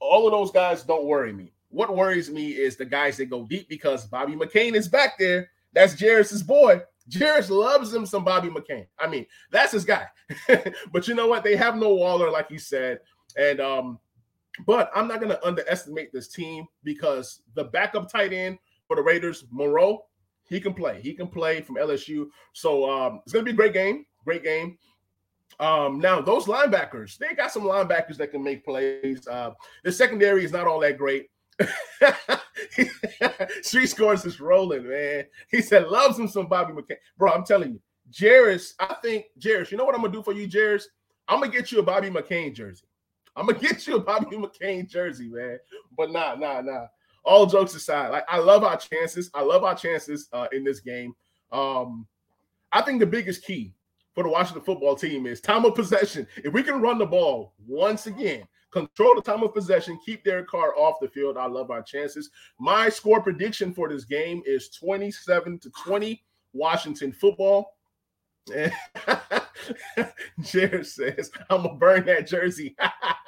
All 0.00 0.26
of 0.26 0.32
those 0.32 0.50
guys 0.50 0.82
don't 0.82 1.04
worry 1.04 1.32
me. 1.32 1.52
What 1.68 1.94
worries 1.94 2.28
me 2.28 2.50
is 2.50 2.76
the 2.76 2.84
guys 2.84 3.16
that 3.18 3.26
go 3.26 3.44
deep 3.44 3.68
because 3.68 4.06
Bobby 4.06 4.34
McCain 4.34 4.74
is 4.74 4.88
back 4.88 5.16
there. 5.20 5.50
That's 5.72 5.98
Jairus's 5.98 6.42
boy. 6.42 6.82
Jairus 7.16 7.48
loves 7.48 7.94
him 7.94 8.04
some 8.04 8.24
Bobby 8.24 8.48
McCain. 8.48 8.86
I 8.98 9.06
mean, 9.06 9.24
that's 9.52 9.70
his 9.70 9.84
guy. 9.84 10.08
but 10.92 11.06
you 11.06 11.14
know 11.14 11.28
what? 11.28 11.44
They 11.44 11.54
have 11.54 11.76
no 11.76 11.94
Waller, 11.94 12.28
like 12.28 12.50
you 12.50 12.58
said. 12.58 12.98
And 13.38 13.60
um, 13.60 14.00
but 14.66 14.90
I'm 14.96 15.06
not 15.06 15.20
gonna 15.20 15.38
underestimate 15.44 16.12
this 16.12 16.26
team 16.26 16.66
because 16.82 17.42
the 17.54 17.64
backup 17.64 18.10
tight 18.10 18.32
end 18.32 18.58
for 18.88 18.96
the 18.96 19.02
Raiders, 19.02 19.44
Moreau, 19.52 20.06
he 20.52 20.60
can 20.60 20.74
play. 20.74 21.00
He 21.02 21.14
can 21.14 21.28
play 21.28 21.62
from 21.62 21.76
LSU. 21.76 22.26
So 22.52 22.88
um, 22.88 23.20
it's 23.24 23.32
gonna 23.32 23.44
be 23.44 23.52
a 23.52 23.54
great 23.54 23.72
game. 23.72 24.04
Great 24.24 24.44
game. 24.44 24.76
Um, 25.58 25.98
now 25.98 26.20
those 26.20 26.44
linebackers, 26.44 27.16
they 27.16 27.34
got 27.34 27.52
some 27.52 27.62
linebackers 27.62 28.18
that 28.18 28.30
can 28.30 28.42
make 28.42 28.64
plays. 28.64 29.26
Uh, 29.26 29.52
the 29.82 29.90
secondary 29.90 30.44
is 30.44 30.52
not 30.52 30.66
all 30.66 30.80
that 30.80 30.98
great. 30.98 31.30
Street 33.62 33.86
scores 33.86 34.24
is 34.26 34.40
rolling, 34.40 34.88
man. 34.88 35.24
He 35.50 35.62
said 35.62 35.88
loves 35.88 36.18
him 36.18 36.28
some 36.28 36.48
Bobby 36.48 36.74
McCain. 36.74 36.96
Bro, 37.16 37.32
I'm 37.32 37.44
telling 37.44 37.72
you, 37.72 37.80
Jairus, 38.14 38.74
I 38.78 38.96
think 39.02 39.26
Jairus, 39.42 39.72
you 39.72 39.78
know 39.78 39.84
what 39.84 39.94
I'm 39.94 40.02
gonna 40.02 40.12
do 40.12 40.22
for 40.22 40.34
you, 40.34 40.48
Jairus? 40.52 40.86
I'm 41.28 41.40
gonna 41.40 41.52
get 41.52 41.72
you 41.72 41.78
a 41.78 41.82
Bobby 41.82 42.10
McCain 42.10 42.54
jersey. 42.54 42.84
I'm 43.36 43.46
gonna 43.46 43.58
get 43.66 43.86
you 43.86 43.96
a 43.96 44.00
Bobby 44.00 44.36
McCain 44.36 44.86
jersey, 44.86 45.28
man. 45.28 45.58
But 45.96 46.10
nah, 46.10 46.34
nah, 46.34 46.60
nah. 46.60 46.86
All 47.24 47.46
jokes 47.46 47.74
aside, 47.74 48.08
like 48.08 48.24
I 48.28 48.38
love 48.38 48.64
our 48.64 48.76
chances. 48.76 49.30
I 49.32 49.42
love 49.42 49.62
our 49.62 49.76
chances 49.76 50.28
uh, 50.32 50.48
in 50.52 50.64
this 50.64 50.80
game. 50.80 51.14
Um, 51.52 52.06
I 52.72 52.82
think 52.82 52.98
the 53.00 53.06
biggest 53.06 53.44
key 53.44 53.74
for 54.14 54.24
the 54.24 54.30
Washington 54.30 54.64
football 54.64 54.96
team 54.96 55.26
is 55.26 55.40
time 55.40 55.64
of 55.64 55.74
possession. 55.74 56.26
If 56.36 56.52
we 56.52 56.62
can 56.62 56.80
run 56.80 56.98
the 56.98 57.06
ball 57.06 57.54
once 57.66 58.06
again, 58.06 58.44
control 58.70 59.14
the 59.14 59.22
time 59.22 59.42
of 59.42 59.54
possession, 59.54 59.98
keep 60.04 60.24
Derek 60.24 60.48
Carr 60.48 60.76
off 60.76 60.96
the 61.00 61.08
field. 61.08 61.36
I 61.36 61.46
love 61.46 61.70
our 61.70 61.82
chances. 61.82 62.30
My 62.58 62.88
score 62.88 63.22
prediction 63.22 63.72
for 63.72 63.88
this 63.88 64.04
game 64.04 64.42
is 64.44 64.70
27 64.70 65.58
to 65.60 65.70
20 65.84 66.24
Washington 66.52 67.12
football. 67.12 67.76
Jared 70.40 70.86
says, 70.86 71.30
I'm 71.48 71.62
gonna 71.62 71.74
burn 71.74 72.06
that 72.06 72.26
jersey. 72.26 72.74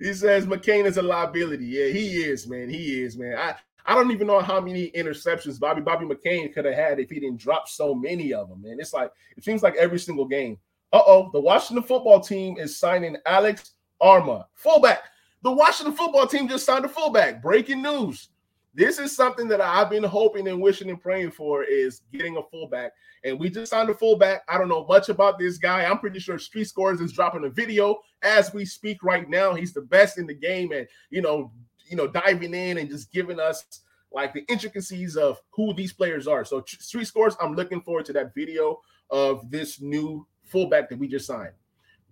he 0.00 0.12
says 0.12 0.46
McCain 0.46 0.84
is 0.84 0.96
a 0.96 1.02
liability. 1.02 1.66
Yeah, 1.66 1.86
he 1.88 2.24
is, 2.24 2.46
man. 2.46 2.68
He 2.68 3.02
is, 3.02 3.16
man. 3.16 3.36
I, 3.36 3.54
I 3.84 3.94
don't 3.94 4.10
even 4.10 4.26
know 4.26 4.40
how 4.40 4.60
many 4.60 4.90
interceptions 4.92 5.60
Bobby 5.60 5.80
Bobby 5.80 6.06
McCain 6.06 6.52
could 6.52 6.64
have 6.64 6.74
had 6.74 6.98
if 6.98 7.10
he 7.10 7.20
didn't 7.20 7.40
drop 7.40 7.68
so 7.68 7.94
many 7.94 8.32
of 8.32 8.48
them, 8.48 8.62
man. 8.62 8.78
It's 8.80 8.92
like 8.92 9.10
it 9.36 9.44
seems 9.44 9.62
like 9.62 9.76
every 9.76 9.98
single 9.98 10.26
game 10.26 10.58
uh 10.92 11.02
oh, 11.06 11.30
the 11.32 11.40
Washington 11.40 11.82
football 11.82 12.20
team 12.20 12.56
is 12.58 12.78
signing 12.78 13.16
Alex 13.26 13.72
Armah, 14.00 14.44
fullback. 14.54 15.00
The 15.42 15.52
Washington 15.52 15.94
football 15.94 16.26
team 16.26 16.48
just 16.48 16.64
signed 16.64 16.84
a 16.84 16.88
fullback. 16.88 17.42
Breaking 17.42 17.82
news. 17.82 18.28
This 18.76 18.98
is 18.98 19.16
something 19.16 19.48
that 19.48 19.62
I've 19.62 19.88
been 19.88 20.04
hoping 20.04 20.48
and 20.48 20.60
wishing 20.60 20.90
and 20.90 21.00
praying 21.00 21.30
for 21.30 21.64
is 21.64 22.02
getting 22.12 22.36
a 22.36 22.42
fullback. 22.42 22.92
And 23.24 23.40
we 23.40 23.48
just 23.48 23.70
signed 23.70 23.88
a 23.88 23.94
fullback. 23.94 24.42
I 24.50 24.58
don't 24.58 24.68
know 24.68 24.84
much 24.84 25.08
about 25.08 25.38
this 25.38 25.56
guy. 25.56 25.86
I'm 25.86 25.98
pretty 25.98 26.18
sure 26.18 26.38
Street 26.38 26.66
Scores 26.66 27.00
is 27.00 27.10
dropping 27.10 27.46
a 27.46 27.48
video 27.48 27.98
as 28.20 28.52
we 28.52 28.66
speak 28.66 29.02
right 29.02 29.30
now. 29.30 29.54
He's 29.54 29.72
the 29.72 29.80
best 29.80 30.18
in 30.18 30.26
the 30.26 30.34
game 30.34 30.72
and 30.72 30.86
you 31.08 31.22
know, 31.22 31.52
you 31.88 31.96
know, 31.96 32.06
diving 32.06 32.52
in 32.52 32.76
and 32.76 32.90
just 32.90 33.10
giving 33.10 33.40
us 33.40 33.64
like 34.12 34.34
the 34.34 34.44
intricacies 34.50 35.16
of 35.16 35.40
who 35.48 35.72
these 35.72 35.94
players 35.94 36.28
are. 36.28 36.44
So 36.44 36.62
Street 36.66 37.06
Scores, 37.06 37.34
I'm 37.40 37.54
looking 37.54 37.80
forward 37.80 38.04
to 38.06 38.12
that 38.12 38.34
video 38.34 38.78
of 39.08 39.50
this 39.50 39.80
new 39.80 40.26
fullback 40.44 40.90
that 40.90 40.98
we 40.98 41.08
just 41.08 41.26
signed. 41.26 41.54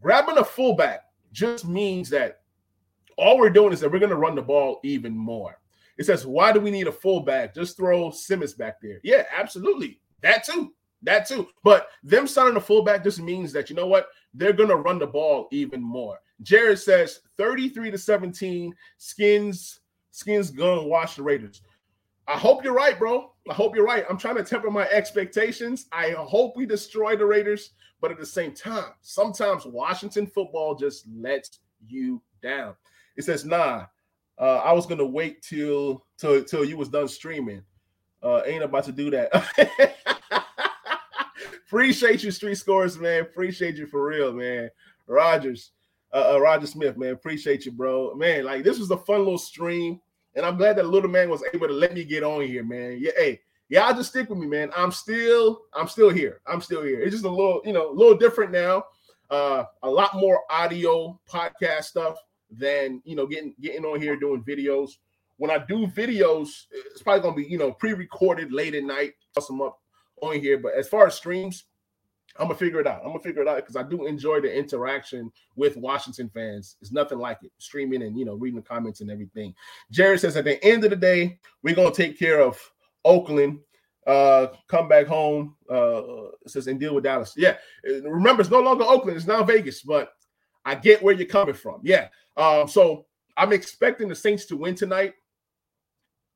Grabbing 0.01 0.39
a 0.39 0.45
fullback 0.45 1.11
just 1.31 1.67
means 1.67 2.09
that 2.09 2.41
all 3.19 3.37
we're 3.37 3.51
doing 3.51 3.75
is 3.75 3.81
that 3.81 3.93
we're 3.93 3.99
going 3.99 4.09
to 4.09 4.17
run 4.17 4.35
the 4.35 4.41
ball 4.41 4.81
even 4.83 5.15
more. 5.15 5.59
It 5.97 6.05
says, 6.05 6.27
why 6.27 6.53
do 6.53 6.61
we 6.61 6.71
need 6.71 6.89
a 6.89 6.93
fullback? 6.93 7.55
Just 7.55 7.77
throw 7.77 8.11
Simmons 8.11 8.55
back 8.55 8.81
there. 8.81 9.01
Yeah, 9.05 9.25
absolutely. 9.37 10.01
That 10.23 10.45
too. 10.45 10.73
That 11.03 11.29
too. 11.29 11.49
But 11.63 11.89
them 12.03 12.27
signing 12.27 12.57
a 12.57 12.61
fullback 12.61 13.05
just 13.05 13.21
means 13.21 13.53
that 13.53 13.71
you 13.71 13.77
know 13.77 13.87
what? 13.87 14.09
They're 14.33 14.53
gonna 14.53 14.77
run 14.77 14.99
the 14.99 15.07
ball 15.07 15.49
even 15.53 15.83
more. 15.83 16.19
Jared 16.43 16.79
says 16.79 17.21
33 17.37 17.91
to 17.91 17.99
17. 17.99 18.75
Skins, 18.99 19.81
skins 20.11 20.51
gonna 20.51 20.83
wash 20.83 21.17
the 21.17 21.23
Raiders. 21.23 21.63
I 22.27 22.39
hope 22.39 22.65
you're 22.65 22.73
right, 22.73 22.99
bro. 22.99 23.33
I 23.49 23.53
hope 23.53 23.77
you're 23.77 23.85
right. 23.85 24.07
I'm 24.09 24.17
trying 24.17 24.37
to 24.37 24.43
temper 24.43 24.71
my 24.71 24.89
expectations. 24.89 25.87
I 25.93 26.11
hope 26.13 26.57
we 26.57 26.65
destroy 26.65 27.17
the 27.17 27.27
Raiders, 27.27 27.73
but 28.01 28.11
at 28.11 28.19
the 28.19 28.25
same 28.25 28.55
time, 28.55 28.93
sometimes 29.03 29.67
Washington 29.67 30.27
football 30.27 30.75
just 30.75 31.07
lets 31.15 31.61
you 31.87 32.23
down. 32.43 32.75
It 33.17 33.25
says, 33.25 33.45
"Nah, 33.45 33.87
uh, 34.39 34.57
I 34.59 34.73
was 34.73 34.87
gonna 34.87 35.05
wait 35.07 35.43
till 35.43 36.05
till 36.19 36.45
till 36.45 36.65
you 36.65 36.77
was 36.77 36.89
done 36.89 37.09
streaming. 37.09 37.63
Uh, 38.23 38.43
ain't 38.47 38.65
about 38.65 38.85
to 38.85 38.93
do 38.93 39.11
that." 39.11 39.31
Appreciate 41.67 42.23
you, 42.23 42.31
Street 42.31 42.55
Scores, 42.57 42.99
man. 42.99 43.23
Appreciate 43.23 43.77
you 43.77 43.87
for 43.87 44.07
real, 44.07 44.33
man. 44.33 44.71
Rogers, 45.07 45.73
uh, 46.13 46.35
uh, 46.35 46.41
Roger 46.41 46.67
Smith, 46.67 46.97
man. 46.97 47.13
Appreciate 47.13 47.67
you, 47.67 47.73
bro. 47.73 48.15
Man, 48.15 48.45
like 48.45 48.63
this 48.65 48.79
was 48.79 48.91
a 48.91 48.97
fun 48.99 49.19
little 49.21 49.39
stream. 49.39 50.01
And 50.37 50.45
I'm 50.45 50.57
glad 50.57 50.77
that 50.77 50.87
little 50.87 51.11
man 51.11 51.31
was 51.31 51.45
able 51.55 51.69
to 51.69 51.73
let 51.73 51.95
me 51.95 52.05
get 52.05 52.25
on 52.25 52.43
here, 52.43 52.65
man. 52.65 52.99
Yeah, 53.01 53.13
hey, 53.17 53.41
y'all 53.69 53.95
just 53.95 54.11
stick 54.11 54.29
with 54.29 54.39
me, 54.39 54.47
man. 54.47 54.71
I'm 54.77 54.91
still, 54.91 55.63
I'm 55.73 55.87
still 55.87 56.11
here. 56.11 56.41
I'm 56.47 56.61
still 56.61 56.83
here. 56.83 57.01
It's 57.01 57.13
just 57.13 57.25
a 57.25 57.29
little, 57.31 57.63
you 57.65 57.73
know, 57.73 57.91
a 57.91 57.95
little 57.95 58.17
different 58.17 58.51
now. 58.51 58.85
uh, 59.31 59.65
a 59.83 59.91
lot 59.91 60.15
more 60.15 60.43
audio 60.51 61.19
podcast 61.29 61.85
stuff 61.85 62.17
than 62.59 63.03
you 63.05 63.17
know 63.17 63.27
getting 63.27 63.55
getting 63.61 63.85
on 63.85 64.01
here 64.01 64.17
doing 64.17 64.43
videos. 64.43 64.93
When 65.37 65.51
I 65.51 65.59
do 65.59 65.87
videos, 65.87 66.49
it's 66.71 67.03
probably 67.03 67.23
gonna 67.23 67.37
be 67.37 67.45
you 67.45 67.59
know 67.59 67.73
pre-recorded 67.73 68.53
late 68.53 68.75
at 68.75 68.85
night, 68.85 69.15
toss 69.35 69.47
them 69.47 69.63
up 69.63 69.79
on 70.23 70.39
here. 70.41 70.59
But 70.59 70.75
as 70.75 70.89
far 70.89 71.07
as 71.07 71.15
streams, 71.15 71.65
I'm 72.39 72.47
gonna 72.47 72.59
figure 72.59 72.81
it 72.81 72.87
out. 72.87 73.01
I'm 73.03 73.09
gonna 73.09 73.21
figure 73.21 73.43
it 73.43 73.49
out 73.49 73.57
because 73.57 73.77
I 73.77 73.83
do 73.83 74.07
enjoy 74.07 74.41
the 74.41 74.53
interaction 74.53 75.31
with 75.57 75.77
Washington 75.77 76.29
fans. 76.35 76.77
It's 76.81 76.93
nothing 76.93 77.19
like 77.19 77.39
it. 77.43 77.53
Streaming 77.59 78.03
and 78.03 78.19
you 78.19 78.25
know 78.25 78.35
reading 78.35 78.61
the 78.61 78.67
comments 78.67 79.01
and 79.01 79.11
everything. 79.11 79.55
Jared 79.91 80.21
says 80.21 80.37
at 80.37 80.45
the 80.45 80.63
end 80.65 80.85
of 80.85 80.91
the 80.91 80.97
day, 80.97 81.39
we're 81.63 81.75
gonna 81.75 81.93
take 81.93 82.19
care 82.19 82.41
of 82.41 82.59
Oakland. 83.05 83.61
Uh, 84.07 84.49
come 84.69 84.89
back 84.89 85.07
home. 85.07 85.57
Uh, 85.71 86.03
says 86.47 86.67
and 86.67 86.81
deal 86.81 86.95
with 86.95 87.05
Dallas. 87.05 87.35
Yeah, 87.37 87.57
remember 87.85 88.43
it's 88.43 88.51
no 88.51 88.61
longer 88.61 88.85
Oakland. 88.85 89.17
It's 89.17 89.27
now 89.27 89.45
Vegas. 89.45 89.83
But 89.83 90.13
I 90.65 90.75
get 90.75 91.03
where 91.03 91.15
you're 91.15 91.27
coming 91.27 91.55
from. 91.55 91.81
Yeah. 91.83 92.09
Um, 92.37 92.69
so 92.69 93.07
I'm 93.37 93.53
expecting 93.53 94.09
the 94.09 94.15
Saints 94.15 94.47
to 94.47 94.57
win 94.57 94.75
tonight. 94.75 95.15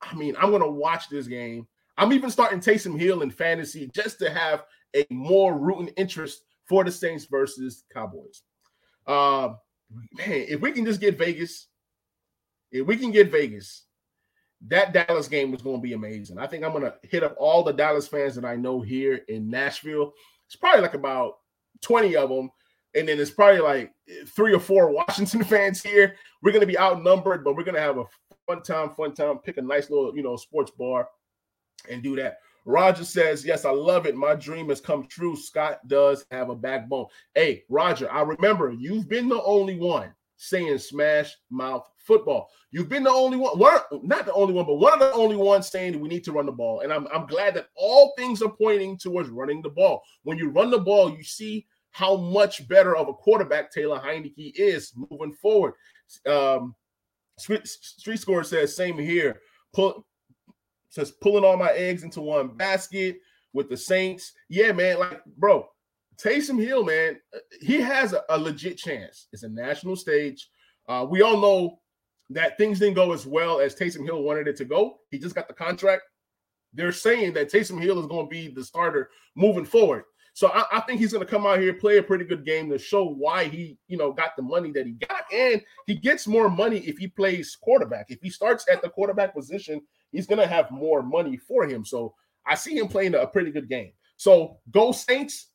I 0.01 0.15
mean, 0.15 0.37
I'm 0.39 0.51
gonna 0.51 0.71
watch 0.71 1.09
this 1.09 1.27
game. 1.27 1.67
I'm 1.97 2.13
even 2.13 2.31
starting 2.31 2.61
Taysom 2.61 2.99
Hill 2.99 3.23
in 3.23 3.31
fantasy 3.31 3.91
just 3.93 4.19
to 4.21 4.31
have 4.31 4.65
a 4.95 5.05
more 5.11 5.59
rooting 5.59 5.89
interest 5.97 6.43
for 6.65 6.85
the 6.85 6.93
Saints 6.93 7.27
versus 7.27 7.85
Cowboys. 7.93 8.43
Uh, 9.07 9.55
man, 10.17 10.45
if 10.49 10.61
we 10.61 10.71
can 10.71 10.85
just 10.85 11.01
get 11.01 11.19
Vegas, 11.19 11.67
if 12.71 12.87
we 12.87 12.97
can 12.97 13.11
get 13.11 13.33
Vegas, 13.33 13.85
that 14.69 14.93
Dallas 14.93 15.29
game 15.29 15.55
is 15.55 15.63
going 15.63 15.77
to 15.77 15.83
be 15.83 15.93
amazing. 15.95 16.39
I 16.39 16.47
think 16.47 16.65
I'm 16.65 16.73
going 16.73 16.85
to 16.85 16.95
hit 17.03 17.23
up 17.23 17.35
all 17.39 17.63
the 17.63 17.73
Dallas 17.73 18.09
fans 18.09 18.35
that 18.35 18.45
I 18.45 18.57
know 18.57 18.81
here 18.81 19.21
in 19.29 19.49
Nashville. 19.49 20.13
It's 20.47 20.57
probably 20.57 20.83
like 20.83 20.95
about 20.95 21.39
20 21.83 22.17
of 22.17 22.29
them. 22.29 22.51
And 22.99 23.09
then 23.09 23.21
it's 23.21 23.31
probably 23.31 23.61
like 23.61 23.93
three 24.27 24.55
or 24.55 24.61
four 24.61 24.91
Washington 24.93 25.45
fans 25.45 25.83
here. 25.83 26.17
We're 26.43 26.53
to 26.61 26.67
be 26.67 26.79
outnumbered, 26.79 27.45
but 27.45 27.57
we're 27.57 27.65
to 27.65 27.81
have 27.81 27.99
a 27.99 28.05
fun 28.47 28.63
time, 28.63 28.91
fun 28.91 29.15
time, 29.15 29.39
pick 29.39 29.57
a 29.59 29.63
nice 29.63 29.91
little, 29.91 30.17
you 30.17 30.23
know, 30.23 30.37
sports 30.37 30.71
bar 30.71 31.09
and 31.89 32.03
do 32.03 32.17
that. 32.17 32.39
Roger 32.65 33.05
says, 33.05 33.47
Yes, 33.47 33.65
I 33.65 33.71
love 33.71 34.07
it. 34.07 34.17
My 34.17 34.35
dream 34.35 34.69
has 34.69 34.81
come 34.81 35.07
true. 35.07 35.37
Scott 35.37 35.87
does 35.87 36.27
have 36.31 36.51
a 36.51 36.55
backbone. 36.55 37.07
Hey, 37.35 37.65
Roger, 37.69 38.11
I 38.11 38.23
remember 38.23 38.71
you've 38.71 39.09
been 39.09 39.29
the 39.29 39.43
only 39.43 39.79
one 39.79 40.13
saying 40.37 40.79
smash 40.79 41.35
mouth 41.51 41.89
football. 41.97 42.51
You've 42.71 42.89
been 42.89 43.05
the 43.05 43.11
only 43.11 43.37
one, 43.37 43.59
one, 43.59 43.81
not 44.03 44.27
the 44.27 44.33
only 44.33 44.55
one, 44.55 44.67
but 44.67 44.75
one 44.75 44.93
of 44.93 45.01
the 45.01 45.13
only 45.13 45.37
ones 45.37 45.69
saying 45.69 45.99
we 45.99 46.09
need 46.09 46.25
to 46.25 46.33
run 46.33 46.47
the 46.47 46.53
ball. 46.53 46.81
And 46.81 46.93
I'm, 46.93 47.07
I'm 47.13 47.27
glad 47.27 47.55
that 47.55 47.69
all 47.75 48.15
things 48.17 48.43
are 48.43 48.51
pointing 48.51 48.99
towards 48.99 49.31
running 49.31 49.63
the 49.63 49.71
ball. 49.71 50.03
When 50.23 50.39
you 50.39 50.51
run 50.51 50.71
the 50.71 50.79
ball, 50.79 51.11
you 51.11 51.25
see 51.25 51.67
how 51.91 52.17
much 52.17 52.69
better 52.69 52.97
of 52.97 53.09
a 53.09 53.15
quarterback 53.15 53.73
Taylor 53.73 53.99
Heinicke 53.99 54.53
is 54.55 54.93
moving 55.11 55.33
forward. 55.35 55.75
Um, 56.27 56.75
Street, 57.39 57.67
Street 57.67 58.19
Score 58.21 58.45
says, 58.45 58.75
same 58.75 58.99
here. 58.99 59.41
Pull, 59.73 60.07
says 60.91 61.11
pulling 61.11 61.45
all 61.45 61.57
my 61.57 61.71
eggs 61.73 62.03
into 62.03 62.21
one 62.21 62.57
basket 62.57 63.19
with 63.53 63.69
the 63.69 63.77
Saints. 63.77 64.33
Yeah, 64.49 64.73
man. 64.73 64.99
Like, 64.99 65.21
bro, 65.37 65.69
Taysom 66.17 66.61
Hill, 66.61 66.85
man, 66.85 67.19
he 67.61 67.81
has 67.81 68.13
a, 68.13 68.23
a 68.29 68.39
legit 68.39 68.77
chance. 68.77 69.29
It's 69.33 69.45
a 69.45 69.49
national 69.49 69.97
stage. 69.97 70.49
Uh, 70.89 71.07
we 71.09 71.23
all 71.23 71.41
know 71.41 71.79
that 72.31 72.59
things 72.59 72.79
didn't 72.79 72.95
go 72.95 73.13
as 73.13 73.27
well 73.27 73.61
as 73.61 73.75
Taysom 73.75 74.05
Hill 74.05 74.23
wanted 74.23 74.49
it 74.49 74.57
to 74.57 74.65
go. 74.65 74.99
He 75.11 75.19
just 75.19 75.35
got 75.35 75.49
the 75.49 75.55
contract. 75.55 76.03
They're 76.75 76.93
saying 76.93 77.33
that 77.35 77.51
Taysom 77.51 77.81
Hill 77.81 77.99
is 78.01 78.07
going 78.07 78.27
to 78.27 78.31
be 78.31 78.49
the 78.49 78.65
starter 78.65 79.11
moving 79.35 79.65
forward. 79.65 80.05
So 80.39 80.49
I, 80.55 80.65
I 80.71 80.81
think 80.83 81.01
he's 81.01 81.13
going 81.13 81.25
to 81.25 81.31
come 81.31 81.47
out 81.47 81.59
here, 81.59 81.75
play 81.75 81.99
a 81.99 82.03
pretty 82.03 82.25
good 82.25 82.47
game 82.47 82.71
to 82.71 82.79
show 82.79 83.05
why 83.05 83.49
he, 83.49 83.77
you 83.89 83.97
know, 83.97 84.13
got 84.13 84.37
the 84.37 84.43
money 84.43 84.71
that 84.71 84.87
he 84.87 84.93
got, 84.93 85.25
and 85.35 85.61
he 85.87 85.97
gets 85.97 86.29
more 86.29 86.49
money 86.49 86.79
if 86.79 86.97
he 86.97 87.09
plays 87.09 87.57
quarterback. 87.61 88.07
If 88.09 88.21
he 88.23 88.31
starts 88.31 88.65
at 88.71 88.81
the 88.81 88.89
quarterback 88.89 89.35
position 89.35 89.81
he's 90.13 90.27
going 90.27 90.41
to 90.41 90.47
have 90.47 90.71
more 90.71 91.03
money 91.03 91.37
for 91.37 91.67
him. 91.67 91.85
So 91.85 92.15
I 92.47 92.55
see 92.55 92.77
him 92.77 92.89
playing 92.89 93.15
a 93.15 93.27
pretty 93.27 93.51
good 93.51 93.69
game. 93.69 93.93
So 94.17 94.59
go 94.71 94.93
Saints, 94.93 95.49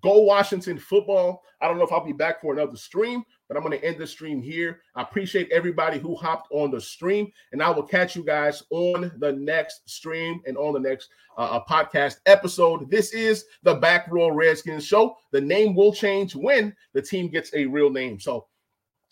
go 0.00 0.20
Washington 0.20 0.78
football. 0.78 1.42
I 1.60 1.68
don't 1.68 1.78
know 1.78 1.84
if 1.84 1.92
I'll 1.92 2.04
be 2.04 2.12
back 2.12 2.40
for 2.40 2.52
another 2.52 2.76
stream, 2.76 3.24
but 3.48 3.56
I'm 3.56 3.62
going 3.62 3.78
to 3.78 3.84
end 3.84 3.98
the 3.98 4.06
stream 4.06 4.42
here. 4.42 4.80
I 4.94 5.02
appreciate 5.02 5.50
everybody 5.50 5.98
who 5.98 6.14
hopped 6.14 6.48
on 6.50 6.70
the 6.70 6.80
stream, 6.80 7.30
and 7.52 7.62
I 7.62 7.70
will 7.70 7.82
catch 7.82 8.16
you 8.16 8.24
guys 8.24 8.62
on 8.70 9.12
the 9.18 9.32
next 9.32 9.88
stream 9.88 10.40
and 10.46 10.56
on 10.56 10.74
the 10.74 10.80
next 10.80 11.08
uh, 11.36 11.60
podcast 11.64 12.16
episode. 12.26 12.90
This 12.90 13.12
is 13.12 13.44
the 13.62 13.74
Back 13.74 14.06
Row 14.10 14.30
Redskins 14.30 14.84
show. 14.84 15.16
The 15.32 15.40
name 15.40 15.74
will 15.74 15.92
change 15.92 16.34
when 16.34 16.74
the 16.92 17.02
team 17.02 17.28
gets 17.28 17.52
a 17.54 17.66
real 17.66 17.90
name. 17.90 18.20
So 18.20 18.46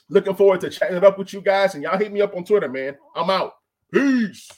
looking 0.08 0.34
forward 0.34 0.60
to 0.62 0.70
chatting 0.70 0.96
it 0.96 1.04
up 1.04 1.18
with 1.18 1.32
you 1.32 1.40
guys, 1.40 1.74
and 1.74 1.82
y'all 1.82 1.98
hit 1.98 2.12
me 2.12 2.20
up 2.20 2.36
on 2.36 2.44
Twitter, 2.44 2.68
man. 2.68 2.96
I'm 3.14 3.30
out. 3.30 3.54
Peace. 3.92 4.50